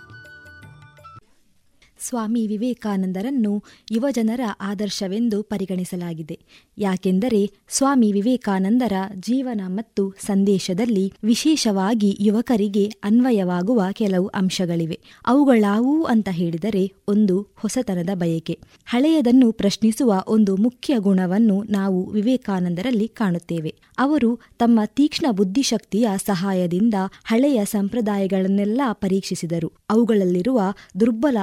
ಸ್ವಾಮಿ 2.08 2.46
ವಿವೇಕಾನಂದರನ್ನು 2.46 3.62
ಯುವಜನರ 3.92 4.40
ಆದರ್ಶವೆಂದು 4.60 5.42
ಪರಿಗಣಿಸಲಾಗಿದೆ. 5.42 6.38
ಯಾಕೆಂದರೆ 6.78 7.50
ಸ್ವಾಮಿ 7.68 8.12
ವಿವೇಕಾನಂದರ 8.12 8.92
ಜೀವನ 9.14 9.60
ಮತ್ತು 9.66 10.14
ಸಂದೇಶದಲ್ಲಿ 10.26 11.12
ವಿಶೇಷವಾಗಿ 11.24 12.16
ಯುವಕರಿಗೆ 12.20 12.84
ಅನ್ವಯವಾಗುವ 13.04 13.82
ಕೆಲವು 13.92 14.26
ಅಂಶಗಳಿವೆ. 14.26 15.00
ಅವುಗಳಾವು 15.26 16.04
ಅಂತ 16.04 16.28
ಹೇಳಿದರೆ 16.32 16.92
ಒಂದು 17.08 17.46
ಹೊಸತನದ 17.56 18.10
ಬಯಕೆ. 18.14 18.58
ಹಳೆಯದನ್ನು 18.84 19.52
ಪ್ರಶ್ನಿಸುವ 19.52 20.24
ಒಂದು 20.28 20.56
ಮುಖ್ಯ 20.56 20.98
ಗುಣವನ್ನು 20.98 21.62
ನಾವು 21.62 22.10
ವಿವೇಕಾನಂದರಲ್ಲಿ 22.10 23.08
ಕಾಣುತ್ತೇವೆ. 23.08 23.74
ಅವರು 23.98 24.40
ತಮ್ಮ 24.58 24.80
ತೀಕ್ಷ್ಣ 24.84 25.26
ಬುದ್ಧಿಶಕ್ತಿಯ 25.30 26.08
ಸಹಾಯದಿಂದ 26.26 26.94
ಹಳೆಯ 27.24 27.64
ಸಂಪ್ರದಾಯಗಳನ್ನೆಲ್ಲ 27.64 28.80
ಪರೀಕ್ಷಿಸಿದರು. 28.92 29.72
ಅವುಗಳಲ್ಲಿರುವ 29.90 30.60
ದುರ್ಬಲ 31.00 31.36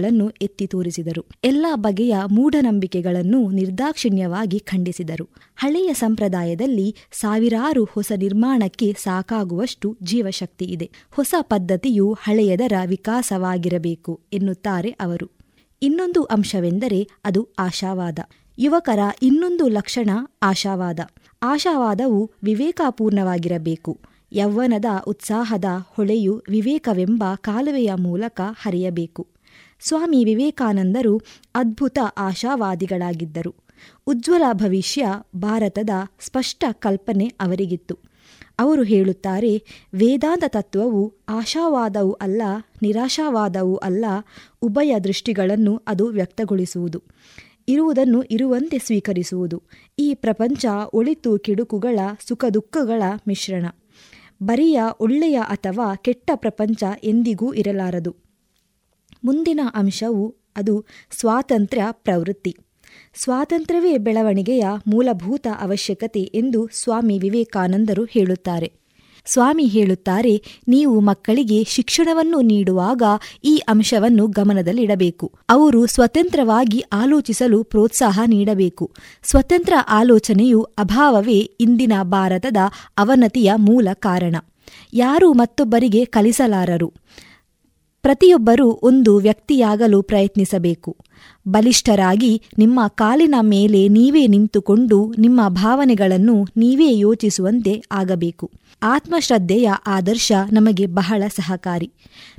ಅಂಶಗಳನ್ನು 0.00 0.30
ಎತ್ತಿ 0.42 0.66
ತೋರಿಸಿದರು. 0.66 1.26
ಎಲ್ಲ 1.44 1.66
ಬಗೆಯ 1.74 2.16
ಮೂಢನಂಬಿಕೆಗಳನ್ನು 2.30 3.50
ನಿರ್ದಾಕ್ಷಿಣ್ಯವಾಗಿ 3.50 4.58
ಖಂಡಿಸಿದರು. 4.58 5.28
ಹಳೆಯ 5.56 5.94
ಸಂಪ್ರದಾಯದಲ್ಲಿ 5.94 6.96
ಸಾವಿರಾರು 7.12 7.84
ಹೊಸ 7.84 8.12
ನಿರ್ಮಾಣಕ್ಕೆ 8.16 8.96
ಸಾಕಾಗುವಷ್ಟು 8.98 9.96
ಜೀವಶಕ್ತಿ 10.02 10.64
ಇದೆ. 10.64 10.90
ಹೊಸ 11.10 11.34
ಪದ್ಧತಿಯು 11.40 12.16
ಹಳೆಯದರ 12.22 12.72
ವಿಕಾಸವಾಗಿರಬೇಕು 12.86 14.20
ಎನ್ನುತ್ತಾರೆ 14.32 14.90
ಅವರು. 14.90 15.30
ಇನ್ನೊಂದು 15.82 16.22
ಅಂಶವೆಂದರೆ 16.24 17.08
ಅದು 17.24 17.48
ಆಶಾವಾದ. 17.58 18.18
ಯುವಕರ 18.58 18.98
ಇನ್ನೊಂದು 19.22 19.68
ಲಕ್ಷಣ 19.68 20.10
ಆಶಾವಾದ. 20.42 21.00
ಆಶಾವಾದವು 21.42 22.30
ವಿವೇಕಪೂರ್ಣವಾಗಿರಬೇಕು. 22.44 24.00
ಯೌವನದ 24.32 24.84
ಉತ್ಸಾಹದ 25.06 25.64
ಹೊಳೆಯು 25.94 26.42
ವಿವೇಕವೆಂಬ 26.48 27.24
ಕಾಲುವೆಯ 27.36 27.90
ಮೂಲಕ 27.94 28.40
ಹರಿಯಬೇಕು. 28.62 29.26
ಸ್ವಾಮಿ 29.80 30.24
ವಿವೇಕಾನಂದರು 30.24 31.20
ಅದ್ಭುತ 31.54 31.98
ಆಶಾವಾದಿಗಳಾಗಿದ್ದರು. 32.18 33.54
ಉಜ್ವಲ 34.06 34.42
ಭವಿಷ್ಯ 34.52 35.06
ಭಾರತದ 35.36 35.90
ಸ್ಪಷ್ಟ 36.20 36.64
ಕಲ್ಪನೆ 36.72 37.26
ಅವರಿಗಿತ್ತು. 37.26 37.98
ಅವರು 38.58 38.82
ಹೇಳುತ್ತಾರೆ, 38.82 39.62
ವೇದಾಂತ 39.94 40.44
ತತ್ವವು 40.46 41.14
ಆಶಾವಾದವೂ 41.28 42.12
ಅಲ್ಲ, 42.12 42.42
ನಿರಾಶಾವಾದವೂ 42.82 43.76
ಅಲ್ಲ, 43.76 44.04
ಉಭಯ 44.62 44.98
ದೃಷ್ಟಿಗಳನ್ನು 44.98 45.82
ಅದು 45.88 46.06
ವ್ಯಕ್ತಗೊಳಿಸುವುದು. 46.06 47.02
ಇರುವುದನ್ನು 47.68 48.22
ಇರುವಂತೆ 48.22 48.78
ಸ್ವೀಕರಿಸುವುದು. 48.78 49.62
ಈ 49.98 50.14
ಪ್ರಪಂಚ 50.14 50.66
ಒಳಿತು 50.92 51.38
ಕಿಡುಕುಗಳ 51.38 51.98
ಸುಖ 52.28 52.44
ದುಃಖಗಳ 52.44 53.02
ಮಿಶ್ರಣ. 53.28 53.66
ಬರಿಯ 54.42 54.82
ಒಳ್ಳೆಯ 55.00 55.38
ಅಥವಾ 55.38 55.94
ಕೆಟ್ಟ 55.94 56.30
ಪ್ರಪಂಚ 56.34 56.84
ಎಂದಿಗೂ 57.04 57.52
ಇರಲಾರದು. 57.52 58.29
ಮುಂದಿನ 59.24 59.60
ಅಂಶವು 59.74 60.34
ಅದು 60.56 60.84
ಸ್ವಾತಂತ್ರ್ಯ 61.20 61.86
ಪ್ರವೃತ್ತಿ. 61.92 62.56
ಸ್ವಾತಂತ್ರ್ಯವೇ 63.14 63.98
ಬೆಳವಣಿಗೆಯ 63.98 64.64
ಮೂಲಭೂತ 64.86 65.46
ಅವಶ್ಯಕತೆ 65.60 66.20
ಎಂದು 66.20 66.68
ಸ್ವಾಮಿ 66.72 67.18
ವಿವೇಕಾನಂದರು 67.18 68.04
ಹೇಳುತ್ತಾರೆ. 68.04 68.72
ಸ್ವಾಮಿ 69.26 69.64
ಹೇಳುತ್ತಾರೆ, 69.64 70.42
ನೀವು 70.68 71.00
ಮಕ್ಕಳಿಗೆ 71.00 71.64
ಶಿಕ್ಷಣವನ್ನು 71.64 72.40
ನೀಡುವಾಗ 72.40 73.02
ಈ 73.44 73.56
ಅಂಶವನ್ನು 73.68 74.26
ಗಮನದಲ್ಲಿಡಬೇಕು. 74.26 75.32
ಅವರು 75.50 75.86
ಸ್ವತಂತ್ರವಾಗಿ 75.86 76.80
ಆಲೋಚಿಸಲು 76.80 77.64
ಪ್ರೋತ್ಸಾಹ 77.64 78.20
ನೀಡಬೇಕು. 78.26 78.94
ಸ್ವತಂತ್ರ 79.22 79.72
ಆಲೋಚನೆಯು 79.88 80.62
ಅಭಾವವೇ 80.62 81.38
ಇಂದಿನ 81.38 81.92
ಭಾರತದ 82.02 82.56
ಅವನತಿಯ 82.98 83.52
ಮೂಲ 83.56 83.88
ಕಾರಣ. 83.92 84.36
ಯಾರೂ 84.92 85.32
ಮತ್ತೊಬ್ಬರಿಗೆ 85.32 86.04
ಕಲಿಸಲಾರರು. 86.04 86.92
ಪ್ರತಿಯೊಬ್ಬರೂ 88.02 88.80
ಒಂದು 88.82 89.16
ವ್ಯಕ್ತಿಯಾಗಲು 89.16 90.02
ಪ್ರಯತ್ನಿಸಬೇಕು. 90.02 90.96
ಬಲಿಷ್ಠರಾಗಿ 91.48 92.42
ನಿಮ್ಮ 92.58 92.80
ಕಾಲಿನ 92.88 93.34
ಮೇಲೆ 93.40 93.88
ನೀವೇ 93.88 94.26
ನಿಂತುಕೊಂಡು 94.26 95.14
ನಿಮ್ಮ 95.18 95.40
ಭಾವನೆಗಳನ್ನು 95.48 96.46
ನೀವೇ 96.56 96.98
ಯೋಚಿಸುವಂತೆ 96.98 97.82
ಆಗಬೇಕು. 97.92 98.50
ಆತ್ಮಶ್ರದ್ಧೆಯ 98.82 99.70
ಆದರ್ಶ 99.86 100.32
ನಮಗೆ 100.52 100.86
ಬಹಳ 100.86 101.22
ಸಹಕಾರಿ. 101.28 101.90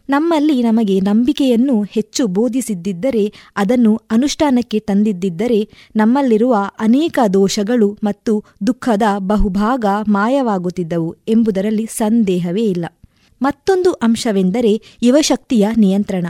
ನಮ್ಮಲ್ಲಿ 0.10 0.64
ನಮಗೆ 0.64 1.00
ನಂಬಿಕೆಯನ್ನು 1.00 1.84
ಹೆಚ್ಚು 1.84 2.28
ಬೋಧಿಸಿದ್ದಿದ್ದರೆ, 2.28 3.34
ಅದನ್ನು 3.56 4.02
ಅನುಷ್ಠಾನಕ್ಕೆ 4.12 4.80
ತಂದಿದ್ದರೆ 4.80 5.70
ನಮ್ಮಲ್ಲಿರುವ 5.96 6.56
ಅನೇಕ 6.80 7.20
ದೋಷಗಳು 7.34 7.98
ಮತ್ತು 8.04 8.44
ದುಃಖದ 8.68 9.02
ಬಹುಭಾಗ 9.18 9.86
ಮಾಯವಾಗುತ್ತಿದ್ದವು 10.08 11.16
ಎಂಬುದರಲ್ಲಿ 11.28 11.86
ಸಂದೇಹವೇ 11.86 12.64
ಇಲ್ಲ. 12.64 12.86
ಮತ್ತೊಂದು 13.41 13.91
ಅಂಶವೆಂದರೆ 13.93 14.73
ಯುವಶಕ್ತಿಯ 15.03 15.68
ನಿಯಂತ್ರಣ. 15.77 16.27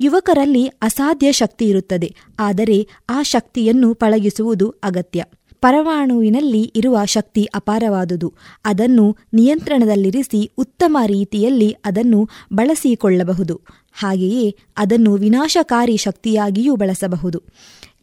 ಯುವಕರಲ್ಲಿ 0.00 0.62
ಅಸಾಧ್ಯ 0.82 1.28
ಶಕ್ತಿ 1.32 1.64
ಇರುತ್ತದೆ, 1.68 2.08
ಆದರೆ 2.38 2.78
ಆ 3.10 3.18
ಶಕ್ತಿಯನ್ನು 3.22 3.88
ಪಳಗಿಸುವುದು 3.94 4.66
ಅಗತ್ಯ. 4.82 5.24
ಪರಮಾಣುವಿನಲ್ಲಿ 5.62 6.60
ಇರುವ 6.76 6.98
ಶಕ್ತಿ 7.04 7.42
ಅಪಾರವಾದುದು, 7.54 8.28
ಅದನ್ನು 8.64 9.04
ನಿಯಂತ್ರಣದಲ್ಲಿರಿಸಿ 9.34 10.40
ಉತ್ತಮ 10.58 10.96
ರೀತಿಯಲ್ಲಿ 11.06 11.70
ಅದನ್ನು 11.84 12.20
ಬಳಸಿಕೊಳ್ಳಬಹುದು, 12.52 13.56
ಹಾಗೆಯೇ 13.92 14.46
ಅದನ್ನು 14.76 15.12
ವಿನಾಶಕಾರಿ 15.14 15.96
ಶಕ್ತಿಯಾಗಿಯೂ 15.96 16.74
ಬಳಸಬಹುದು. 16.76 17.40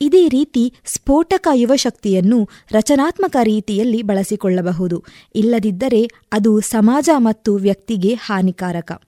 ಇದೇ 0.01 0.27
ರೀತಿ 0.27 0.73
ಸ್ಫೋಟಕ 0.85 1.47
ಯುವಶಕ್ತಿಯನ್ನು 1.53 2.49
ರಚನಾತ್ಮಕ 2.71 3.37
ರೀತಿಯಲ್ಲಿ 3.43 4.01
ಬಳಸಿಕೊಳ್ಳಬಹುದು. 4.01 5.03
ಇಲ್ಲದಿದ್ದರೆ 5.35 6.09
ಅದು 6.31 6.61
ಸಮಾಜ 6.61 7.09
ಮತ್ತು 7.17 7.55
ವ್ಯಕ್ತಿಗೆ 7.55 8.13
ಹಾನಿಕಾರಕ. 8.13 9.01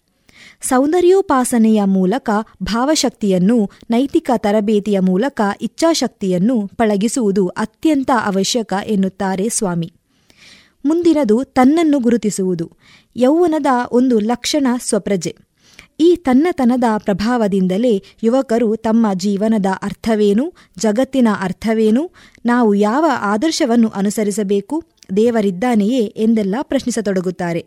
ಸೌಂದರ್ಯೋಪಾಸನೆಯ 0.61 1.83
ಮೂಲಕ 1.83 2.29
ಭಾವಶಕ್ತಿಯನ್ನು, 2.63 3.69
ನೈತಿಕ 3.89 4.31
ತರಬೇತಿಯ 4.37 4.99
ಮೂಲಕ 4.99 5.41
ಇಚ್ಛಾಶಕ್ತಿಯನ್ನು 5.61 6.67
ಪಳಗಿಸುವುದು 6.67 7.47
ಅತ್ಯಂತ 7.47 8.11
ಅವಶ್ಯಕ 8.25 8.73
ಎನ್ನುತ್ತಾರೆ 8.85 9.49
ಸ್ವಾಮಿ. 9.49 9.93
ಮುಂದಿನದು 10.85 11.43
ತನ್ನನ್ನು 11.43 11.99
ಗುರುತಿಸುವುದು. 11.99 12.71
ಯೌವನದ 13.15 13.65
ಒಂದು 13.91 14.19
ಲಕ್ಷಣ 14.19 14.67
ಸ್ವಪ್ರಜೆ. 14.81 15.48
ಈ 15.99 16.15
ತನ್ನತನದ 16.15 16.83
ಪ್ರಭಾವದಿಂದಲೇ 16.97 18.03
ಯುವಕರು 18.23 18.75
ತಮ್ಮ 18.75 19.07
ಜೀವನದ 19.15 19.65
ಅರ್ಥವೇನು, 19.83 20.53
ಜಗತ್ತಿನ 20.77 21.27
ಅರ್ಥವೇನು, 21.41 22.11
ನಾವು 22.45 22.73
ಯಾವ 22.73 23.05
ಆದರ್ಶವನ್ನು 23.19 23.89
ಅನುಸರಿಸಬೇಕು, 23.89 24.83
ದೇವರಿದ್ದಾನೆಯೇ 25.15 26.03
ಎಂದೆಲ್ಲ 26.03 26.55
ಪ್ರಶ್ನಿಸತೊಡಗುತ್ತಾರೆ. 26.61 27.65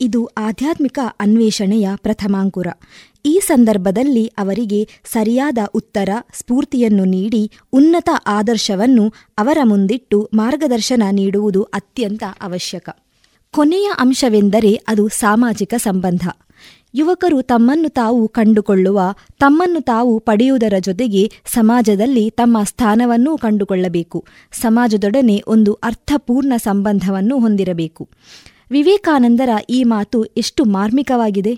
ಇದು 0.00 0.26
ಆಧ್ಯಾತ್ಮಿಕ 0.26 0.98
ಅನ್ವೇಷಣೆಯ 1.20 1.88
ಪ್ರಥಮಾಂಕುರ. 1.96 2.66
ಈ 3.26 3.40
ಸಂದರ್ಭದಲ್ಲಿ 3.46 4.26
ಅವರಿಗೆ 4.26 4.88
ಸರಿಯಾದ 5.04 5.58
ಉತ್ತರ, 5.74 6.08
ಸ್ಫೂರ್ತಿಯನ್ನು 6.38 7.04
ನೀಡಿ 7.04 7.50
ಉನ್ನತ 7.72 8.10
ಆದರ್ಶವನ್ನು 8.26 9.12
ಅವರ 9.38 9.58
ಮುಂದಿಟ್ಟು 9.64 10.30
ಮಾರ್ಗದರ್ಶನ 10.34 11.02
ನೀಡುವುದು 11.10 11.62
ಅತ್ಯಂತ 11.62 12.22
ಅವಶ್ಯಕ. 12.42 12.90
ಕೊನೆಯ 13.50 13.90
ಅಂಶವೆಂದರೆ 13.98 14.74
ಅದು 14.88 15.08
ಸಾಮಾಜಿಕ 15.08 15.74
ಸಂಬಂಧ. 15.76 16.28
ಯುವಕರು 16.98 17.42
ತಮ್ಮನ್ನು 17.42 17.88
ತಾವು 17.88 18.28
ಕಂಡುಕೊಳ್ಳುವ, 18.28 19.00
ತಮ್ಮನ್ನು 19.38 19.80
ತಾವು 19.80 20.18
ಪಡೆಯುವುದರ 20.20 20.74
ಜೊತೆಗೆ 20.80 21.30
ಸಮಾಜದಲ್ಲಿ 21.46 22.30
ತಮ್ಮ 22.30 22.62
ಸ್ಥಾನವನ್ನೂ 22.62 23.36
ಕಂಡುಕೊಳ್ಳಬೇಕು. 23.36 24.24
ಸಮಾಜದೊಡನೆ 24.52 25.42
ಒಂದು 25.46 25.72
ಅರ್ಥಪೂರ್ಣ 25.72 26.52
ಸಂಬಂಧವನ್ನು 26.56 27.38
ಹೊಂದಿರಬೇಕು. 27.38 28.08
ವಿವೇಕಾನಂದರ 28.70 29.48
ಈ 29.70 29.84
ಮಾತು 29.84 30.24
ಎಷ್ಟು 30.24 30.64
ಮಾರ್ಮಿಕವಾಗಿದೆ. 30.64 31.54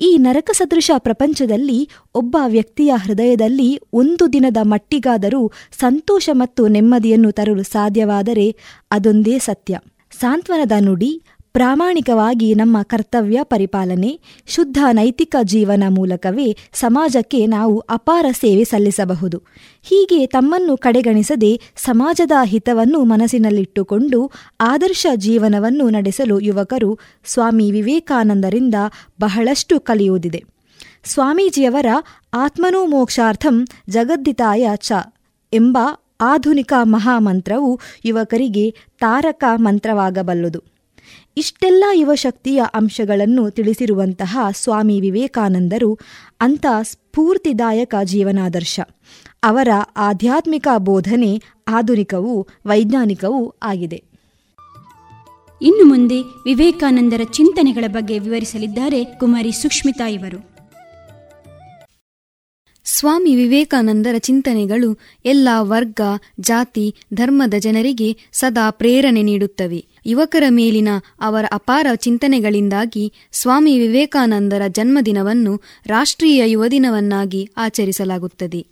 ಈ 0.00 0.16
ನರಕ 0.20 0.50
ಸದೃಶ 0.52 0.90
ಪ್ರಪಂಚದಲ್ಲಿ 0.98 1.88
ಒಬ್ಬ 2.14 2.36
ವ್ಯಕ್ತಿಯ 2.46 2.92
ಹೃದಯದಲ್ಲಿ 2.96 3.80
ಒಂದು 3.92 4.32
ದಿನದ 4.32 4.56
ಮಟ್ಟಿಗಾದರೂ 4.62 5.52
ಸಂತೋಷ 5.80 6.30
ಮತ್ತು 6.32 6.68
ನೆಮ್ಮದಿಯನ್ನು 6.68 7.32
ತರಲು 7.32 7.62
ಸಾಧ್ಯವಾದರೆ 7.62 8.56
ಅದೊಂದೇ 8.90 9.38
ಸತ್ಯ. 9.38 9.78
ಸಾಂತ್ವನದ 10.20 10.72
ನುಡಿ 10.80 11.22
ಪ್ರಾಮಾಣಿಕವಾಗಿ 11.52 12.54
ನಮ್ಮ 12.54 12.82
ಕರ್ತವ್ಯ 12.82 13.38
ಪರಿಪಾಲನೆ, 13.42 14.20
ಶುದ್ಧ 14.46 14.78
ನೈತಿಕ 14.92 15.36
ಜೀವನ 15.42 15.84
ಮೂಲಕವೇ 15.88 16.56
ಸಮಾಜಕ್ಕೆ 16.72 17.46
ನಾವು 17.46 17.78
ಅಪಾರ 17.78 18.26
ಸೇವೆ 18.32 18.64
ಸಲ್ಲಿಸಬಹುದು. 18.64 19.42
ಹೀಗೆ 19.82 20.26
ತಮ್ಮನ್ನು 20.26 20.76
ಕಡೆಗಣಿಸದೆ 20.76 21.60
ಸಮಾಜದ 21.76 22.32
ಹಿತವನ್ನು 22.44 23.04
ಮನಸ್ಸಿನಲ್ಲಿಟ್ಟುಕೊಂಡು 23.04 24.30
ಆದರ್ಶ 24.60 25.06
ಜೀವನವನ್ನು 25.14 25.88
ನಡೆಸಲು 25.88 26.40
ಯುವಕರು 26.40 26.98
ಸ್ವಾಮಿ 27.24 27.70
ವಿವೇಕಾನಂದರಿಂದ 27.70 28.74
ಬಹಳಷ್ಟು 29.20 29.80
ಕಲಿಯುವುದಿದೆ. 29.80 30.44
ಸ್ವಾಮೀಜಿಯವರ 31.04 31.86
ಆತ್ಮನೋ 32.34 32.86
ಮೋಕ್ಷಾರ್ಥಂ 32.86 33.66
ಜಗದ್ದಿತಾಯ 33.88 34.68
ಚ 34.76 34.92
ಎಂಬ 35.52 35.78
ಆಧುನಿಕ 36.20 36.72
ಮಹಾಮಂತ್ರವು 36.82 37.80
ಯುವಕರಿಗೆ 38.04 38.74
ತಾರಕ 39.00 39.44
ಮಂತ್ರವಾಗಬಲ್ಲದು. 39.56 40.71
ಇಷ್ಟೆಲ್ಲ 41.36 41.84
ಯುವಶಕ್ತಿಯ 41.92 42.62
ಅಂಶಗಳನ್ನು 42.74 43.50
ತಿಳಿಸಿರುವಂತಹ 43.50 44.38
ಸ್ವಾಮಿ 44.54 45.00
ವಿವೇಕಾನಂದರು 45.00 45.98
ಅಂಥ 46.40 46.66
ಸ್ಫೂರ್ತಿದಾಯಕ 46.82 47.94
ಜೀವನಾದರ್ಶ. 48.04 48.80
ಅವರ 49.42 49.68
ಆಧ್ಯಾತ್ಮಿಕ 49.96 50.68
ಬೋಧನೆ 50.76 51.42
ಆಧುನಿಕವೂ 51.68 52.46
ವೈಜ್ಞಾನಿಕವೂ 52.66 53.54
ಆಗಿದೆ. 53.62 54.04
ಇನ್ನು 55.62 55.84
ಮುಂದೆ 55.84 56.20
ವಿವೇಕಾನಂದರ 56.20 57.20
ಚಿಂತನೆಗಳ 57.32 57.84
ಬಗ್ಗೆ 57.88 58.18
ವಿವರಿಸಲಿದ್ದಾರೆ 58.18 59.04
ಕುಮಾರಿ 59.04 59.52
ಸುಷ್ಮಿತಾ 59.52 60.06
ಇವರು. 60.06 60.52
ಸ್ವಾಮಿ 62.84 63.36
ವಿವೇಕಾನಂದರ 63.36 64.14
ಚಿಂತನೆಗಳು 64.18 64.98
ಎಲ್ಲ 65.24 65.48
ವರ್ಗ 65.58 66.00
ಜಾತಿ 66.40 66.94
ಧರ್ಮದ 67.14 67.54
ಜನರಿಗೆ 67.58 68.16
ಸದಾ 68.32 68.70
ಪ್ರೇರಣೆ 68.70 69.22
ನೀಡುತ್ತವೆ. 69.22 69.91
ಯುವಕರ 70.06 70.44
ಮೇಲಿನ 70.48 70.88
ಅವರ 71.20 71.44
ಅಪಾರ 71.52 71.86
ಚಿಂತನೆಗಳಿಂದಾಗಿ 71.94 73.12
ಸ್ವಾಮಿ 73.32 73.78
ವಿವೇಕಾನಂದರ 73.78 74.62
ಜನ್ಮದಿನವನ್ನು 74.68 75.60
ರಾಷ್ಟ್ರೀಯ 75.86 76.42
ಯುವ 76.46 76.66
ದಿನವನ್ನಾಗಿ 76.66 77.48
ಆಚರಿಸಲಾಗುತ್ತದೆ. 77.56 78.66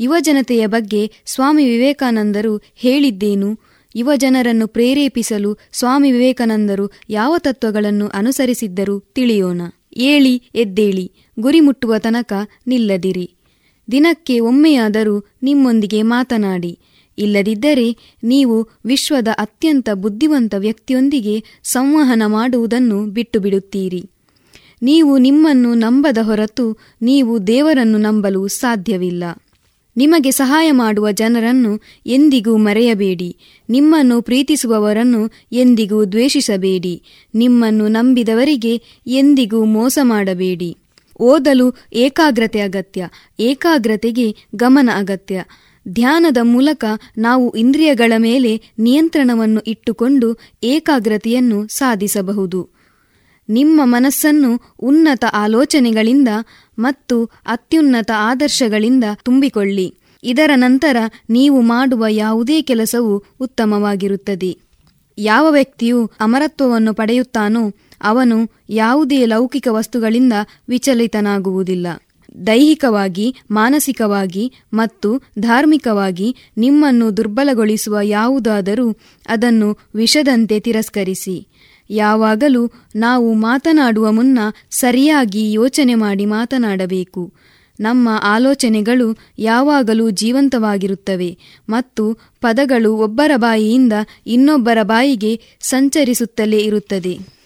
ಯುವಜನತೆಯ 0.00 0.66
ಬಗ್ಗೆ 0.66 1.12
ಸ್ವಾಮಿ 1.26 1.64
ವಿವೇಕಾನಂದರು 1.64 2.62
ಹೇಳಿದ್ದೇನು? 2.76 3.58
ಯುವಜನರನ್ನು 3.96 4.66
ಪ್ರೇರೇಪಿಸಲು 4.66 5.58
ಸ್ವಾಮಿ 5.72 6.12
ವಿವೇಕಾನಂದರು 6.12 6.90
ಯಾವ 7.10 7.38
ತತ್ವಗಳನ್ನು 7.38 8.08
ಅನುಸರಿಸಿದ್ದರು 8.08 9.00
ತಿಳಿಯೋಣ. 9.00 9.60
ಏಳಿ, 9.96 10.42
ಎದ್ದೇಳಿ, 10.54 11.12
ಗುರಿ 11.40 11.60
ಮುಟ್ಟುವ 11.60 11.98
ತನಕ 11.98 12.32
ನಿಲ್ಲದಿರಿ. 12.66 13.34
ದಿನಕ್ಕೆ 13.92 14.40
ಒಮ್ಮೆಯಾದರೂ 14.40 15.24
ನಿಮ್ಮೊಂದಿಗೆ 15.42 16.02
ಮಾತನಾಡಿ. 16.02 16.78
ಇಲ್ಲದಿದ್ದರೆ 17.18 17.96
ನೀವು 18.24 18.68
ವಿಶ್ವದ 18.84 19.28
ಅತ್ಯಂತ 19.38 19.90
ಬುದ್ಧಿವಂತ 19.94 20.54
ವ್ಯಕ್ತಿಯೊಂದಿಗೆ 20.58 21.44
ಸಂವಹನ 21.64 22.22
ಮಾಡುವುದನ್ನು 22.26 23.06
ಬಿಟ್ಟು 23.06 23.40
ಬಿಡುತ್ತೀರಿ 23.40 24.10
ನೀವು 24.82 25.18
ನಿಮ್ಮನ್ನು 25.18 25.74
ನಂಬದ 25.74 26.18
ಹೊರತು 26.22 26.78
ನೀವು 27.02 27.46
ದೇವರನ್ನು 27.46 27.98
ನಂಬಲು 27.98 28.48
ಸಾಧ್ಯವಿಲ್ಲ. 28.48 29.24
ನಿಮಗೆ 29.96 30.30
ಸಹಾಯ 30.30 30.70
ಮಾಡುವ 30.70 31.10
ಜನರನ್ನು 31.10 31.80
ಎಂದಿಗೂ 32.06 32.56
ಮರೆಯಬೇಡಿ. 32.56 33.36
ನಿಮ್ಮನ್ನು 33.70 34.22
ಪ್ರೀತಿಸುವವರನ್ನು 34.22 35.30
ಎಂದಿಗೂ 35.52 36.04
ದ್ವೇಷಿಸಬೇಡಿ. 36.04 37.02
ನಿಮ್ಮನ್ನು 37.34 37.88
ನಂಬಿದವರಿಗೆ 37.88 38.82
ಎಂದಿಗೂ 39.06 39.64
ಮೋಸ 39.64 39.98
ಮಾಡಬೇಡಿ. 40.02 40.76
ಓದಲು 41.20 41.74
ಏಕಾಗ್ರತೆ 41.92 42.60
ಅಗತ್ಯ. 42.60 43.08
ಏಕಾಗ್ರತೆಗೆ 43.40 44.36
ಗಮನ 44.56 44.90
ಅಗತ್ಯ. 44.96 45.44
ಧ್ಯಾನದ 45.88 46.36
ಮೂಲಕ 46.42 46.84
ನಾವು 47.18 47.50
ಇಂದ್ರಿಯಗಳ 47.50 48.12
ಮೇಲೆ 48.18 48.62
ನಿಯಂತ್ರಣವನ್ನು 48.78 49.60
ಇಟ್ಟುಕೊಂಡು 49.60 50.38
ಏಕಾಗ್ರತೆಯನ್ನು 50.62 51.66
ಸಾಧಿಸಬಹುದು. 51.66 52.68
ನಿಮ್ಮ 53.48 53.80
ಮನಸ್ಸನ್ನು 53.84 54.60
ಉನ್ನತ 54.80 55.24
ಆಲೋಚನೆಗಳಿಂದ 55.32 56.28
ಮತ್ತು 56.78 57.24
ಅತ್ಯುನ್ನತ 57.24 58.10
ಆದರ್ಶಗಳಿಂದ 58.16 59.04
ತುಂಬಿಕೊಳ್ಳಿ. 59.22 59.94
ಇದರ 60.24 60.50
ನಂತರ 60.54 60.96
ನೀವು 61.30 61.60
ಮಾಡುವ 61.60 62.04
ಯಾವುದೇ 62.08 62.62
ಕೆಲಸವು 62.62 63.24
ಉತ್ತಮವಾಗಿರುತ್ತದೆ. 63.40 64.58
ಯಾವ 65.18 65.50
ವ್ಯಕ್ತಿಯು 65.50 66.10
ಅಮರತ್ವವನ್ನು 66.20 66.94
ಪಡೆಯುತ್ತಾನೋ 66.94 67.72
ಅವನು 68.02 68.50
ಯಾವುದೇ 68.68 69.24
ಲೌಕಿಕ 69.24 69.68
ವಸ್ತುಗಳಿಂದ 69.70 70.32
ವಿಚಲಿತನಾಗುವುದಿಲ್ಲ. 70.68 71.86
ದೈಹಿಕವಾಗಿ, 72.46 73.34
ಮಾನಸಿಕವಾಗಿ 73.50 74.52
ಮತ್ತು 74.74 75.22
ಧಾರ್ಮಿಕವಾಗಿ 75.38 76.36
ನಿಮ್ಮನ್ನು 76.58 77.16
ದುರ್ಬಲಗೊಳಿಸುವ 77.16 77.98
ಯಾವುದಾದರೂ 78.02 78.92
ಅದನ್ನು 79.28 79.78
ವಿಷದಂತೆ 79.94 80.60
ತಿರಸ್ಕರಿಸಿ. 80.60 81.48
ಯಾವಾಗಲೂ 81.90 82.70
ನಾವು 82.96 83.34
ಮಾತನಾಡುವ 83.34 84.12
ಮುನ್ನ 84.12 84.38
ಸರಿಯಾಗಿ 84.70 85.52
ಯೋಚನೆ 85.52 85.94
ಮಾಡಿ 85.94 86.24
ಮಾತನಾಡಬೇಕು. 86.24 87.32
ನಮ್ಮ 87.80 88.08
ಆಲೋಚನೆಗಳು 88.22 89.18
ಯಾವಾಗಲೂ 89.38 90.10
ಜೀವಂತವಾಗಿರುತ್ತವೆ 90.10 91.38
ಮತ್ತು 91.68 92.18
ಪದಗಳು 92.40 92.96
ಒಬ್ಬರ 92.96 93.30
ಬಾಯಿಯಿಂದ 93.36 93.92
ಇನ್ನೊಬ್ಬರ 94.26 94.78
ಬಾಯಿಗೆ 94.82 95.40
ಸಂಚರಿಸುತ್ತಲೇ 95.60 96.58
ಇರುತ್ತದೆ. 96.58 97.37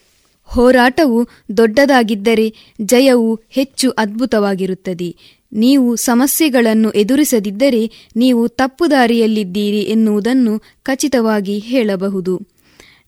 ಹೋರಾಟವು 0.52 1.28
ದೊಡ್ಡದಾಗಿದ್ದರೆ 1.56 2.54
ಜಯವು 2.82 3.40
ಹೆಚ್ಚು 3.50 3.90
ಅದ್ಭುತವಾಗಿರುತ್ತದೆ. 3.90 5.16
ನೀವು 5.52 5.96
ಸಮಸ್ಯೆಗಳನ್ನು 5.96 6.90
ಎದುರಿಸದಿದ್ದರೆ 6.90 7.90
ನೀವು 8.16 8.48
ತಪ್ಪುದಾರಿಯಲ್ಲಿದ್ದೀರಿ 8.48 9.80
ಎನ್ನುವುದನ್ನು 9.80 10.62
ಖಚಿತವಾಗಿ 10.82 11.58
ಹೇಳಬಹುದು. 11.58 12.40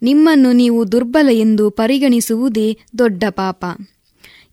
ನಿಮ್ಮನ್ನು 0.03 0.53
ನೀವು 0.53 0.93
ದುರ್ಬಲ 0.93 1.29
ಎಂದು 1.33 1.71
ಪರಿಗಣಿಸುವುದೇ 1.71 2.79
ದೊಡ್ಡ 2.99 3.25
ಪಾಪ. 3.31 3.65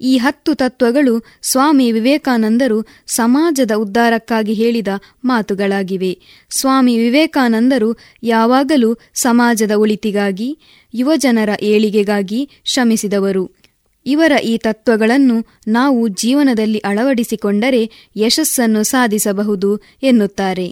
ಈ 0.02 0.18
ಹತ್ತು 0.18 0.56
ತತ್ವಗಳು 0.56 1.24
ಸ್ವಾಮಿ 1.42 1.92
ವಿವೇಕಾನಂದರು 1.92 2.86
ಸಮಾಜದ 3.08 3.72
ಉದ್ಧಾರಕ್ಕಾಗಿ 3.76 4.54
ಹೇಳಿದ 4.54 4.88
ಮಾತುಗಳಾಗಿವೆ. 5.26 6.20
ಸ್ವಾಮಿ 6.50 6.98
ವಿವೇಕಾನಂದರು 6.98 7.98
ಯಾವಾಗಲೂ 8.24 8.98
ಸಮಾಜದ 9.14 9.72
ಒಳಿತಿಗಾಗಿ 9.72 10.60
ಯುವಜನರ 10.94 11.50
ಏಳಿಗೆಗಾಗಿ 11.62 12.50
ಶ್ರಮಿಸಿದವರು. 12.66 13.44
ಇವರ 14.06 14.32
ಈ 14.44 14.58
ತತ್ವಗಳನ್ನು 14.58 15.36
ನಾವು 15.68 16.08
ಜೀವನದಲ್ಲಿ 16.08 16.80
ಅಳವಡಿಸಿಕೊಂಡರೆ 16.80 17.82
ಯಶಸ್ಸನ್ನು 18.18 18.84
ಸಾಧಿಸಬಹುದು 18.84 19.70
ಎನ್ನುತ್ತಾರೆ. 20.04 20.68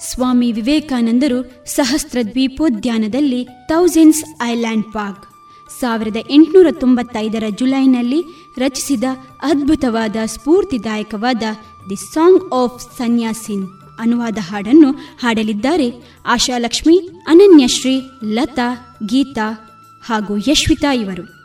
ಸ್ವಾಮಿ 0.00 0.52
ವಿವೇಕಾನಂದರು 0.52 1.38
ಸಹಸ್ರ 1.66 2.18
ದ್ವೀಪೋದ್ಯಾನದಲ್ಲಿ 2.24 3.40
ಥೌಸಂಡ್ಸ್ 3.68 4.22
ಐಲ್ಯಾಂಡ್ 4.42 4.84
ಪಾರ್ಕ್, 4.84 5.24
ಸಾವಿರದ 5.70 6.16
ಎಂಟುನೂರ 6.30 6.68
ತೊಂಬತ್ತೈದರ 6.70 7.44
ಜುಲೈನಲ್ಲಿ 7.58 8.20
ರಚಿಸಿದ 8.58 9.04
ಅದ್ಭುತವಾದ 9.42 10.16
ಸ್ಫೂರ್ತಿದಾಯಕವಾದ 10.26 11.42
ದಿ 11.90 11.96
ಸಾಂಗ್ 12.14 12.44
ಆಫ್ 12.54 12.78
ಸನ್ಯಾಸಿನ್. 12.98 13.66
ಅನುವಾದ 14.00 14.38
ಹಾಡನ್ನು 14.40 14.92
ಹಾಡಲಿದ್ದಾರೆ 14.92 15.92
ಆಶಾಲಕ್ಷ್ಮಿ, 16.26 17.08
ಅನನ್ಯಶ್ರೀ, 17.26 18.00
ಲತಾ, 18.34 18.96
ಗೀತಾ 19.06 19.74
ಹಾಗೂ 20.04 20.36
ಯಶ್ವಿತಾ 20.36 20.92
ಇವರು. 20.92 21.36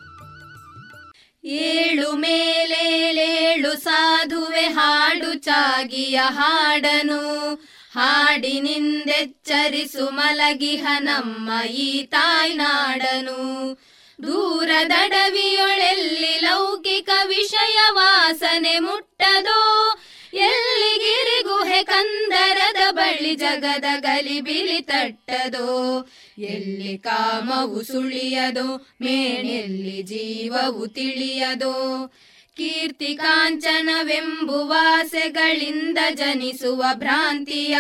ಏಳು 1.45 2.11
ಮೇಲೇಳೇಳು 2.11 3.84
ಸಾಧುವೆ 3.84 4.60
ಹಾಡು 4.60 5.34
ಚಾಗಿಯ 5.34 6.22
ಹಾಡನು. 6.28 7.56
ಹಾಡಿನಿಂದೆಚ್ಚರಿಸು 7.95 10.10
ಮಲಗಿಹ 10.10 10.86
ನಮ್ಮ 10.99 11.64
ಈ 11.64 12.03
ತಾಯ್ನಾಡನು 12.03 13.80
ದೂರದಡವಿಯೊಳೆಲ್ಲಿ 14.23 16.41
ಲೌಕಿಕ 16.41 17.10
ವಿಷಯ 17.28 17.91
ವಾಸನೆ 17.91 18.80
ಮುಟ್ಟದೋ 18.80 19.99
ಎಲ್ಲಿ 20.34 20.99
ಗಿರಿಗುಹೆ 20.99 21.84
ಕಂದರದ 21.84 22.91
ಬಳಿ 22.91 23.36
ಜಗದ 23.36 23.86
ಗಲಿಬಿಲಿ 23.99 24.82
ತಟ್ಟದೋ? 24.82 26.08
ಎಲ್ಲಿ 26.38 26.98
ಕಾಮವು 26.98 27.84
ಸುಳಿಯದೋ 27.84 28.88
ಮೇಣೆಲ್ಲಿ 29.02 30.03
ಜೀವವು 30.03 30.88
ತಿಳಿಯದೋ? 30.88 32.14
ಕೀರ್ತಿ 32.58 33.16
ಕಾಂಚನವೆಂಬುವಾಸೆಗಳಿಂದ 33.16 35.98
ಜನಿಸುವ 36.12 36.84
ಭ್ರಾಂತಿಯ, 36.94 37.78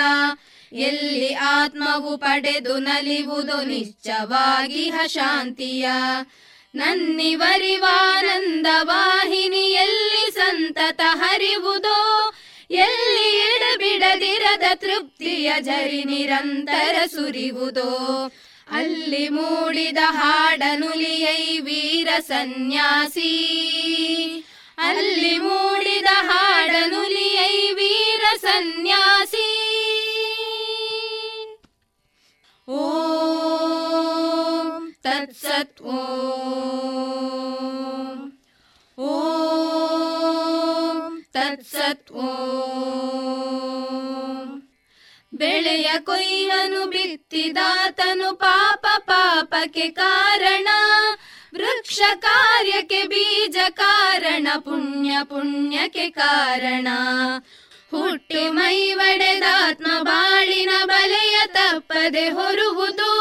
ಎಲ್ಲಿ 0.71 1.33
ಆತ್ಮವು 1.33 2.17
ಪಡೆದು 2.17 2.77
ನಲಿವುದು 2.77 3.65
ನಿಶ್ಚವಾಗಿ 3.65 4.91
ಶಾಂತಿಯ 5.07 5.89
ನನ್ನಿವರಿವಾನಂದ 6.75 8.67
ವಾಹಿನಿಯಲ್ಲಿ 8.81 10.31
ಸಂತತ 10.31 11.01
ಹರಿವುದೋ? 11.03 12.33
ಎಲ್ಲಿ 12.71 13.37
ಎಡಬಿಡದಿರದ 13.37 14.63
ತೃಪ್ತಿಯ 14.75 15.53
ಜರಿ 15.59 16.03
ನಿರಂತರ 16.03 16.95
ಸುರಿವುದೋ? 17.05 18.31
ಅಲ್ಲಿ 18.71 19.29
ಮೂಡಿದ 19.29 19.97
ಹಾಡನುಲಿಯೈ 20.09 21.59
ವೀರ 21.59 22.07
ಸನ್ಯಾಸಿ. 22.19 23.57
ಅಲ್ಲಿ 24.77 25.37
ಮೂಡಿದ 25.37 26.07
ಹಾಡನುಲಿಯೈ 26.11 27.71
ವೀರ 27.71 28.37
ಸನ್ಯಾಸಿ. 28.41 29.57
ಓಂ 32.67 34.10
ಓಂ 35.03 35.99
ಓಂ 38.97 41.13
ತತ್ಸತ್ 41.33 42.11
ಓಂ 42.11 42.21
ಬೆಳೆಯ 45.33 45.99
ಕೊಯ್ಯನು 45.99 46.85
ಬಿತ್ತಿದಾತನು 46.85 48.35
ಪಾಪ 48.35 48.85
ಪಾಪಕ್ಕೆ 48.99 49.89
ಕಾರಣ, 49.89 50.67
ವೃಕ್ಷ 51.55 51.99
ಕಾರ್ಯಕ್ಕೆ 52.15 53.03
ಬೀಜ 53.03 53.57
ಕಾರಣ, 53.69 54.47
ಪುಣ್ಯ 54.57 55.23
ಪುಣ್ಯಕ್ಕೆ 55.23 56.09
ಕಾರಣ. 56.09 56.87
ಹುಟ್ಟಿ 57.91 58.47
ಮೈ 58.47 58.91
ಒಡೆದಾತ್ಮ 58.91 60.01
ಬಾಳಿನ 60.01 60.85
ಬಲೆಯ 60.85 61.45
ತಪ್ಪದೆ 61.45 62.29
ಹೊರುವುದು 62.29 63.13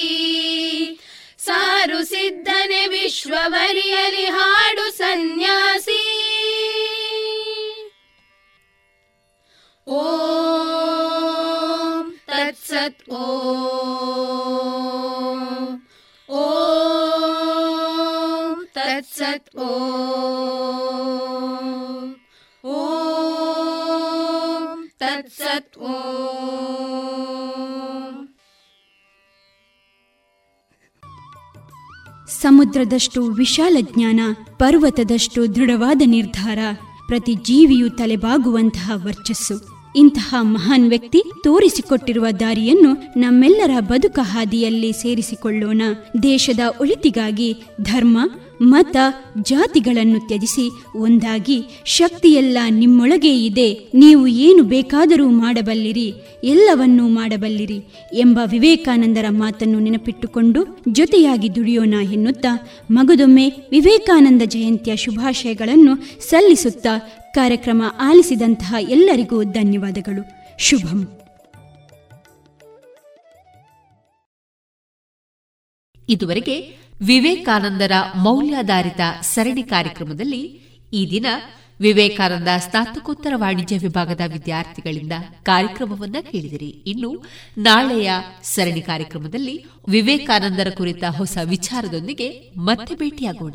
ಸಾರು 1.39 2.05
ಸಿದ್ಧನೆ 2.05 2.87
ವಿಶ್ವವರಿಯಲಿ 2.87 4.27
ಹಾಡು 4.27 4.97
ಸನ್ಯಾಸಿ. 4.97 6.27
ಓಂ 9.87 12.19
ತತ್ಸತ್ 12.27 13.11
ಓ. 13.11 13.23
ಓಂ 15.25 15.50
ಓಂ. 22.65 24.89
ತತ್ಸತ್ 24.99 25.79
ಓಂ. 25.79 28.37
ಸಮುದ್ರದಷ್ಟು 32.29 33.27
ವಿಶಾಲ 33.27 33.77
ಜ್ಞಾನ 33.81 34.21
ಪರ್ವತದಷ್ಟು 34.59 35.55
ದೃಢವಾದ 35.55 36.03
ನಿರ್ಧಾರ 36.05 36.59
ಪ್ರತಿ 37.07 37.35
ಜೀವಿಯು 37.35 37.91
ತಲೆಬಾಗುವಂತಹ 37.91 38.91
ವರ್ಚಸ್ಸು. 38.95 39.80
ಇಂತಹ 39.97 40.37
ಮಹಾನ್ 40.41 40.89
ವ್ಯಕ್ತಿ 40.89 41.23
ತೋರಿಸಿಕೊಟ್ಟಿರುವ 41.45 42.27
ದಾರಿಯನ್ನು 42.41 43.21
ನಮ್ಮೆಲ್ಲರ 43.21 43.71
ಬದುಕ 43.81 44.19
ಹಾದಿಯಲ್ಲಿ 44.23 44.93
ಸೇರಿಸಿಕೊಳ್ಳೋಣ. 44.93 45.83
ದೇಶದ 46.23 46.61
ಒಳಿತಿಗಾಗಿ 46.81 47.57
ಧರ್ಮ, 47.83 48.19
ಮತ, 48.63 48.97
ಜಾತಿಗಳನ್ನು 49.43 50.27
ತ್ಯಜಿಸಿ 50.27 50.71
ಒಂದಾಗಿ 50.97 51.83
ಶಕ್ತಿಯೆಲ್ಲ 51.85 52.59
ನಿಮ್ಮೊಳಗೇ 52.71 53.45
ಇದೆ. 53.45 53.91
ನೀವು 53.95 54.27
ಏನು 54.27 54.63
ಬೇಕಾದರೂ 54.63 55.27
ಮಾಡಬಲ್ಲಿರಿ, 55.29 56.15
ಎಲ್ಲವನ್ನೂ 56.45 57.09
ಮಾಡಬಲ್ಲಿರಿ 57.09 57.85
ಎಂಬ 58.13 58.39
ವಿವೇಕಾನಂದರ 58.45 59.25
ಮಾತನ್ನು 59.29 59.79
ನೆನಪಿಟ್ಟುಕೊಂಡು 59.79 60.81
ಜೊತೆಯಾಗಿ 60.89 61.55
ದುಡಿಯೋಣ 61.55 61.95
ಎನ್ನುತ್ತಾ 62.13 62.69
ಮಗದೊಮ್ಮೆ 62.91 63.49
ವಿವೇಕಾನಂದ 63.71 64.43
ಜಯಂತಿಯ 64.45 64.97
ಶುಭಾಶಯಗಳನ್ನು 64.97 65.97
ಸಲ್ಲಿಸುತ್ತಾ 66.31 67.20
ಕಾರ್ಯಕ್ರಮ 67.35 67.83
ಆಲಿಸಿದಂತಹ 68.01 68.75
ಎಲ್ಲರಿಗೂ 68.81 69.45
ಧನ್ಯವಾದಗಳು. 69.45 70.23
ಶುಭಂ. 70.59 71.19
ಇದುವರೆಗೆ 76.09 76.61
ವಿವೇಕಾನಂದರ 77.07 77.93
ಮೌಲ್ಯಾಧಾರಿತ 78.17 79.01
ಸರಣಿ 79.23 79.63
ಕಾರ್ಯಕ್ರಮದಲ್ಲಿ 79.63 80.41
ಈ 80.93 81.11
ದಿನ 81.11 81.27
ವಿವೇಕಾನಂದ 81.81 82.49
ಸ್ನಾತಕೋತ್ತರ 82.59 83.33
ವಾಣಿಜ್ಯ 83.37 83.79
ವಿಭಾಗದ 83.79 84.21
ವಿದ್ಯಾರ್ಥಿಗಳಿಂದ 84.33 85.13
ಕಾರ್ಯಕ್ರಮವನ್ನ 85.43 86.17
ಕೇಳಿದಿರಿ. 86.21 86.69
ಇನ್ನು 86.69 87.25
ನಾಳೆಯ 87.59 88.11
ಸರಣಿ 88.43 88.83
ಕಾರ್ಯಕ್ರಮದಲ್ಲಿ 88.83 89.65
ವಿವೇಕಾನಂದರ 89.89 90.67
ಕುರಿತ 90.77 91.05
ಹೊಸ 91.05 91.39
ವಿಚಾರದೊಂದಿಗೆ 91.45 92.53
ಮತ್ತೆ 92.59 92.95
ಭೇಟಿಯಾಗೋಣ. 92.95 93.55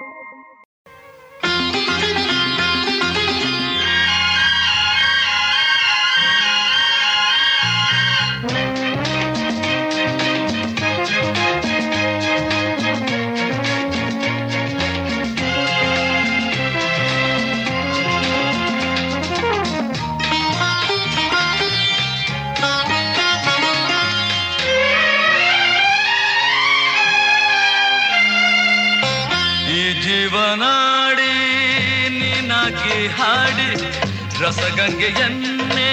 ರಸಗಂಗೆಯನ್ನೇ 34.51 35.91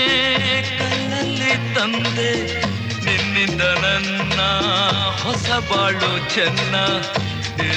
ಕಣ್ಣಲ್ಲಿ 0.78 1.74
ತಂದೆ 1.74 2.30
ನಿನ್ನಿಂದ 3.04 3.60
ನನ್ನ 3.60 4.40
ಹೊಸ 5.22 5.48
ಬಾಳು 5.70 6.34
ಚೆನ್ನ. 6.34 6.76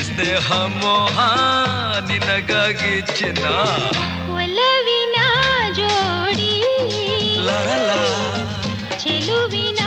ಸ್ನೇಹ 0.03 0.47
ಮೋಹ 0.51 1.17
ನಿನಗಾಗಿ 2.07 3.19
ಚಿನ್ನ. 3.19 3.45
ಒಲವಿನ 4.33 5.17
ಜೋಡಿ 5.75 6.53
ಲರಲ 7.45 7.91
ಚೆಲುವಿನ 8.97 9.80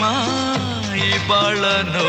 ಮಾಯಿ 0.00 1.28
ಬಾಳನೋ? 1.28 2.08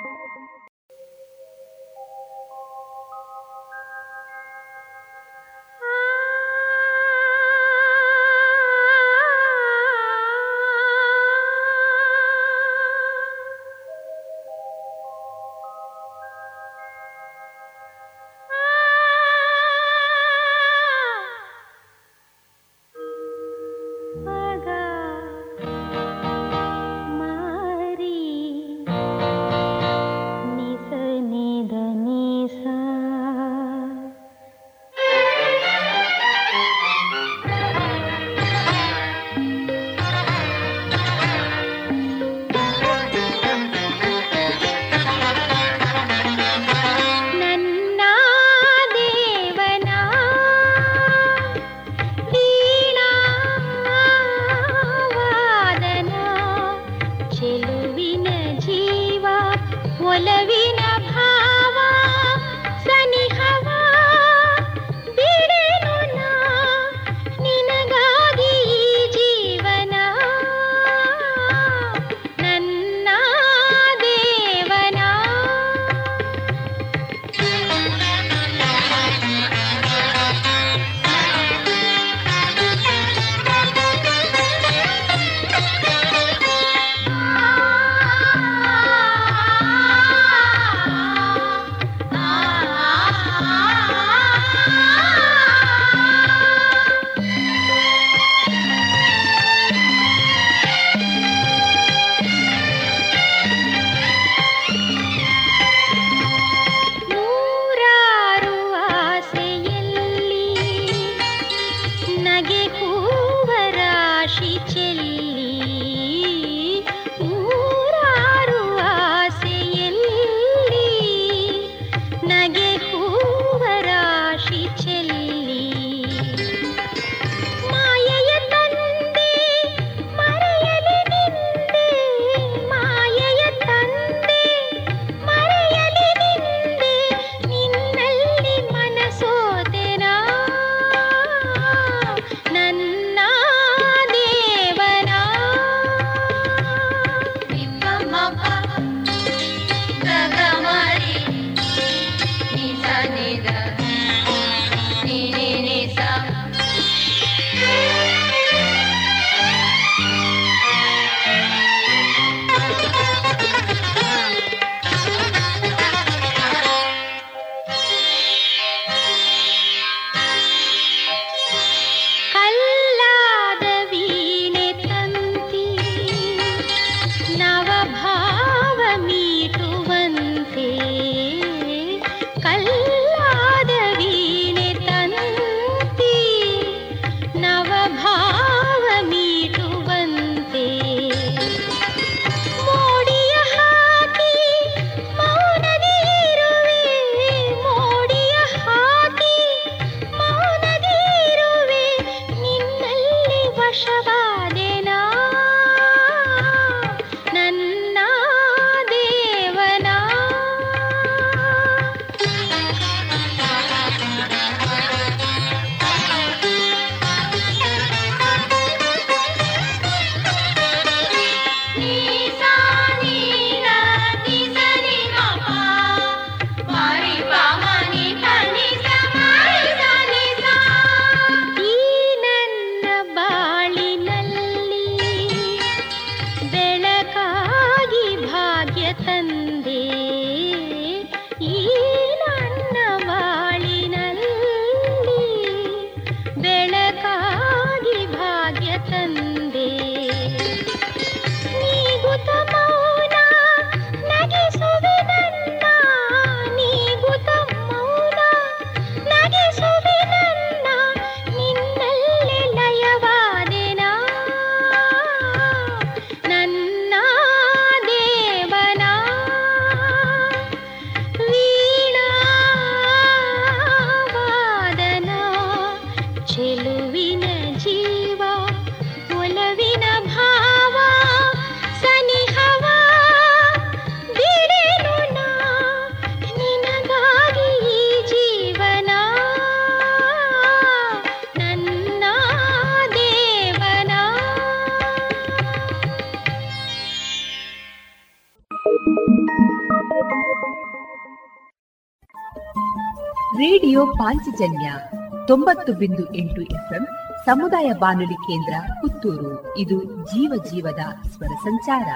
ತೊಂಬತ್ತು 305.61 305.81
ಬಿಂದು 305.81 306.03
ಎಂಟು 306.19 306.41
ಎಫ್ಎಂ 306.57 306.83
ಸಮುದಾಯ 307.25 307.67
ಬಾನುಲಿ 307.81 308.17
ಕೇಂದ್ರ 308.27 308.53
ಪುತ್ತೂರು. 308.81 309.31
ಇದು 309.57 309.77
ಜೀವ 310.11 310.31
ಜೀವದ 310.49 310.81
ಸ್ವರ 311.09 311.33
ಸಂಚಾರ. 311.45 311.87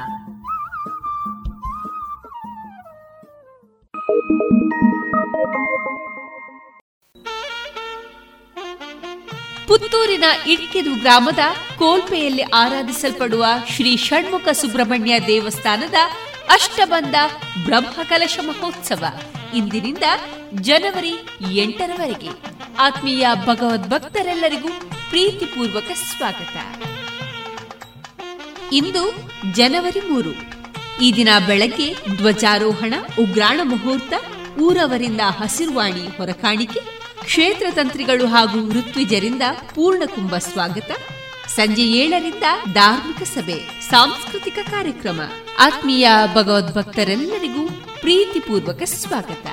ಪುತ್ತೂರಿನ 9.68 10.26
ಇಟ್ಕೆದು 10.48 10.94
ಗ್ರಾಮದ 11.00 11.44
ಕೋಲ್ಪೆಯಲ್ಲಿ 11.80 12.46
ಆರಾಧಿಸಲ್ಪಡುವ 12.64 13.46
ಶ್ರೀ 13.68 13.94
ಷಣ್ಮುಖ 14.08 14.48
ಸುಬ್ರಹ್ಮಣ್ಯ 14.62 15.16
ದೇವಸ್ಥಾನದ 15.28 15.98
ಅಷ್ಟಬಂಧ 16.52 17.16
ಬ್ರಹ್ಮಕಲಶ 17.66 18.38
ಮಹೋತ್ಸವ. 18.48 19.06
ಇಂದಿನಿಂದ 19.56 20.03
ಜನವರಿ 20.53 21.27
ಎಂಟರವರೆಗೆ 21.52 22.30
ಆತ್ಮೀಯ 22.80 23.27
ಭಗವದ್ಭಕ್ತರೆಲ್ಲರಿಗೂ 23.45 24.68
ಪ್ರೀತಿಪೂರ್ವಕ 25.10 25.91
ಸ್ವಾಗತ. 25.91 26.86
ಇಂದು 28.73 29.32
ಜನವರಿ 29.53 29.99
ಮೂರು. 29.99 30.56
ಈ 31.02 31.14
ದಿನ 31.14 31.30
ಬೆಳಗ್ಗೆ 31.48 31.94
ಧ್ವಜಾರೋಹಣ, 32.18 32.94
ಉಗ್ರಾಣ 33.19 33.60
ಮುಹೂರ್ತ, 33.64 34.14
ಊರವರಿಂದ 34.60 35.22
ಹಸಿರುವಾಣಿ 35.22 36.18
ಹೊರಕಾಣಿಕೆ, 36.18 36.80
ಕ್ಷೇತ್ರ 37.23 37.65
ತಂತ್ರಿಗಳು 37.72 38.27
ಹಾಗೂ 38.27 38.72
ಋತ್ವಿಜರಿಂದ 38.72 39.41
ಪೂರ್ಣಕುಂಭ 39.76 40.36
ಸ್ವಾಗತ. 40.38 40.91
ಸಂಜೆ 41.47 41.84
ಏಳರಿಂದ 41.84 42.43
ಧಾರ್ಮಿಕ 42.73 43.23
ಸಭೆ 43.23 43.81
ಸಾಂಸ್ಕೃತಿಕ 43.89 44.59
ಕಾರ್ಯಕ್ರಮ. 44.72 45.22
ಆತ್ಮೀಯ 45.59 46.09
ಭಗವದ್ಭಕ್ತರೆಲ್ಲರಿಗೂ 46.34 47.67
ಪ್ರೀತಿಪೂರ್ವಕ 48.01 48.84
ಸ್ವಾಗತ. 48.84 49.47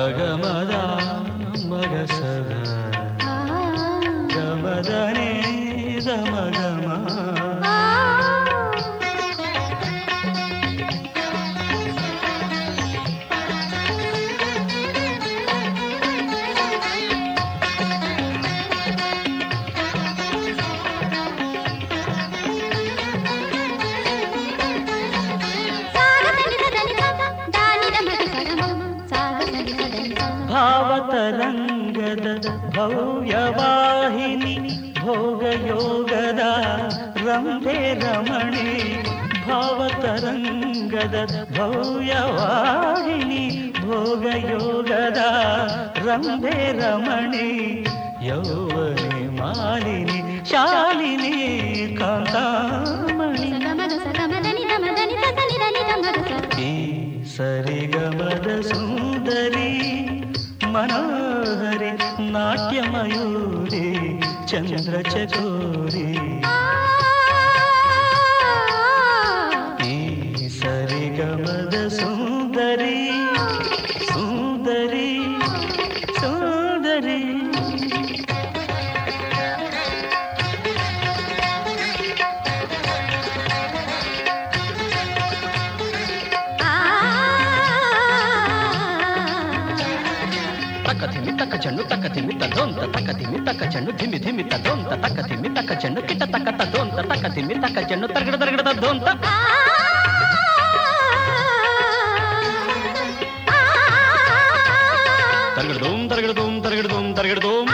ಸಗಮದ 0.00 0.72
ಭಾವತರಂಗದ 41.00 41.16
ಭವ್ಯವಾಹಿನಿ 41.56 43.44
ಭೋಗಯೋಗದ 43.80 45.20
ರಂಭೆ 46.06 46.56
ರಮಣಿ 46.78 47.48
ಯೌವನಿ 48.26 49.22
ಮಾಲಿನಿ 49.38 50.18
ಶಾಲಿನಿ 50.50 51.34
ಕಾಂತಾಮಣಿ 51.98 53.50
ಈ 56.62 56.72
ಸರಿಗಮದ 57.28 58.48
ಸುಂದರಿ 58.70 59.70
ಮನೋಹರಿ 60.72 61.92
ನಾಟ್ಯ 62.30 62.80
ಮಯೂರಿ 62.92 63.86
ಚಂದ್ರ 64.48 64.94
ಚಕೋರಿ 65.10 66.06
దొంత 92.81 92.93
తక్క 92.95 93.11
తిమ్మి 93.19 93.39
తక్క 93.47 93.63
చెన్ను 93.73 93.91
ధిమి 93.99 94.17
ధిమి 94.23 94.43
త 94.43 94.57
దొంత 94.65 94.91
తక్క 95.03 95.19
తిమ్మి 95.29 95.49
తక్క 95.57 95.71
చెన్ను 95.83 96.01
కిట 96.07 96.23
తక్క 96.33 96.49
త 96.59 96.65
దొంత 96.73 96.97
తక్క 97.11 97.25
తిమ్మి 97.35 97.55
తక్క 97.63 97.77
చెన్ను 97.91 98.07
తరగడ 98.07 98.35
తరగడ 98.41 98.61
దొంత. 98.81 99.07
తరగడదోం 105.55 106.01
తరగడదోం 106.11 106.53
తరగడదోం 106.61 107.07
తరగడదోం 107.17 107.67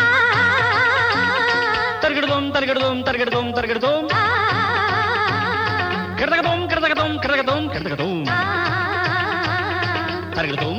తరగడదోం 2.03 2.45
తరగడదోం 2.47 2.97
తరగడదోం 3.07 3.47
తరగడదోం 3.57 4.05
తరగడదోం 7.73 8.15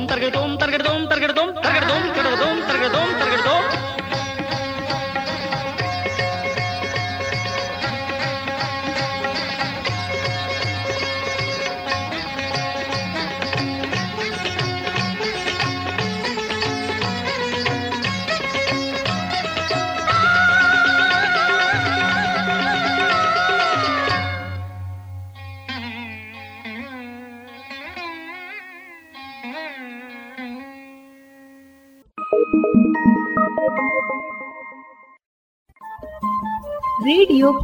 తరగడదోం 0.09 0.51
తరగడదోం 0.61 1.01
తరగడదోం 1.11 1.38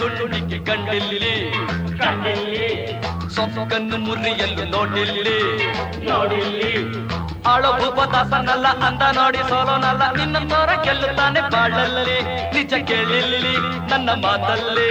ಕುಂಡಿಗೆ 0.00 0.58
ಕಂಡಿಲ್ಲಿ 0.64 1.52
ಕಂಡಿಲ್ಲಿ 1.98 2.68
ಸೊಕ್ಕನ್ನು 3.34 3.98
ಮುರಿಯಲು 3.98 4.64
ನೋಡಿಲ್ಲಿ 4.70 5.38
ನೋಡಿಲ್ಲಿ 6.10 7.04
ಆಳೊಬ್ಬ 7.46 8.00
ಪದಾಸನಲ್ಲ 8.00 8.66
ಅಂದ 8.66 9.02
ನೋಡಿ 9.16 9.38
ಸೋಲೋನಲ್ಲ, 9.38 10.12
ನಿನ್ನ 10.12 10.38
ತೋರ 10.38 10.82
ಗೆಲ್ಲುತ್ತಾನೆ 10.84 11.40
ಬಾಳಲ್ಲಿ. 11.40 12.22
ನಿಜ 12.54 12.74
ಕೇಳಿಲ್ಲಿ, 12.74 13.56
ನನ್ನ 13.90 14.10
ಮಾತಲ್ಲಿ. 14.10 14.88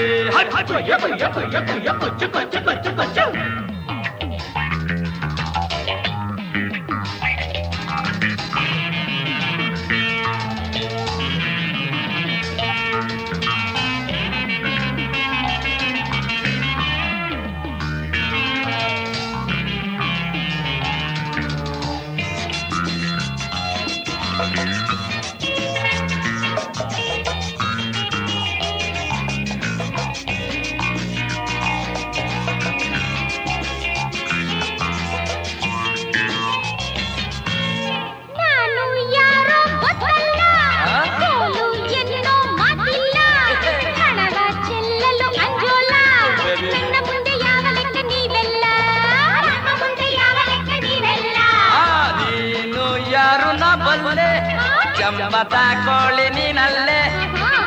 ತಾಕೊಳ್ಳಿ 55.44 56.30
ನೀನಲ್ಲೇ. 56.30 57.02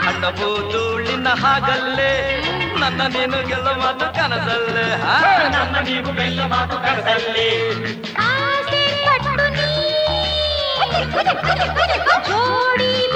ಅಡ್ಡಬೂ 0.07 0.73
ಧೂಳಿನ 0.73 1.29
ಹಾಗಲ್ಲೇ. 1.29 2.41
ನನ್ನ 2.81 3.03
ನೀನು 3.03 3.47
ಗೆಲ್ಲ 3.47 3.69
ಮಾತು 3.69 4.15
ಕನಸಲ್ಲೇ. 4.15 4.97
ನನ್ನ 5.53 5.77
ನೀವು 5.77 6.13
ಗೆಲ್ಲ 6.13 6.41
ಮಾತು 6.41 6.77
ಕನಸಲ್ಲೇ. 6.77 7.51
ಜೋಡಿ 12.29 13.09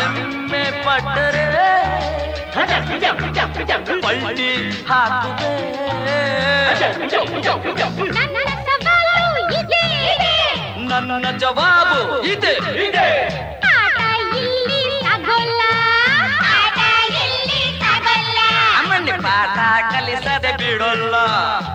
ಹೆಮ್ಮೆ 0.00 0.84
ಪಟ್ಟರೆ. 0.86 1.42
ಪಳ್ಳಿ 4.02 4.72
ನನ್ನ 11.00 11.38
ಜವಾಬು 11.38 12.00
ಇದೆ 12.26 12.54
ಇದೆ 12.86 13.08
ಪಾಠ 19.22 19.58
ಕಲಿಸದೆ 19.92 20.52
ಬಿಡೋಲ್ಲ 20.52 21.16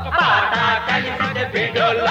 ಪಾಠ 0.10 0.53
ಕಲಿಸದೆ 0.89 1.45
ಬಿಡೋಲ್ಲ 1.45 2.07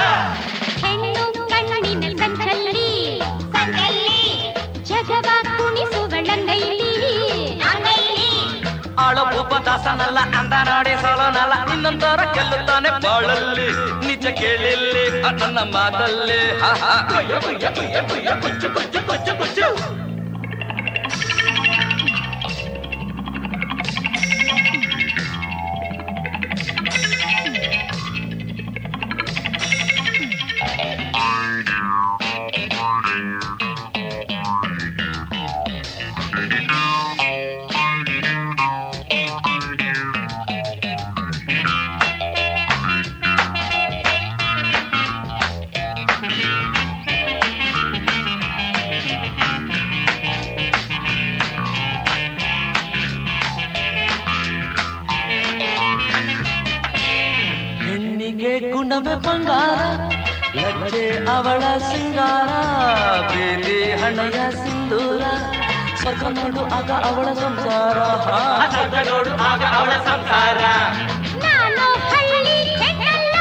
ಕೋಪ 9.37 9.55
ದಾಸನಲ್ಲ 9.67 10.19
ಅಂದನಾಡಿ 10.39 10.93
ಸೋಲನಲ್ಲ 11.03 11.55
ನಿನ್ನಂತರ 11.69 12.21
ಗೆಲ್ಲುತ್ತಾನೆ 12.37 12.91
ಬಾಳಲ್ಲಿ 13.05 13.69
ನಿಜ 14.07 14.27
ಕೇಳಿಲ್ಲಿ 14.41 15.05
ನನ್ನ 15.41 15.59
ಮಾತಲ್ಲಿ 15.75 16.41
Yeah. 31.69 31.96
ಗುಣವೇ 58.89 59.15
ಬಂಗಾರ 59.25 59.79
ಲಜ್ಜೆ 60.57 61.01
ಅವಳ 61.29 61.63
ಸಿಂಗಾರ 61.87 62.51
ಬೇರೆ 63.31 63.79
ಹಣೆಯ 64.01 64.39
ಸಿಂಧೂರ 64.59 65.23
ಸ್ವರ್ಗ 66.01 66.23
ನೋಡು 66.37 66.63
ಆಗ 66.77 66.91
ಅವಳ 67.09 67.29
ಸಂಸಾರ. 67.41 67.97
ಹಾ, 68.27 68.39
ಸ್ವರ್ಗ 68.75 68.97
ನೋಡು 69.09 69.33
ಆಗ 69.49 69.63
ಅವಳ 69.79 69.93
ಸಂಸಾರ. 70.09 70.61
ನಾನು 71.45 71.87
ಹಳ್ಳಿ 72.05 72.45
ಹೆಣ್ಣಲ್ಲ 72.83 73.37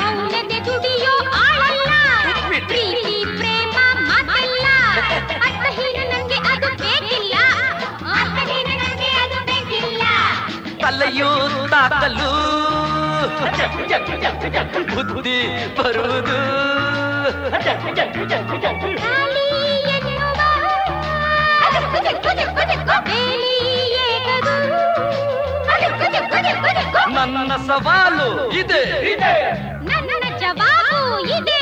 ಮೌನದೆ 0.00 0.58
ದುಡಿಯೋ 0.68 1.14
ಆಳಲ್ಲ 1.40 1.90
ಪ್ರೀತಿ 2.68 2.84
ಪ್ರೇಮ 3.32 3.76
ಮಾತಲ್ಲ. 4.10 4.66
ಅರ್ಥಹೀನ 5.46 5.98
ನಂಗೆ 6.12 6.40
ಅದು 6.52 6.70
ಬೇಕಿಲ್ಲ 6.84 7.34
ಅರ್ಥಹೀನ 8.16 8.70
ನಂಗೆ 8.82 9.10
ಅದು 9.24 9.40
ಬೇಕಿಲ್ಲ. 9.50 10.02
ತಲೆಯೂ 10.84 11.32
ತಾಕಲು 11.68 12.30
ಬುದ್ಧಿ 14.94 15.38
ಬರುವುದು. 15.76 16.38
ನನ್ನ 27.14 27.56
ಸವಾಲು 27.66 28.50
ಇದೆ. 28.52 28.82
ನನ್ನ 29.84 30.38
ಜವಾಬು 30.38 31.20
ಇದೆ. 31.26 31.57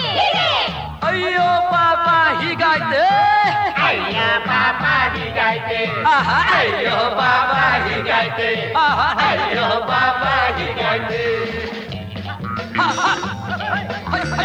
ಅಯ್ಯೋ 1.19 1.45
ಪಾಪ 1.73 2.07
ಹೀಗಾಯ್ತೆ 2.41 3.03
ಅಯ್ಯ 3.87 4.17
ಪಾಪ 4.47 4.83
ಹೀಗಾಯ್ತೆ 5.15 5.79
ಆಹಾ 6.13 6.37
ಅಯ್ಯೋ 6.59 6.97
ಪಾಪ 7.19 7.53
ಹೀಗಾಯ್ತೆ 7.87 8.49
ಆಹಾ 8.83 9.07
ಅಯ್ಯೋ 9.29 9.67
ಪಾಪ 9.89 10.23
ಹೀಗಾಯ್ತೆ 10.59 11.23
ಆಹಾ. 12.79 13.13
ಹೈ, 13.69 13.83
ಹೈ, 14.35 14.45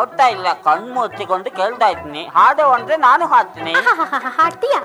ನೋಡ್ತಾ 0.00 0.26
ಇಲ್ಲ 0.34 0.48
ಕಣ್ಣು 0.66 0.90
ಮುಚ್ಚಿಕೊಂಡು 0.96 1.48
ಕೇಳ್ತಾ 1.56 1.86
ಇದ್ದೀನಿ. 1.94 2.22
ಹಾಡು 2.36 2.64
ಅಂದ್ರೆ 2.76 2.96
ನಾನು 3.06 3.24
ಹಾಡ್ತೀನಿ. 3.32 3.72
ನೋಡ್ತೀಯ 4.40 4.76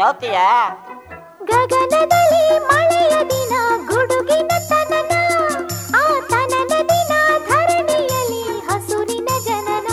ನೋಡ್ತೀಯಾ? 0.00 0.46
ಗಗನದಲ್ಲಿ 1.50 2.42
ಮಳೆಯ 2.68 3.14
ದಿನ 3.30 3.54
ಗುಡುಗಿನ 3.90 4.50
ತನನ 4.70 5.12
ಆ 6.00 6.02
ತನನ 6.32 6.72
ದಿನ 6.90 7.12
ಧರಣಿಯಲ್ಲಿ 7.48 8.42
ಹಸುರಿನ 8.68 9.30
ಜನನ. 9.46 9.88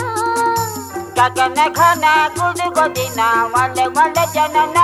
ಗಗನ 1.18 1.58
ಘನ 1.78 2.04
ಗುಡುಗು 2.38 2.86
ದಿನ 2.98 3.20
ಮಳೆ 3.54 3.86
ಮಳೆ 3.96 4.26
ಜನನ. 4.36 4.78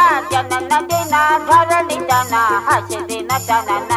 ಆ 0.00 0.04
ಜನನ 0.32 0.72
ದಿನ 0.92 1.14
ಧರಣಿ 1.50 2.00
ಜನ 2.10 2.34
ಹಸಿರಿನ 2.68 3.32
ಜನನ 3.48 3.92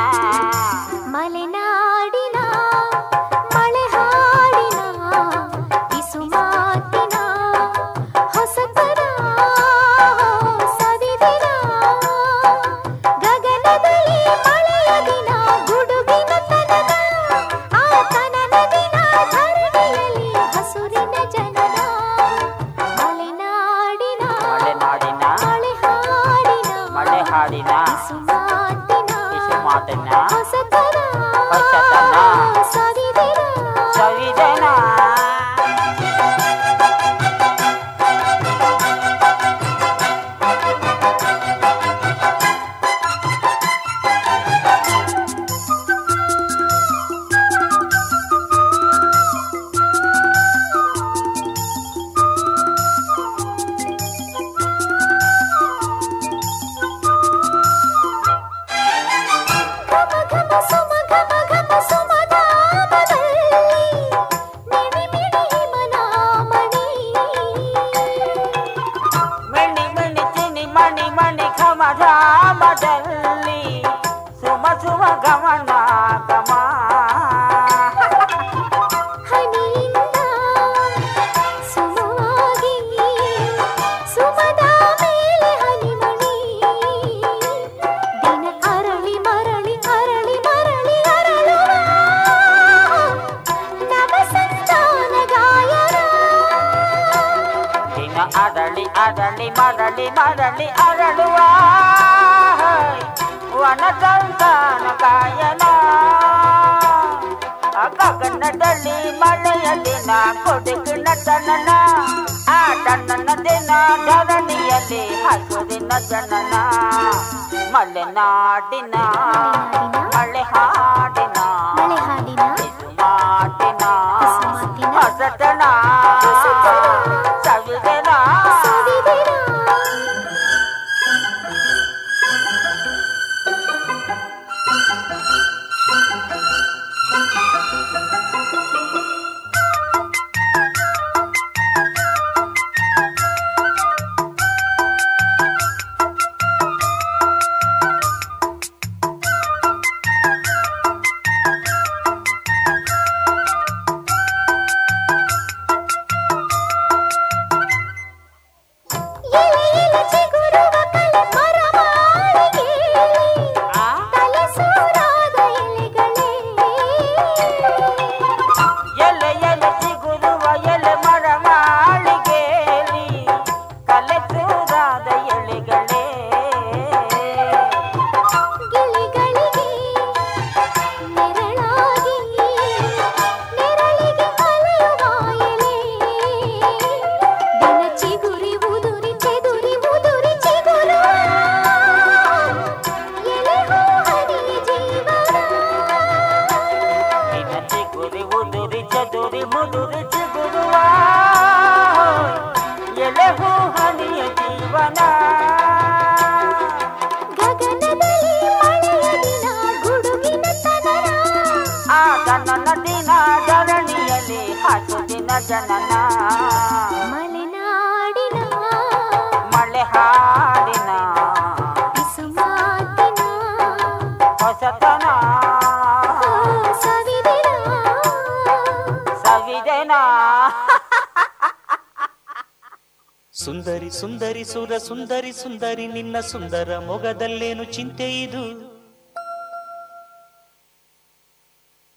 ಸುಂದರಿ, 235.47 235.87
ನಿನ್ನ 235.87 236.19
ಸುಂದರ 236.19 236.77
ಮೊಗದಲ್ಲೇನು 236.77 237.63
ಚಿಂತೆ 237.63 238.21
ಇದು? 238.21 238.41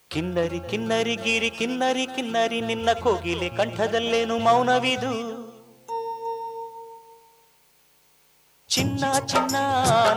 ಕಿನ್ನರಿ 0.08 0.60
ಕಿನ್ನರಿ, 0.60 1.16
ಗಿರಿ, 1.16 1.50
ಕಿನ್ನರಿ 1.50 2.06
ಕಿನ್ನರಿ, 2.06 2.60
ನಿನ್ನ 2.60 2.92
ಕೋಗಿಲೆ 2.92 3.48
ಕಂಠದಲ್ಲೇನು 3.48 4.38
ಮೌನವಿದು? 4.38 5.12
ಚಿನ್ನ 8.68 9.04
ಚಿನ್ನ, 9.26 9.56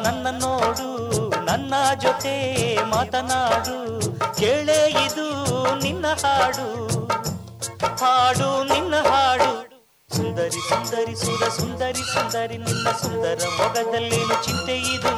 ನನ್ನ 0.04 0.28
ನೋಡು, 0.40 1.30
ನನ್ನ 1.46 1.74
ಜೊತೆ 2.02 2.36
ಮಾತನಾಡು, 2.84 4.02
ಕೇಳೇ 4.40 4.92
ಇದು 5.06 5.28
ನಿನ್ನ 5.82 6.06
ಹಾಡು. 6.08 6.70
ಹಾಡು 7.98 8.64
ನಿನ್ನ 8.64 8.83
ಸುಂದರಿ 10.94 11.16
ಸುಂದರಿ 11.56 12.04
ಸುಂದರಿ, 12.14 12.58
ನಿನ್ನ 12.58 12.90
ಸುಂದರ 12.92 13.40
ಮೊಗದಲ್ಲೇನು 13.58 14.44
ಚಿಂತೆ 14.44 14.76
ಇದು? 14.78 15.12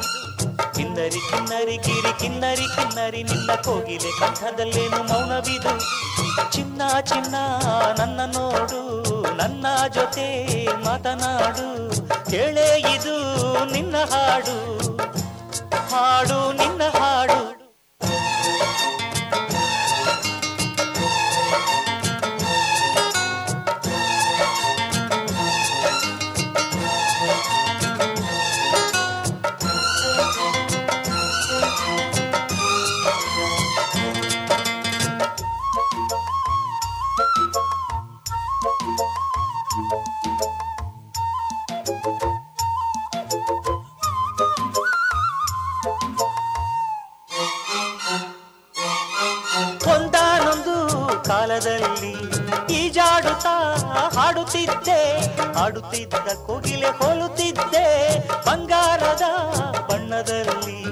ಕಿನ್ನರಿ 0.74 1.20
ಕಿನ್ನರಿ 1.30 1.78
ಕಿನ್ನರಿ 1.78 2.66
ಕಿನ್ನರಿ, 2.76 3.22
ನಿನ್ನ 3.22 3.50
ಕೋಗಿಲೆ 3.54 4.10
ಕಂಠದಲ್ಲೇನು 4.20 5.00
ಮೌನವಿದು? 5.02 5.72
ಚಿನ್ನ 6.52 6.82
ಚಿನ್ನ 7.00 7.34
ನನ್ನ 7.98 8.20
ನೋಡು, 8.36 8.80
ನನ್ನ 9.34 9.66
ಜೊತೆ 9.86 10.28
ಮಾತನಾಡು, 10.84 11.66
ಕೇಳೇ 12.30 12.68
ಇದು 12.94 13.16
ನಿನ್ನ 13.64 13.96
ಹಾಡು. 13.96 14.56
ಹಾಡು 15.92 16.52
ನಿನ್ನ 16.52 16.82
ಹಾಡು 16.98 17.45
ಹಾಡುತ್ತಿದ್ದ 55.76 56.46
ಕೋಗಿಲೆ 56.46 56.88
ಹೋಲುತ್ತಿದ್ದೆ. 56.88 58.18
ಬಂಗಾರದ 58.46 59.22
ಬಣ್ಣದಲ್ಲಿ 59.90 60.82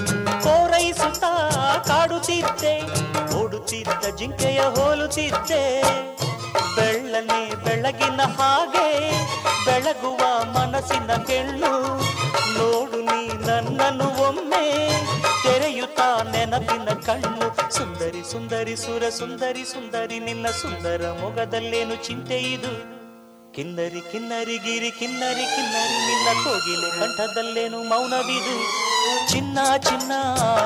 ಕೋರೈಸುತ್ತಾ 0.43 1.32
ಕಾಡುತ್ತಿದ್ದೆ. 1.86 2.82
ಓಡುತ್ತಿದ್ದ 3.35 4.16
ಜಿಂಕೆಯ 4.16 4.61
ಹೋಲುತ್ತಿದ್ದೆ. 4.61 5.82
ಬೆಳ್ಳನೆ 6.77 7.65
ಬೆಳಗಿನ 7.65 8.20
ಹಾಗೆ 8.20 9.11
ಬೆಳಗುವ 9.65 10.44
ಮನಸ್ಸಿನ 10.44 11.15
ಕೆಳ್ಳು 11.15 11.97
ನೋಡು 12.59 13.01
ನೀ 13.01 13.28
ನನ್ನನ್ನು 13.47 14.28
ಒಮ್ಮೆ 14.28 14.90
ತೆರೆಯುತ್ತಾ 15.43 16.23
ನೆನಪಿನ 16.23 16.89
ಕಣ್ಣು. 17.06 17.73
ಸುಂದರಿ 17.73 18.32
ಸುಂದರಿ 18.32 18.77
ಸುರ 18.77 19.09
ಸುಂದರಿ 19.09 19.65
ಸುಂದರಿ 19.65 20.19
ನಿನ್ನ 20.19 20.47
ಸುಂದರ 20.48 21.15
ಮೊಗದಲ್ಲೇನು 21.20 21.97
ಚಿಂತೆ 21.97 22.39
ಇದು? 22.39 23.03
ಕಿನ್ನರಿ 23.55 24.01
ಕಿನ್ನರಿ, 24.01 24.59
ಗಿರಿ, 24.59 24.90
ಕಿನ್ನರಿ 24.90 25.44
ಕಿನ್ನರಿ, 25.56 26.06
ನಿನ್ನ 26.06 26.44
ಕೋಗಿಲೆ 26.44 27.01
ಕಂಠದಲ್ಲೇನು 27.01 27.82
ಮೌನವಿದು 27.82 28.56
ಚಿನ್ನ 29.32 29.59
ಚಿನ್ನ, 29.76 30.12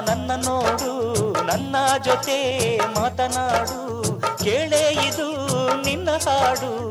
ನನ್ನ 0.06 0.30
ನೋಡು, 0.44 0.92
ನನ್ನ 1.42 1.76
ಜೊತೆ 2.04 2.78
ಮಾತನಾಡು, 2.78 4.02
ಕೇಳೇ 4.44 5.08
ಇದು 5.08 5.28
ನಿನ್ನ 5.84 6.10
ಹಾಡು. 6.10 6.88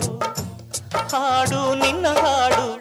ಹಾಡು, 1.09 1.75
ನಿನ್ನ 1.75 2.07
ಹಾಡು 2.07 2.76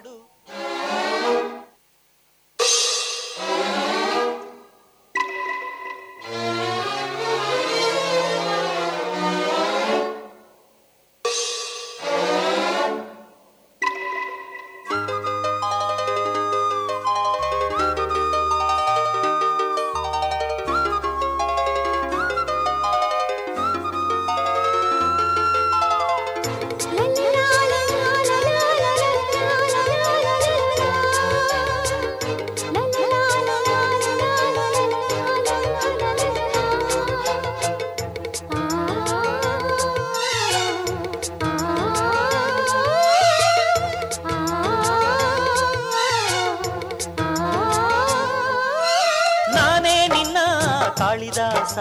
ಕಾಳಿದಾಸ 51.37 51.77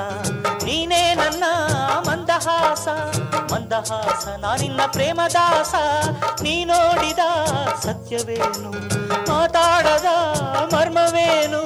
ನೀನೇ 0.65 1.03
ನನ್ನ 1.15 1.45
ಮಂದಹಾಸ 2.09 2.87
ಮಂದಹಾಸ 3.53 4.25
ನಾನಿನ್ನ 4.43 4.83
ಪ್ರೇಮದಾಸ, 4.87 5.75
ನೀ 6.45 6.55
ನೋಡಿದ 6.65 7.23
ಸತ್ಯವೇನು, 7.85 8.71
ಮಾತಾಡದ 9.31 10.09
ಮರ್ಮವೇನು, 10.75 11.63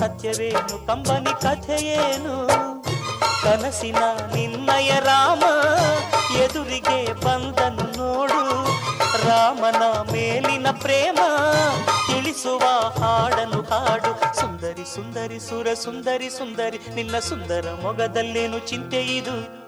ಸತ್ಯವೇನು, 0.00 0.74
ಕಂಬನಿ 0.86 1.34
ಕಥೆಯೇನು? 1.42 2.36
ಕನಸಿನ 3.44 4.02
ನಿನ್ನಯ 4.34 4.90
ರಾಮ, 5.00 5.42
ಎದುರಿಗೆ 6.42 6.98
ಬಂದನು 7.24 7.86
ನೋಡು 7.98 8.40
ರಾಮನ 9.16 10.12
ಮೇಲಿನ 10.12 10.66
ಪ್ರೇಮ, 10.70 11.18
ತಿಳಿಸುವ 12.06 12.62
ಹಾಡನು 13.00 13.62
ಹಾಡು. 13.62 14.40
ಸುಂದರಿ 14.40 14.94
ಸುಂದರಿ, 14.94 15.40
ಸುರ, 15.40 15.74
ಸುಂದರಿ 15.74 16.30
ಸುಂದರಿ, 16.30 16.94
ನಿನ್ನ 16.94 17.18
ಸುಂದರ 17.18 17.78
ಮೊಗದಲ್ಲೇನು 17.82 18.58
ಚಿಂತೆ 18.58 19.02
ಇದು? 19.02 19.58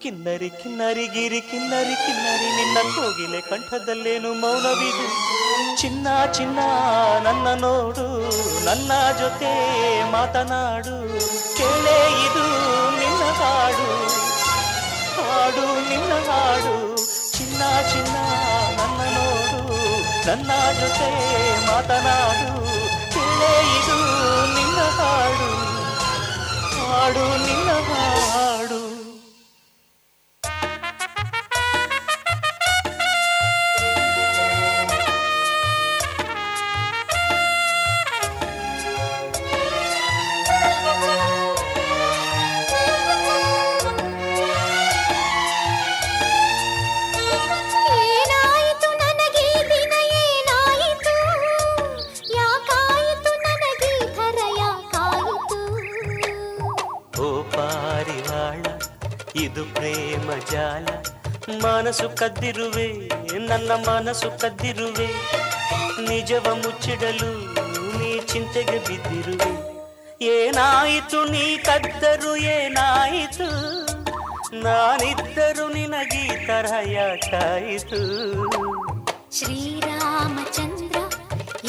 ಕಿನ್ನರಿ 0.00 0.50
ಕಿನ್ನರಿ, 0.50 1.06
ಗಿರಿ, 1.06 1.40
ಕಿನ್ನರಿ 1.40 2.06
ಕಿನ್ನರಿ, 2.06 2.56
ನಿನ್ನ 2.56 2.78
ಕೋಗಿಲೆ 2.96 3.40
ಕಂಠದಲ್ಲೇನು 3.40 4.34
ಮೌನವಿದು? 4.34 5.32
ಚಿನ್ನ 5.80 6.06
ಚಿನ್ನ, 6.32 6.58
ನನ್ನ 7.22 7.60
ನೋಡು, 7.60 8.06
ನನ್ನ 8.64 8.92
ಜೊತೆ 9.18 9.52
ಮಾತನಾಡು. 10.10 11.20
ಕೇಳೇ 11.56 12.26
ಇದು 12.26 12.44
ನಿನ್ನ 13.00 13.22
ಹಾಡು. 13.24 14.06
ಹಾಡು 15.22 15.88
ನಿನ್ನ 15.88 16.30
ಹಾಡು. 16.30 16.96
ಚಿನ್ನ 17.32 17.60
ಚಿನ್ನ. 17.92 18.16
ನನ್ನ 20.26 20.50
ನೋಡು 20.50 20.50
ನನ್ನ 20.50 20.50
ಜೊತೆ 20.78 21.08
ಮಾತನಾಡು 21.66 22.50
ಕೇಳೇ 23.14 23.52
ಇದು 23.72 23.96
ನಿನ್ನ 24.54 24.80
ಹಾಡು 24.98 25.50
ಹಾಡು 26.82 27.24
ನಿನ್ನ 27.44 27.70
ಹಾಡು 27.88 28.81
ಜಾಲ 60.52 60.86
ಮನಸ್ಸು 61.64 62.06
ಕದ್ದಿರುವೆ, 62.20 62.88
ನನ್ನ 63.48 63.70
ಮನಸ್ಸು 63.88 64.28
ಕದ್ದಿರುವೆ. 64.42 65.08
ನಿಜವ 66.08 66.46
ಮುಚ್ಚಿಡಲು 66.54 67.30
ನೀ 67.98 68.10
ಚಿಂತೆಗೆ 68.32 68.78
ಬಿದ್ದಿರುವೆ. 68.88 69.52
ಏನಾಯಿತು 70.32 71.20
ನೀ 71.24 71.46
ಕದ್ದರು, 71.58 72.32
ಏನಾಯಿತು? 72.56 73.48
ನಾನಿದ್ದರು 74.64 75.66
ನಿನಗೀ 75.74 76.24
ತರಹ 76.46 76.74
ಯಾಕಾಯಿತು? 76.90 78.00
ಶ್ರೀರಾಮಚಂದ್ರ, 79.36 80.96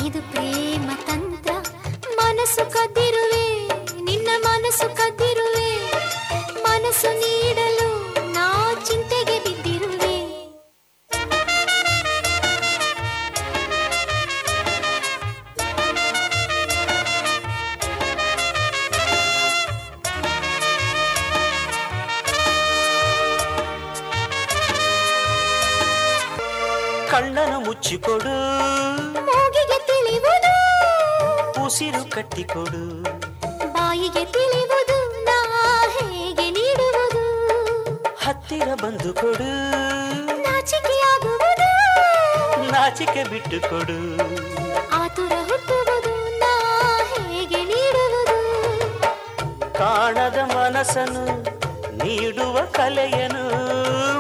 ಇದು 0.06 0.22
ಪ್ರೇಮ 0.32 0.90
ತಂತ್ರ. 1.08 1.52
ಮನಸ್ಸು 2.20 2.64
ಕದ್ದಿರುವೆ, 2.76 3.46
ನಿನ್ನ 4.08 4.30
ಮನಸ್ಸು 4.48 4.90
ಕದ್ದಿರುವೆ. 4.96 5.70
ಮನಸ್ಸು 6.68 7.10
ನೀಡಲು 7.22 7.83
ಮುಚ್ಚಿಕೊಡು 27.84 28.34
ಮೂಗಿಗೆ 29.22 29.78
ತಿಳಿಯುವುದು 29.88 30.54
ಉಸಿರು 31.66 32.04
ಕಟ್ಟಿಕೊಡು. 32.12 32.84
ಬಾಯಿಗೆ 33.74 34.24
ತಿಳಿಯುವುದು 34.26 34.98
ನಾ 35.24 35.40
ಹೇಗೆ 35.90 36.46
ನೀಡುವುದು. 36.52 37.24
ಹತ್ತಿರ 38.26 38.70
ಬಂದು 38.84 39.14
ಕೊಡು. 39.14 39.50
ನಾಚಿಕೆಯಾಗುವುದು 40.42 41.70
ನಾಚಿಕೆ 42.72 43.24
ಬಿಟ್ಟು 43.24 43.60
ಕೊಡು 43.70 44.00
ಆತುರ 44.96 45.34
ಹುಟ್ಟುವುದು. 45.50 46.14
ನಾ 46.40 46.54
ಹೇಗೆ 47.12 47.62
ನೀಡುವುದು. 47.64 48.40
ಕಾಣದ 49.74 50.38
ಮನಸ್ಸನ್ನು 50.56 51.26
ನೀಡುವ 52.06 52.66
ಕಲೆಯನು 52.72 53.46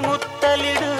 ಮುತ್ತಲಿಡು. 0.01 0.92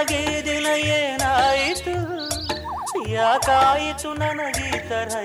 ಏನಾಯಿತು 0.00 0.16
ನನಗೆ 0.16 0.18
ಈ 0.30 0.42
ದಿನ 0.42 0.66
ಏನಾಯಿತು? 0.96 1.94
ಯಾಕಾಯಿತು 3.10 4.12
ನನಗೆ 4.12 4.66
ಈ 4.68 4.80
ತರಹ 4.88 5.22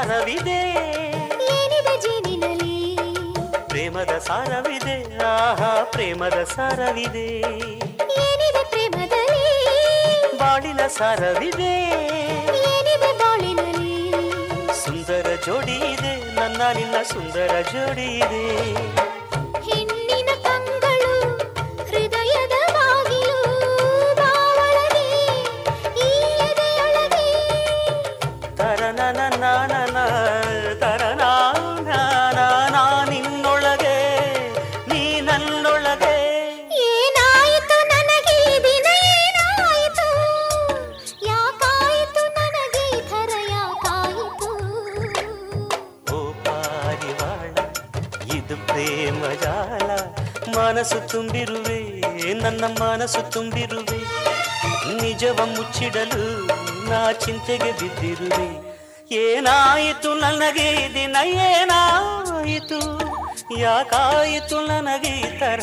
ಸಾರವಿದೆ. 0.00 0.72
ಜೇನಿನಲ್ಲಿ? 2.00 2.96
ಪ್ರೇಮದ 3.68 4.18
ಸಾರವಿದೆ. 4.18 5.18
ಆಹಾ 5.18 5.84
ಪ್ರೇಮದ 5.84 6.44
ಸಾರವಿದೆ. 6.44 7.38
ಏನಿದೆ 8.20 8.64
ಪ್ರೇಮದಲ್ಲಿ? 8.70 10.38
ಬಾಳಿನ 10.38 10.86
ಸಾರವಿದೆ. 10.86 11.90
ಏನಿದೆ 12.44 13.18
ಬಾಳಿನಲ್ಲಿ? 13.18 14.12
ಸುಂದರ 14.84 15.38
ಜೋಡಿ 15.46 15.72
ಇದೆ. 15.72 16.34
ನನ್ನ 16.34 16.62
ನಿನ್ನ 16.74 16.94
ಸುಂದರ 17.02 17.64
ಜೋಡಿ 17.72 18.18
ಇದೆ. 18.18 18.99
ಮನಸ್ಸು 53.10 53.30
ತುಂಬಿರುವೆ 53.32 53.96
ನಿಜವ 55.02 55.38
ಮುಚ್ಚಿಡಲು 55.54 56.26
ನಾ 56.90 56.98
ಚಿಂತೆಗೆ 57.12 57.70
ಬಿದ್ದಿರುವೆ. 57.72 58.46
ಏನಾಯಿತು 59.14 60.10
ನನಗೆ 60.14 60.68
ದಿನ 60.94 61.16
ಏನಾಯಿತು? 61.46 62.80
ಯಾಕಾಯಿತು 63.58 64.58
ನನಗೆ 64.66 65.14
ತರ 65.40 65.62